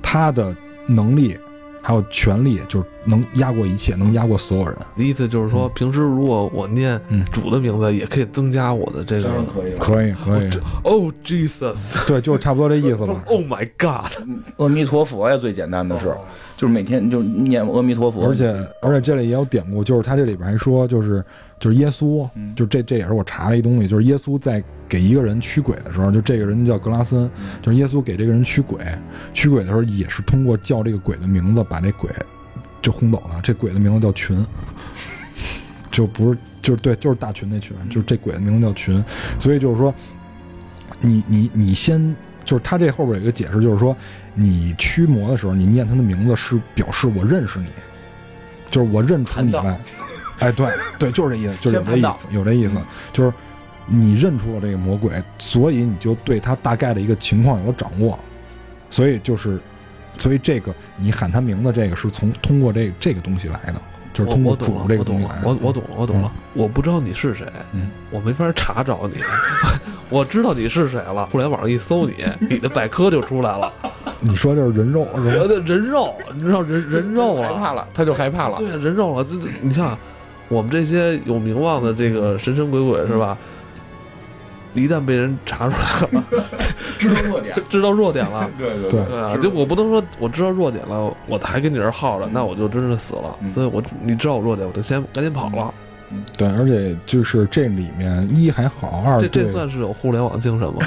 [0.02, 0.56] 他的
[0.88, 1.38] 能力。
[1.82, 4.76] 还有权力，就是能压过一切，能压过所有人。
[4.95, 6.99] 的意思就是说，平时如果我念
[7.31, 10.49] 主的名字，也可以增加我的这个，可以，可以，可以。
[10.84, 12.06] Oh Jesus！
[12.07, 13.22] 对，就差不多这意思了。
[13.27, 14.11] Oh my God！
[14.57, 16.06] 阿弥陀佛呀，最简单的是，
[16.56, 18.27] 就是每天就念阿弥陀佛。
[18.27, 21.23] 而且，而且这里也有典故，就是他这里边还说，就是。
[21.60, 22.26] 就是耶稣，
[22.56, 27.30] 就这这也是我查了一东西，就是耶稣在给一个人驱鬼的时候，就这个人叫格拉森，
[27.61, 28.80] 就是耶稣给这个人驱鬼，
[29.34, 32.10] 驱鬼的时候也是通过叫这个鬼的名字把这鬼
[32.81, 33.39] 就轰走了。
[33.41, 34.45] 这鬼的名字叫群，
[35.91, 39.03] 就不是就是对，就是大群那群，就是这鬼的名字叫群。
[39.39, 39.93] 所以就是说，
[40.99, 42.15] 你你你先
[42.45, 43.95] 就是他这后边有一个解释，就是说
[44.34, 47.68] 你驱魔的时候，你念他的名字是表示我认识你，
[48.72, 49.80] 就是我认出你来。
[50.39, 52.77] 哎，对对，就是这意思，就是有这意思，有这意思，
[53.11, 53.34] 就是
[53.85, 58.18] 你认出了这个魔鬼，所以你就对他大概的一个情况有了掌握，
[58.89, 59.60] 所以就是，
[60.20, 63.82] 所以这个你喊他名字，这个是从通过这这个东西来的，
[64.14, 65.48] 就是通过主这个东西来的。
[65.48, 69.18] 我我懂了，我懂了，我不知道你是谁，嗯，我没法查找你，
[70.12, 72.14] 我知道你是谁了，互联网上一搜你，
[72.50, 73.72] 你的百科就出来了。
[74.20, 75.64] 你说这是人肉是吧？
[75.66, 78.58] 人肉，你知道人人肉了，害怕了，他就害怕了。
[78.60, 79.98] 对，人肉了，这这，你像。
[80.50, 83.38] 我们这些有名望的这个神神鬼鬼是吧？
[84.74, 86.44] 一旦被人查出来了，
[86.98, 89.36] 知道弱点， 知道弱点了， 对对对对啊！
[89.38, 93.36] 就我不能说我知道弱点了，我还跟你这耗着，那我就真是死了。
[93.52, 95.74] 所以我你知道我弱点，我就先赶紧跑了。
[96.38, 100.80] 对，而且就是这里面一还好，二这这算是有互联网精神吗？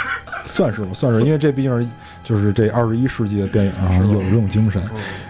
[0.46, 1.86] 算是吧，算是，因为这毕竟是
[2.24, 4.82] 就是这二十一世纪的电影啊，有这种精神。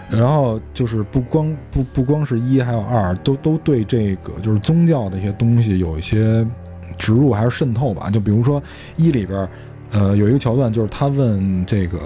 [0.09, 6.45] 然后就是不光不不光是一，还有二，都都对这个就是宗教的一些东西有一些
[7.01, 8.09] 植入还是渗透吧。
[8.09, 8.63] 就比如说
[8.97, 9.49] 一里边，
[9.91, 11.99] 呃，有一个桥段，就是他问这个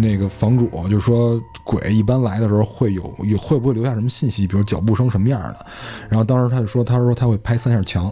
[0.00, 5.66] 那个房主，就是说鬼一般来的时候会有有会不会留下什么信息，比如脚步声什么样的。
[6.08, 8.10] 然后当时他就说，他说他会拍三下墙，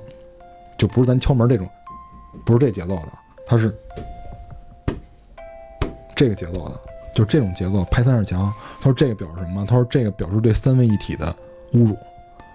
[0.76, 1.66] 就不是咱敲门这种，
[2.44, 3.08] 不是这节奏的，
[3.46, 3.74] 他是
[6.14, 6.78] 这个节奏的。
[7.14, 9.64] 就这种节奏拍三下墙，他说这个表示什么？
[9.64, 11.32] 他说这个表示对三位一体的
[11.74, 11.96] 侮辱。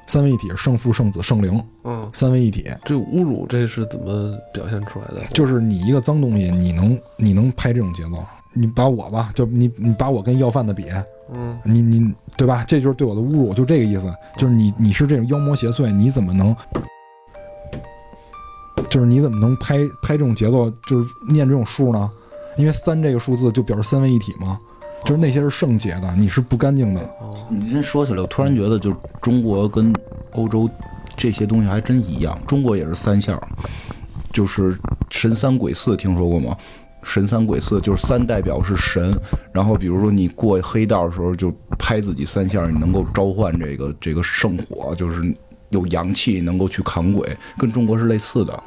[0.10, 1.64] 三位一体是圣父、圣子、圣灵。
[1.84, 5.24] 嗯，三位一体，这侮辱这是怎么表现出来的？
[5.36, 8.26] 就是你一个脏东西，你能你能拍这种节奏？
[8.52, 10.88] 你把我吧，就你你把我跟要饭的比，
[11.32, 12.66] 嗯，你你对吧？
[12.68, 14.12] 这就是对我的侮辱，就这个意思。
[14.36, 16.56] 就是你你是这种妖魔邪祟，你怎么能？
[18.90, 20.72] 就是你怎么能拍拍这种节奏？
[20.88, 22.10] 就是念这种数呢？
[22.58, 24.60] 因为三这个数字就表示三位一体嘛，
[25.06, 27.10] 就是那些是圣洁的，你是不干净的。
[27.50, 29.94] 你先说起来，我突然觉得，就是中国跟
[30.34, 30.70] 欧洲
[31.18, 32.40] 这些东西还真一样。
[32.46, 33.42] 中国也是三相，
[34.32, 34.78] 就是
[35.10, 36.56] 神三鬼四，听说过吗？
[37.02, 39.18] 神三鬼四就是三代表是神，
[39.54, 45.34] 然后比如说你过黑道的时候就拍自己三下，你能够召唤这个这个圣火，就是
[45.70, 48.64] 有阳气能够去扛鬼，跟中国是类似的。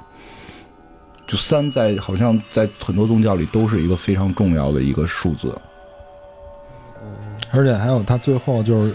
[1.26, 5.54] 就三在好像在很多宗教里都是一个非常重要的一个数字，
[7.52, 8.94] 而且还有他最后就是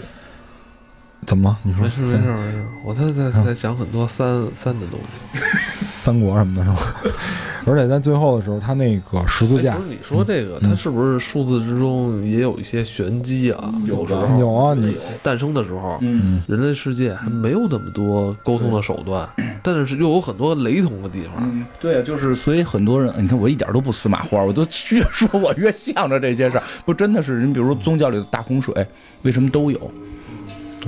[1.26, 4.98] 怎么你说没事没事没事，我在在在想很多三三的东
[5.34, 6.94] 西，三国什么的是吧？
[7.66, 13.74] 而且在最后的时候，他那个十字架，不是你说这个，他是不是数字之中也有一些玄机啊？
[13.84, 14.26] 有时候。
[14.40, 19.28] 有啊，你诞生的时候，嗯，人类世界还没有那么多沟通的手段，
[19.62, 21.66] 但是又有很多雷同的地方。
[21.78, 28.74] 对啊，就是所以很多人，你看我一点都不司马花，我都越说我越向着这些事儿，不真的是人，比如说宗教里的大洪水，
[29.22, 29.92] 为什么都有？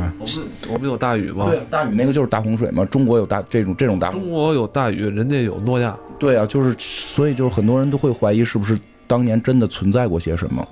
[0.01, 1.47] 对，我们我们有大禹吗？
[1.47, 2.85] 对，大禹那个就是大洪水嘛。
[2.87, 5.97] 中国有大这种这种大，中国有大禹，人家有诺亚。
[6.19, 10.67] 对啊，就是所以就是很多人都会怀疑是不是当年真的存在过些什么。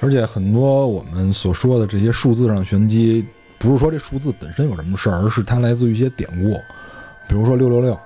[0.00, 3.24] 而且很多我们所说的这些数字上玄机，
[3.58, 6.54] 不是说这数字本身有什么事儿，而是它来自于一些典故，
[7.28, 7.98] 比如说六六六，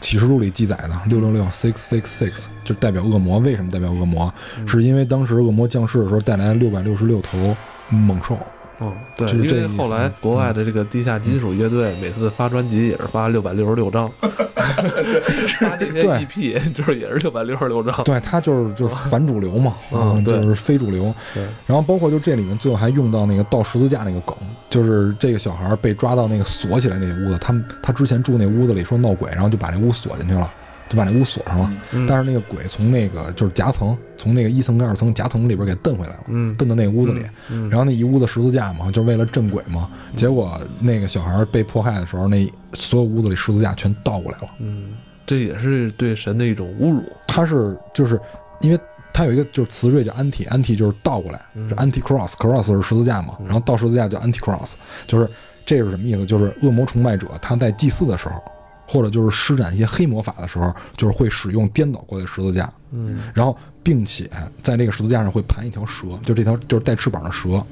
[0.00, 3.38] 启示录里记载的六六六 six six six，就代表恶魔。
[3.38, 4.32] 为什么代表恶魔？
[4.66, 7.56] 是因为当时恶魔降世的时候带来六百六十六头
[7.88, 8.36] 猛兽。
[8.78, 18.04] 哦，对，因为后来国外的这个地下金属乐队每次发专辑也是发六百六十六张， 发这些 EP 就是也是六百六十六张。
[18.04, 21.14] 对他就是 就是反主流嘛，嗯，就是非主流。
[21.32, 24.36] 对，然后包括就这里面最后还用到那个倒十字架那个梗，
[24.68, 30.52] 就是这个小孩被抓到那个锁起来那屋子，他他之前住那屋子里说闹鬼，然后就把那屋锁进去了。
[30.88, 31.70] 就把那屋锁上了，
[32.08, 36.24] 但是那个鬼从那个就是夹层，从那个一层跟二层夹层里边给蹬回来了，
[36.56, 37.24] 蹬到那屋子里，
[37.68, 39.90] 然后那一屋子十字架嘛，就是为了镇鬼嘛。
[40.14, 44.48] 结果那个小孩被迫害的时候，那所有屋子里十字架全倒过来了。
[44.60, 44.90] 嗯，
[45.26, 47.02] 这也是对神的一种侮辱。
[47.26, 48.20] 他是就是
[48.60, 48.78] 因为
[49.12, 54.74] 它有一个就是词缀叫 anti，anti 就是倒过来，是 anti cross，cross 是十字架嘛，然后倒十字架叫 anti cross，
[55.06, 55.28] 就是
[55.64, 56.24] 这是什么意思？
[56.24, 58.40] 就是恶魔崇拜者他在祭祀的时候。
[58.86, 64.30] 或者就是施展一些黑魔法的时候，就是会使用颠倒过的十字架，嗯，然后并且
[64.62, 67.64] 在这个十字架上会盘一条蛇，就这条就是带翅膀的蛇，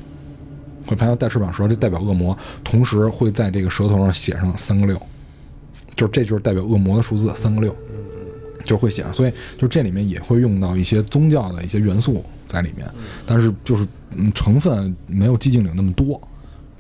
[0.86, 2.36] 会盘条带翅膀蛇，这代表恶魔。
[2.62, 5.00] 同时会在这个舌头上写上三个六，
[5.96, 7.74] 就是这就是代表恶魔的数字三个六，
[8.64, 9.14] 就会写上。
[9.14, 12.86] 所以就这里面也会用到一些宗教的一些元素在里面，
[13.24, 16.20] 但是就是嗯成分没有寂静岭那么多，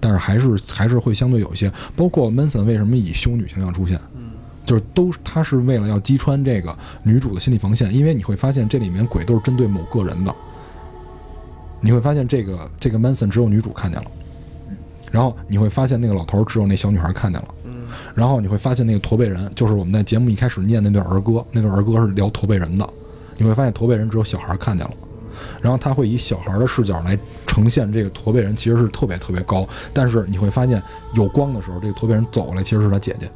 [0.00, 1.72] 但是还是还是会相对有一些。
[1.96, 3.98] 包括 Manson 为什么以修女形象出现？
[4.64, 10.34] 就是都，他是为了要击穿这个女主的心理防线，因为你会发现这里面鬼都是针对某个人的。
[11.80, 14.10] 你会发现这个这个 Manson 只有女主看见了，
[15.12, 17.48] 然后你会发现那个老头只有那小女孩看见了，
[18.14, 22.88] 然后你会发现那个驼背人就是我们在节目一开始念那段儿歌，那段儿歌是聊驼背人的，
[23.36, 24.94] 你会发现驼背人只有小孩看见了，
[25.60, 30.82] 然后他会以小孩的视角来呈现这个驼背人其实是特别特别高，但是你会发现
[31.12, 33.30] 有光的时候，这个驼背人走过来其实是他姐姐。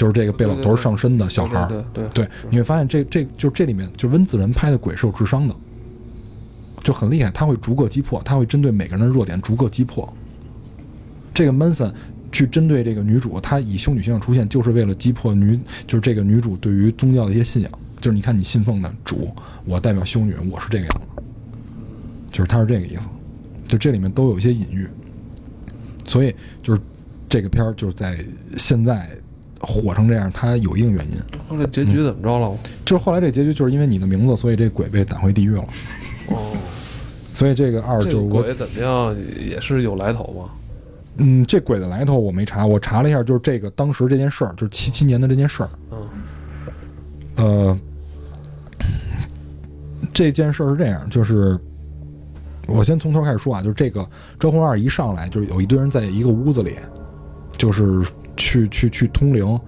[0.00, 5.54] 就是这个被老头上身的小孩儿，对对对，你会发现这这就这里面就温子仁拍的鬼是有智商的，
[6.82, 10.10] 就很厉害，他会逐个击破，他会针对每个人的弱点逐个击破。
[11.34, 11.92] 这个 Manson
[12.32, 17.70] 去针对这个女主，他以修女形象出现，就是为了击破女，就是这个女主对于宗教的一些信仰，
[18.00, 19.30] 就是你看你信奉的主，
[19.66, 21.22] 我代表修女，我是这个样子，
[22.30, 23.06] 就是他是这个意思，
[23.68, 24.88] 就这里面都有一些隐喻，
[26.06, 26.80] 所以就是
[27.28, 28.18] 这个片儿就是在
[28.56, 29.06] 现在。
[29.60, 31.16] 火成这样，它有一定原因。
[31.46, 32.56] 后来结局怎么着了？
[32.84, 35.64] 就是后来这结局，就是因为你的名字，所以这鬼被赶回地狱了。
[36.28, 36.56] 哦，
[37.34, 40.50] 所以这个二就是鬼怎么样，也是有来头吗？
[41.18, 45.70] 嗯，这鬼的来头我没查，我查了一下，就是这个当时这件事儿，就是七七年的这件事儿。
[45.92, 45.98] 嗯。
[47.36, 47.78] 呃，
[50.14, 51.58] 这件事儿是这样，就是
[52.66, 54.08] 我先从头开始说啊，就是这个
[54.38, 56.76] 招魂二一上来，就是有一堆人在一个屋子里，
[57.58, 58.02] 就是。
[58.40, 59.60] 去去去通灵，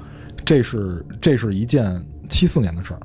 [0.47, 3.01] 这是这是一件七四年的事儿，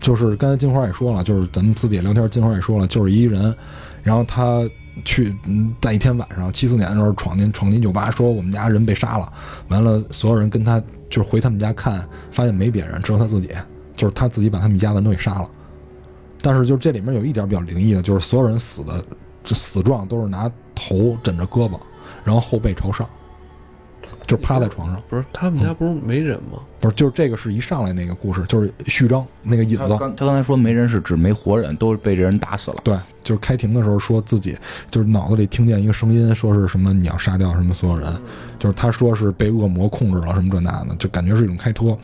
[0.00, 3.54] 就是刚才金花也说了，就是咱们私底下聊天，金花也说了，就是一人，
[4.02, 4.66] 然后他
[5.04, 9.30] 去嗯，在一天晚上七四年的时候闯进闯进酒吧，说我们家人被杀了，
[9.68, 10.80] 完了所有人跟他
[11.10, 13.50] 就是回他们家看，发现没别人，只有他自己，
[13.94, 15.48] 就是他自己把他们一家人都给杀了，
[16.40, 19.04] 但是就这里面有一点比较灵异的，就是所有人死的
[19.44, 21.78] 这死状都是拿头枕着胳膊，
[22.24, 23.06] 然后后背朝上。
[24.26, 26.58] 就趴在床上，不是他们家不是没人吗？
[26.82, 29.84] 不是，就是这个是一上来那个故事，就是序章那个引子。
[29.88, 32.76] 他刚才说没人是指没活人，都是被这人打死了。
[32.82, 34.56] 对，就是开庭的时候说自己
[34.90, 38.12] 就是脑子里听见一个声音，说是什么你要杀掉什么所有人，
[38.58, 41.96] 就是他说是被恶魔控制了什么这那的，就感觉是一种开脱。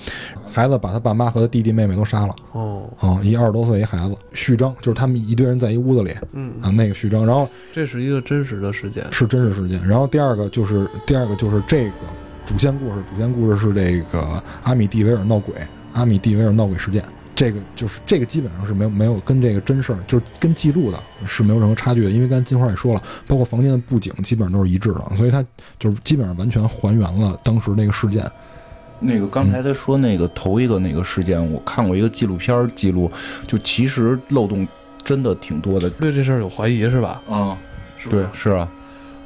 [0.49, 2.37] 孩子把他爸妈和他弟弟妹妹都杀了。
[2.53, 4.17] 哦，啊，一二十多岁一孩子。
[4.33, 7.27] 序章就是他们一堆人在一屋子里，嗯啊，那个序章。
[7.27, 9.85] 然后这是一个真实的事件，是真实事件。
[9.85, 11.93] 然后第二个就是第二个就是这个。
[12.49, 15.55] 主线故事，主线故事是这个阿米蒂维尔闹鬼，
[15.93, 17.05] 阿米蒂维尔闹鬼事件。
[17.35, 22.11] 这个就是这个基本上是没有没有跟这个真事儿，就是跟记录的是没有任何差距的。
[22.11, 25.45] 因为刚才金花也说了，包括房间的布景基本上都是一致的，所以它
[25.79, 28.25] 就是基本上完全还原了当时那个事件。
[28.99, 33.11] 那个刚才他说那个头一个那个事件，我看过一个纪录片记录，
[33.47, 34.67] 就其实漏洞
[35.05, 35.91] 真的挺多的。
[35.91, 37.21] 对这事儿有怀疑是吧？
[37.29, 37.55] 嗯，
[37.99, 38.67] 是，对，是啊。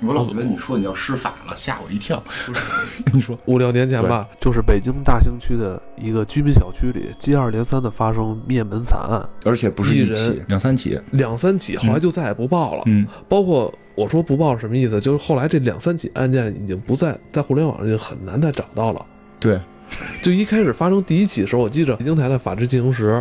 [0.05, 2.23] 我老觉得你说你要施法了，吓我一跳。
[3.13, 12.83] 你说五六年前吧，就是北京大兴区的一个居民小区里，接二连三的发生灭门惨案，而且不是一起，两三起，两三起，后来就再也不报了。
[12.87, 19.07] 嗯，包括我说不报什么意思，就是后来这两三起案件已经不在在互联网上，已经很难再找到了。
[19.39, 19.61] 对，
[20.23, 23.13] 就一开始发生第一起的时候，我记着北京台的《法制进行时》。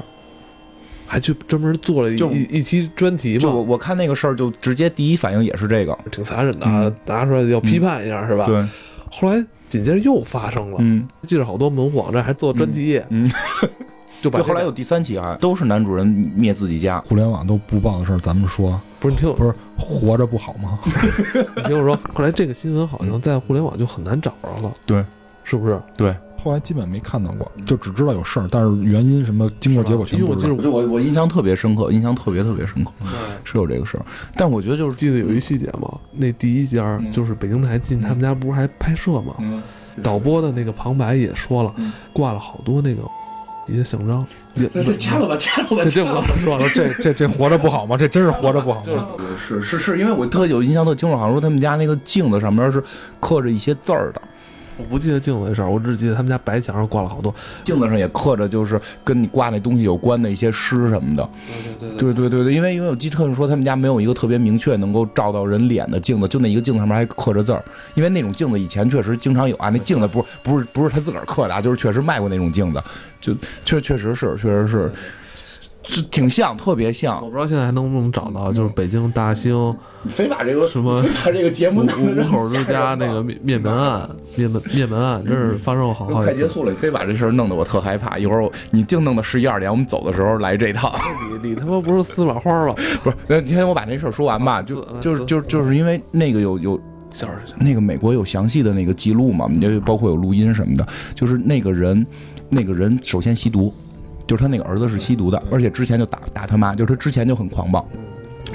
[1.11, 3.49] 还去专门做了一一期专题嘛？
[3.49, 8.45] 我我看那个事儿，就直接第一反应也是这个，挺残忍的，啊拿出来要批判一下，是吧？
[8.45, 8.65] 对。
[9.11, 9.35] 后来
[9.67, 10.77] 紧接着又发生了。
[10.79, 13.29] 嗯，记着好多门户网站还做专题页，嗯，
[14.23, 17.01] 就把后来有第三期啊，都是男主人灭自己家。
[17.01, 20.79] 互联网都不报的事儿，咱们说不是你听我不是活着不好吗？
[21.57, 25.03] 你听我说，后来这个新闻好像在互联网就很难找着了，对，
[25.43, 25.77] 是不是？
[25.97, 30.47] 对，后来基本没看到过，就只知道有事儿，但是原因什么经过结果全不知道。
[30.47, 32.91] 因为我记得我我印象特别深刻，印象特别特别深刻，
[33.43, 34.05] 是有这个事儿。
[34.35, 39.61] 但我觉得就是记得有一细节嘛，那第一家嗯就是北京台进他们家不是还拍摄嘛，嗯
[40.01, 43.03] 导播的那个旁白也说了嗯，挂了好多那个
[43.67, 47.95] 一些奖章， 也这这掐了吧，掐了吧，这这不能说了，这这这活着不好吗？
[47.97, 49.07] 这真是活着不好吗？
[49.47, 52.83] 是是是因为我特有印象特清楚，好像说他们家那个镜子上面是
[53.19, 54.21] 刻着一些字儿的，
[54.77, 57.33] 我不记得镜子的事儿，我只记得他们家白墙上挂了好多。
[57.63, 61.29] 镜子上也刻着就是跟你挂那东西有关的一些诗什么的。
[61.77, 67.63] 对对对对对对，因为因为我记得特别说他们家没有一个特别明确能够照到人脸的镜子，就那一个镜子上面还刻着字儿。
[67.93, 72.81] 因为那种镜子以前确实经常有啊，那镜子不是不是不是他自个儿刻的啊，就是确实卖过那种镜子，
[73.19, 73.35] 就
[73.65, 74.91] 确确实是确实是
[75.83, 77.29] 是挺像，特别像我。
[77.29, 86.05] 不知道现在还能不能找到，就是北京大兴你非把这个什么把这个节目五弄得五口之家那个灭灭门案，灭门灭门案，真是发生过好。
[86.05, 88.17] 快结束了，你非把这事儿弄得我特害怕。
[88.17, 90.95] 一会儿我你净弄到十一二点，我们走的时候来这套。
[91.41, 92.75] 你你他妈不是司马花吧？
[93.03, 96.79] 不是，那今天我把这事儿说完吧，就嗯就是就是就是因为那个有有
[97.57, 102.05] 那个美国有详细的那个记录嘛，就包括有录音什么的，就是那个人，
[102.49, 103.73] 那个人首先吸毒，
[104.27, 107.85] 就是他那个儿子是吸毒的，而且之前就打打他妈，就是他之前就很狂暴。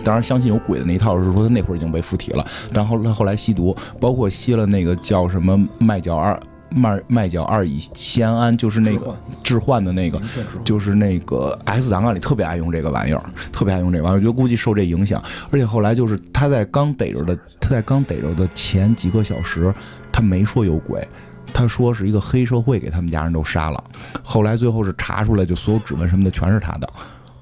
[0.05, 6.39] 当然，相信有鬼的那一套是说他那会儿已经被附体了，然后他后来吸毒，包括吸了那个叫什么麦角二
[6.69, 10.21] 麦麦角二乙酰胺，就是那个致幻的那个，
[10.65, 15.23] 就是那个 S 档案里特别爱用这个玩意儿，特别爱用这个玩意儿，我觉得估计受这影响。
[15.51, 19.73] 而且后来就是他在刚逮着的，他在刚逮着的前几个小时，
[20.13, 21.07] 他没说有鬼，
[21.57, 23.83] 他说是一个黑社会给他们家人都杀了。
[24.23, 26.87] 后来最后是查出来，就所有指纹什么的全是他的。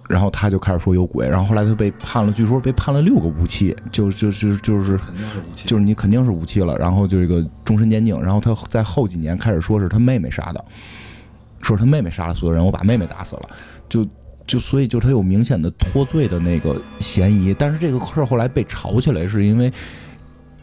[0.07, 5.01] 然后他就开始说有鬼，然后后来他被判了，据说被判了六个无期，就就就就是
[5.57, 10.63] 就是你肯定是无期了，然后就这个终身监禁，然后他在后几年开始说是他妹妹杀的，
[11.63, 13.49] 说是他妹妹杀了所有人，我把妹妹打死了，
[13.89, 14.07] 就
[14.47, 19.73] 就所以就他有明显的脱罪的那个嫌疑，但是这个事儿后来被炒起来，是因为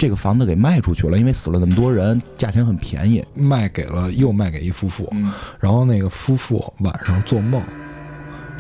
[0.02, 7.62] 这个房子给卖出去了，因为死了那么多人，价钱很便宜，卖给了又卖给一夫妇，嗯然后那个夫妇晚上做梦，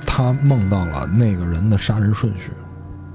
[0.05, 2.51] 他梦到了那个人的杀人顺序，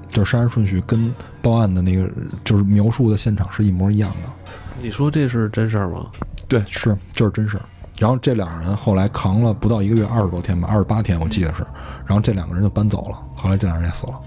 [0.09, 1.09] 就是杀人顺序跟
[1.41, 2.05] 报案的那个
[2.43, 4.51] 就是描述的现场是一模一样的。
[4.81, 6.07] 你说这是真事儿吗？
[6.49, 7.63] 对，是就是真事儿。
[7.97, 11.65] 然后这两个人后来扛了不到一个月，二十多天吧，二十八天我记得是。
[12.05, 14.19] 然后这两个人就搬走了，后来这两人也死了，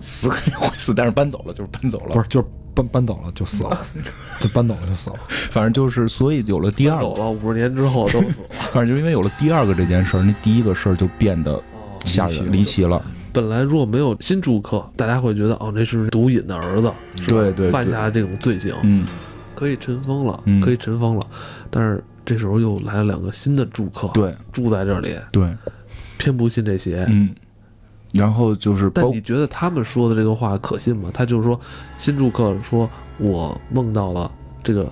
[0.00, 2.46] 死肯定会死，但是搬走了就是搬走了，不是就是
[2.76, 3.80] 搬搬走了就死了，
[4.38, 5.16] 就搬走了就死了。
[5.50, 8.48] 反正就是所以有了第二个，走了五十年之后都死了。
[8.70, 11.60] 反正就因为有了第二个这件事儿，那第一个事儿就变得
[12.04, 13.02] 吓人离奇了。
[13.32, 19.06] 本来如果没有新住客，大家会觉得哦，这是毒瘾的儿子，是吧对对对犯下这种罪行，嗯，
[19.54, 21.26] 可以尘封了，嗯可以尘封了。
[21.70, 25.54] 但是这时候又来了两个新的住客，对住在这里，对，
[26.18, 27.04] 偏不信这邪。
[27.08, 27.28] 嗯，
[28.16, 31.10] 然后就是包但你觉得他们说的这个话可信吗？
[31.12, 31.58] 他就是说，
[31.98, 32.88] 新住客说
[33.18, 34.30] 我梦到了
[34.62, 34.90] 这个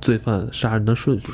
[0.00, 1.26] 罪犯杀人的顺序，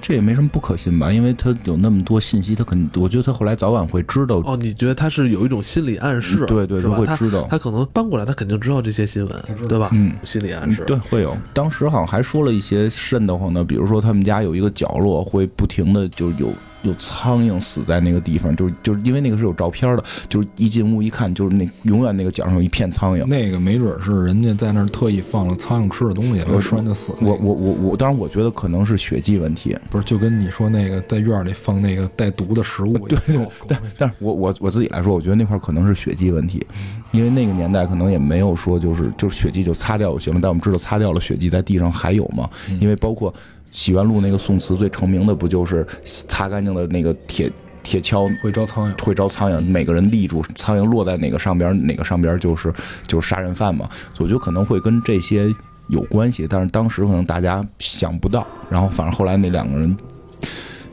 [0.00, 7.46] 这也没什么不可信吧，因为他有那么多信息，他肯我觉得他后来早晚会知道，哦，你觉得他是有一种心理暗示，对对，他他会知道。
[7.48, 9.90] 他可能搬过来，他肯定知道这些新闻，对吧？
[9.94, 11.36] 嗯，心理暗示，对，会有。
[11.54, 16.52] 当时好像还说了一些瘆得慌的，比如说他们家有一个角落会不停的就有
[16.82, 23.24] 有苍蝇死在那个地方，就是就是因为那个是有照片的，就是一进屋一看，就是那永远那个角上有一片苍蝇。
[23.26, 27.18] 那个没准是人家在那儿特意放了苍蝇吃的东西，然后吃完就死了。
[27.22, 36.64] 我我我我，当然我觉得可能是血迹问题，不是就跟你说那个在院里放那个带毒的食物一样， 但但是我我我自己来说，我觉得那块儿可能是血迹问题，
[37.12, 42.48] 因为那个年代可能也没有说就是就是血迹就擦掉就行了，但我们知道擦掉了血迹在地上还有吗？
[42.80, 43.32] 因为包括
[43.72, 47.50] 洗冤录那个宋词最成名的不就是擦干净的那个铁
[47.82, 49.02] 铁锹会招苍蝇。
[49.02, 52.72] 会招苍蝇，每个人立住，苍蝇落在哪个上边，哪个上边就是
[53.08, 53.88] 就是杀人犯嘛。
[54.18, 55.52] 我觉得可能会跟这些
[55.88, 59.96] 有关系，但是当时可能大家想不到，然后反正后来那两个人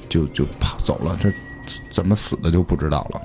[0.07, 1.31] 就就跑走了，这
[1.91, 3.21] 怎么死的就不知道了。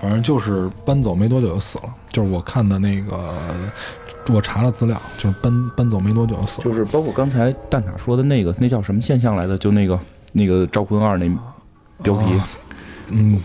[0.00, 3.34] 反正就是搬走没多久就死了，就是我看的那个，
[4.32, 6.64] 我查了资料，就是搬搬走没多久就死了。
[6.64, 9.56] 就是包括刚才蛋挞说的那个，那叫什么现象来的？
[9.58, 9.98] 就那个
[10.32, 11.28] 那个《招魂二》那
[12.02, 12.48] 标题，啊
[13.08, 13.40] 嗯，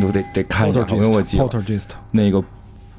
[0.00, 2.42] 我得得看一下，因为我记得 Poltergeist，那个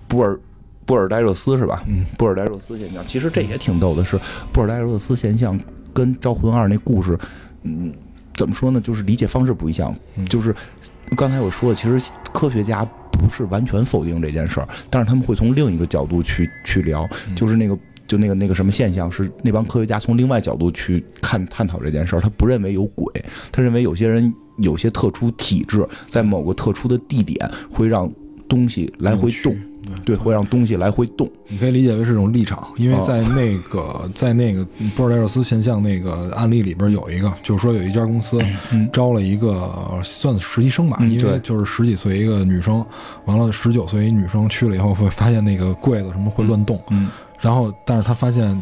[0.07, 0.39] 布尔
[0.85, 1.83] 布尔戴热斯是吧？
[1.87, 4.19] 嗯，布尔戴热斯现象，其实这也挺逗的是，
[4.51, 5.59] 布尔戴热斯现象
[5.93, 7.17] 跟《招魂二》那故事，
[7.63, 7.93] 嗯，
[8.35, 8.79] 怎么说呢？
[8.79, 9.95] 就是理解方式不一样。
[10.29, 10.55] 就是
[11.15, 12.87] 刚才我说的，其实科学家
[13.23, 22.19] 不是完全否定这件事儿，但是他们会从另一个角度去去聊，就是那个就那个那个什么现象，是那帮科学家从另外角度去看探讨这件事儿。
[22.19, 23.05] 他不认为有鬼，
[23.51, 28.11] 他认为有些人有些特殊体质，在某个特殊的地点会让
[28.49, 29.55] 东西来回动。
[30.05, 31.29] 对，会让东西来回动。
[31.47, 34.65] 你可以理解为是一种立场，因为在那个在那个
[34.95, 38.41] 波尔代热斯现象那个案例里边有一个，就是说有一家公司
[38.91, 42.85] 招了一个算实习生吧，因为就是十几岁一个女生，
[43.25, 46.81] 完了十九岁一女生去了以后会发现那个柜子什么会乱动，
[47.39, 48.61] 然后但是他发现。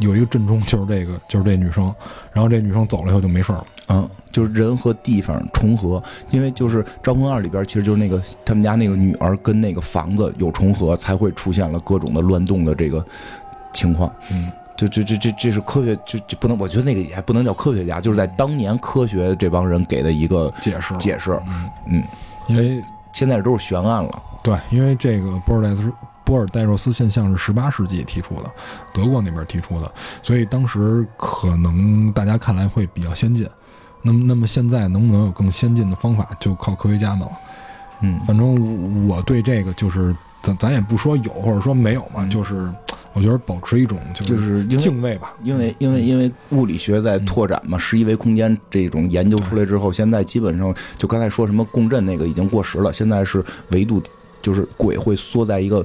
[0.00, 1.86] 有一个震中就是这个，就是这女生，
[2.32, 3.64] 然后这女生走了以后就没事了。
[3.88, 13.04] 嗯，就是人和地方重合，因为就是《招魂二》里边，其实就是那个他们家那个女儿跟那个房子有重合，才会出现了各种的乱动的这个
[13.72, 14.12] 情况。
[14.30, 21.32] 嗯，就这这这这是科学，就就不能，我觉得那个也不能叫科学家，就是在当年科学这帮人给的一个解释解释。
[21.48, 22.04] 嗯嗯，
[22.46, 22.82] 因为
[23.12, 24.10] 现在都是悬案了。
[24.42, 25.92] 对，因为这个波尔代斯。
[26.30, 28.48] 波尔代若斯现象是十八世纪提出的，
[28.94, 29.92] 德国那边提出的，
[30.22, 33.48] 所以当时可能大家看来会比较先进。
[34.00, 37.32] 那么，那么现在能不能有更先进的方法，就靠科学家们了。
[38.02, 42.72] 嗯，反正我对这个就是咱咱也不说有或者说没有嘛，就是
[43.12, 45.32] 我觉得保持一种就是敬畏吧。
[45.42, 54.00] 因为因为因为物理学在拓展嘛，十一维空间这种研究出来之后，现在基本上就刚才说什么共振那个已经过时了，现在是维度，
[54.40, 55.84] 就是鬼会缩在一个。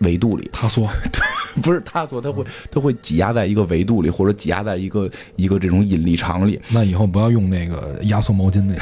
[0.00, 0.88] 维度里，塌缩，
[1.62, 6.60] 不是塌缩，它会它会挤压在一个维度里，或者挤压在一个一个这种引力场里。
[6.70, 8.80] 那以后不要用那个压缩毛巾那些，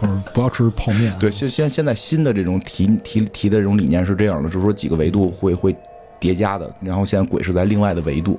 [0.00, 1.14] 或者不要吃泡面。
[1.18, 5.76] 对，现现现在新的这种提提提的这种理念是这样的，就是说几个维度会会
[6.18, 8.38] 叠加的，然后现在鬼是在另外的维度。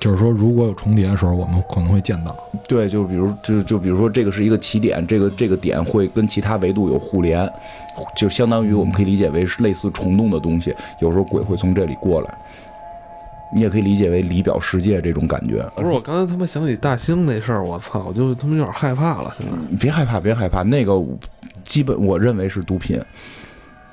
[0.00, 2.36] 就是说，如果有重叠的时候，我们可能会见到。
[2.68, 7.50] 对，就比如，就就比如说，这个是一个起点，这个这个点会跟其他维度有互联，
[8.16, 10.74] 就相当于我们可以理解为是类似虫洞的东西。
[11.00, 12.38] 有时候鬼会从这里过来，
[13.52, 15.68] 你也可以理解为离表世界这种感觉。
[15.74, 19.32] 不是，我刚才他妈想起大兴那事儿，我操，我就他妈有点害怕了。
[19.36, 21.02] 现在别害怕，别害怕，那个
[21.64, 23.00] 基本我认为是毒品。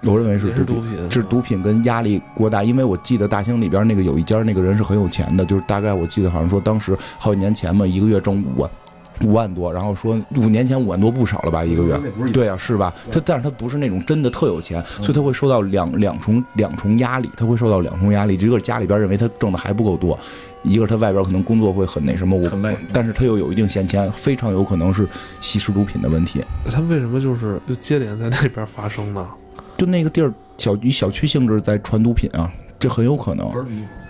[0.05, 2.63] 我认为是毒品，是毒品跟压力过大。
[2.63, 8.69] 因为我记得大兴里边那个有一家那个人是很有钱的，就是大概我记得好像说当时好几年前嘛，一个月挣五万
[9.21, 11.97] 五万多，然后说五年前五万多不少了吧一个月？
[12.33, 12.93] 对啊，是吧？
[13.09, 18.33] 他但是他不是那种真的特有钱，所以他会受到两两重两重压力，他会受到两重压力。
[18.33, 20.19] 一个是家里边认为他挣的还不够多，
[20.63, 22.49] 一个是他外边可能工作会很那什么，我
[22.91, 25.07] 但是他又有一定闲钱，非常有可能是
[25.39, 26.43] 吸食毒品的问题。
[26.69, 29.25] 他为什么就是就接连在那边发生呢？
[29.77, 33.51] 就那个地儿，小以小区性质在传毒品啊，这很有可能。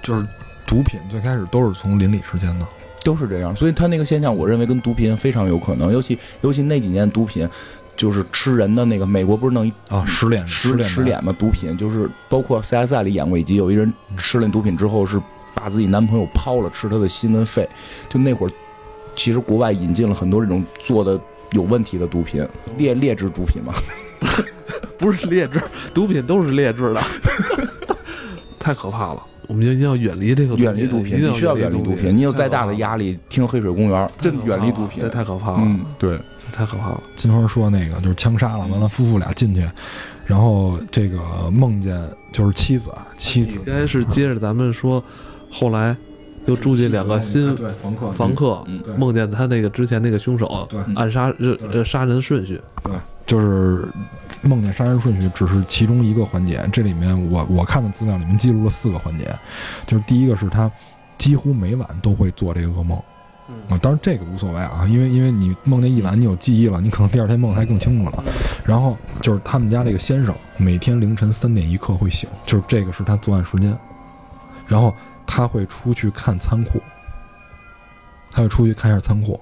[0.04, 0.26] 就是
[0.68, 2.68] 毒品最开始都是从邻里之间的，
[3.04, 3.56] 都是这样。
[3.56, 5.92] 所以他那个现象，我认为跟毒品非常有可能。
[5.92, 7.48] 尤其尤其那几年毒品，
[7.96, 11.34] 就是吃人的那个，美国不是弄一啊十脸十十脸嘛？
[11.34, 15.20] 毒品就是包括 CSI 里演过一集，有一人吃了毒品之后是
[15.56, 17.68] 把自己男朋友抛了，吃他的心跟肺。
[18.08, 18.52] 就那会儿，
[19.16, 21.20] 其实国外引进了很多这种做的
[21.52, 22.48] 有问题的毒品，
[22.78, 23.74] 劣劣质毒品嘛。
[24.98, 25.62] 不是劣质，
[25.94, 27.02] 毒品都是劣质的，
[28.60, 29.22] 太可怕了。
[29.48, 32.18] 我们就一定要远离这个，远离毒品，你需要远离毒品。
[32.18, 35.60] 你有再大的压力，听黑水公园，真远离毒品，这太可怕了。
[35.62, 36.18] 嗯，对，
[36.52, 37.04] 太可怕了。
[37.16, 39.64] 金花说那个就是枪杀了，完了夫妇俩进去，
[40.26, 41.20] 然后这个
[41.52, 42.02] 梦见
[42.34, 45.04] 就是妻子，妻子应该是接着咱们说，
[45.52, 45.96] 后来
[46.48, 48.66] 又住进两个新房客，房客
[48.98, 51.32] 梦见他那个之前那个凶手暗杀
[51.72, 52.94] 呃杀人顺序，对。
[53.26, 53.88] 就是
[54.42, 59.34] 梦见杀人顺序只是其中一个环节，这里面我我看的资料里面记录了四个环节，
[59.88, 60.72] 就是第一个是他
[61.18, 62.98] 几乎每晚都会做这个噩梦，
[63.70, 68.24] 啊，当然这个无所谓啊，因为因为你梦见一晚你有记忆了，你可能第二天梦还更清楚了。
[68.64, 73.76] 然后就是他们家这个先生每天凌晨三点一刻会醒，就是这个是他作案时间，
[74.68, 74.94] 然后
[75.26, 76.82] 他会出去看仓库，
[78.30, 79.40] 他会出去看一下仓库。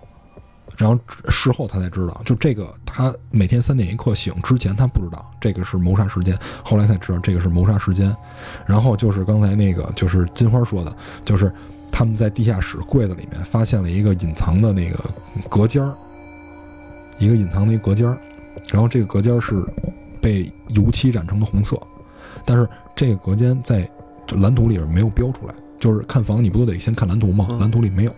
[0.75, 8.15] 然后事后他才知道，就这个他每天三点一刻醒之前他不知道这个是谋杀时间，后来才知道这个是谋杀时间。
[8.65, 11.53] 然后就是刚才那个就是金花说的，就是
[11.91, 14.99] 他们在地下室柜子里面发现了一个隐藏的那个
[15.47, 15.95] 隔间儿，
[17.19, 18.17] 一个隐藏的一个隔间儿，
[18.71, 19.63] 然后这个隔间是
[20.19, 21.79] 被油漆染成的红色，
[22.45, 23.87] 但是这个隔间在
[24.37, 27.47] 蓝图里边没有标出来，就是看房你不都得先看蓝图吗？
[27.59, 28.15] 蓝图里没有，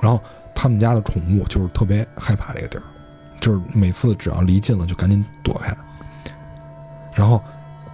[0.00, 0.22] 然后。
[0.56, 2.82] 他们家的宠物就是特别害怕这个地儿，
[3.38, 5.76] 就是每次只要离近了就赶紧躲开。
[7.12, 7.42] 然后，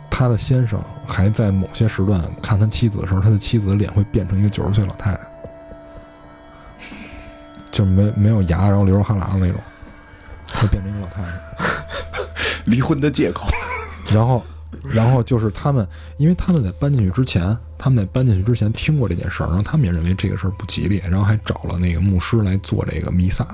[0.08, 5.20] 他的先生还在某些时段看他妻子的时候，他的妻子的脸会变成一个九十岁老太太。
[7.70, 9.60] 就是没没有牙，然后流着哈喇子那种，
[10.54, 11.28] 会变成一个老太太。
[12.70, 13.48] 离婚的借口。
[14.12, 14.44] 然后，
[14.90, 15.86] 然后就是他们，
[16.16, 23.46] 因为他们在搬进去之前，他们在搬进去之前听过这件事儿，然后他们也认为这个事儿不吉利，然后还找了那个牧师来做这个弥撒，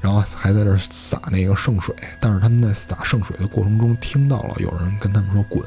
[0.00, 1.94] 然后还在这儿洒那个圣水。
[2.20, 5.62] 但是他们在撒圣水的过程中，听到了有人跟他们说“滚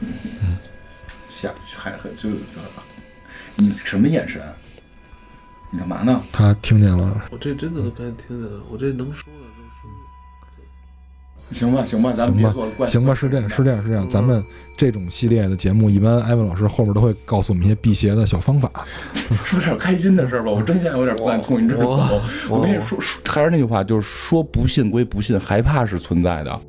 [0.00, 0.58] 嗯
[1.28, 2.30] 下还还就
[3.54, 4.42] 你什么眼神？
[5.70, 7.22] 你干嘛呢？”，他听见了。
[7.30, 9.40] 我这真的都该听见了，我这能说的。
[11.52, 14.08] 行吧，行吧，咱们行吧别做怪，行吧，是这样，是这样，是这样。
[14.08, 14.44] 咱们
[14.76, 18.70] 这种系列的节目，一般艾文老师后边都会告诉我们一些辟邪的小方法。
[19.44, 20.50] 说点开心的事吧。
[20.50, 22.20] 我真现在有点不敢从你这儿走。
[22.48, 26.60] 我跟你说，说还是那句话，就是说不信归不信，害怕是存在的。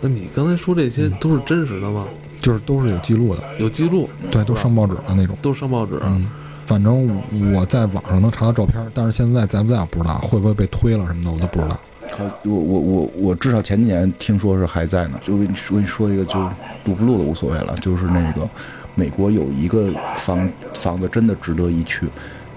[0.00, 2.06] 那你刚才说这些都是真实的吗？
[2.40, 5.36] 就是都是有记录的，有记录，对，都上报纸的那种。
[5.42, 5.98] 都上报纸。
[6.04, 6.30] 嗯，
[6.64, 7.20] 反正
[7.52, 11.78] 我在网上能查到照片，但是现在在不在我不知道，会不会被推了什么的我都不知道。
[12.16, 15.18] 好，我我我我至少前几年听说是还在呢。
[15.22, 16.40] 就跟你说，跟你说一个，就
[16.84, 17.74] 录不录的无所谓了。
[17.80, 18.48] 就是那个
[18.94, 22.08] 美国有一个房房子真的值得一去。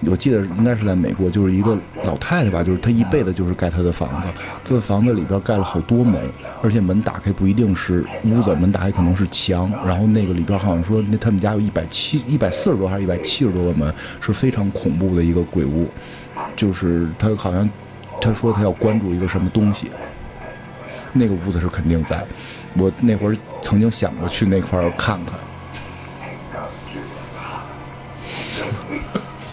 [0.04, 4.26] 我记得应该是在美国，就是一个老太太吧，就是她一辈子就是盖她的房子，
[4.64, 6.20] 这房子里边盖了好多门，
[6.60, 15.86] 而且门打开不一定是屋子，门打开可能是墙，然后那个里边好像说那他们家有一百七一百四十多还是一百七十多个门，是非常恐怖的一个鬼屋，
[16.56, 17.70] 就是他好像
[18.22, 19.90] 他说他要关注一个什么东西，
[21.12, 22.24] 那个屋子是肯定在，
[22.78, 25.36] 我那会儿曾经想过去那块儿看看。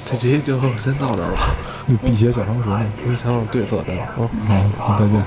[0.06, 1.56] 这集就先到这儿吧，
[1.88, 2.86] 那辟邪小常识呢？
[3.06, 4.08] 我想想对策，待会儿啊。
[4.78, 5.26] 好，好，再见。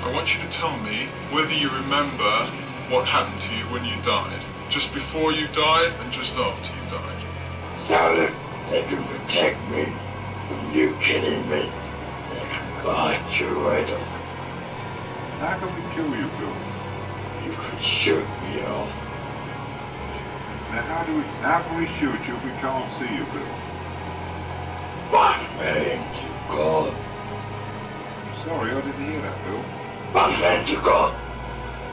[0.00, 2.48] I want you to tell me whether you remember
[2.88, 4.40] what happened to you when you died.
[4.70, 7.88] Just before you died and just after you died.
[7.88, 8.34] Solid,
[8.68, 9.86] they can protect me
[10.46, 11.72] from you killing me.
[12.30, 14.00] They can guide you right up.
[15.40, 16.54] How can we kill you, Bill?
[17.42, 18.90] You could shoot me off.
[20.70, 23.46] Now how do we how can we shoot you if we can't see you, Bill?
[25.10, 26.94] By praying to God.
[28.44, 29.64] Sorry, I didn't hear that, Bill.
[30.12, 31.14] By praying to God.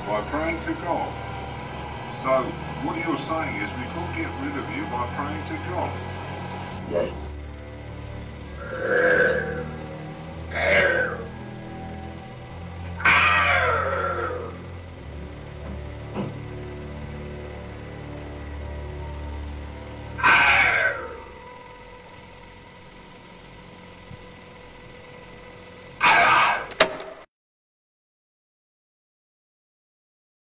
[0.06, 1.25] By praying to God.
[2.26, 2.32] So
[2.82, 5.94] what you're saying is we could get rid of you by praying to God.
[6.90, 7.14] Yes.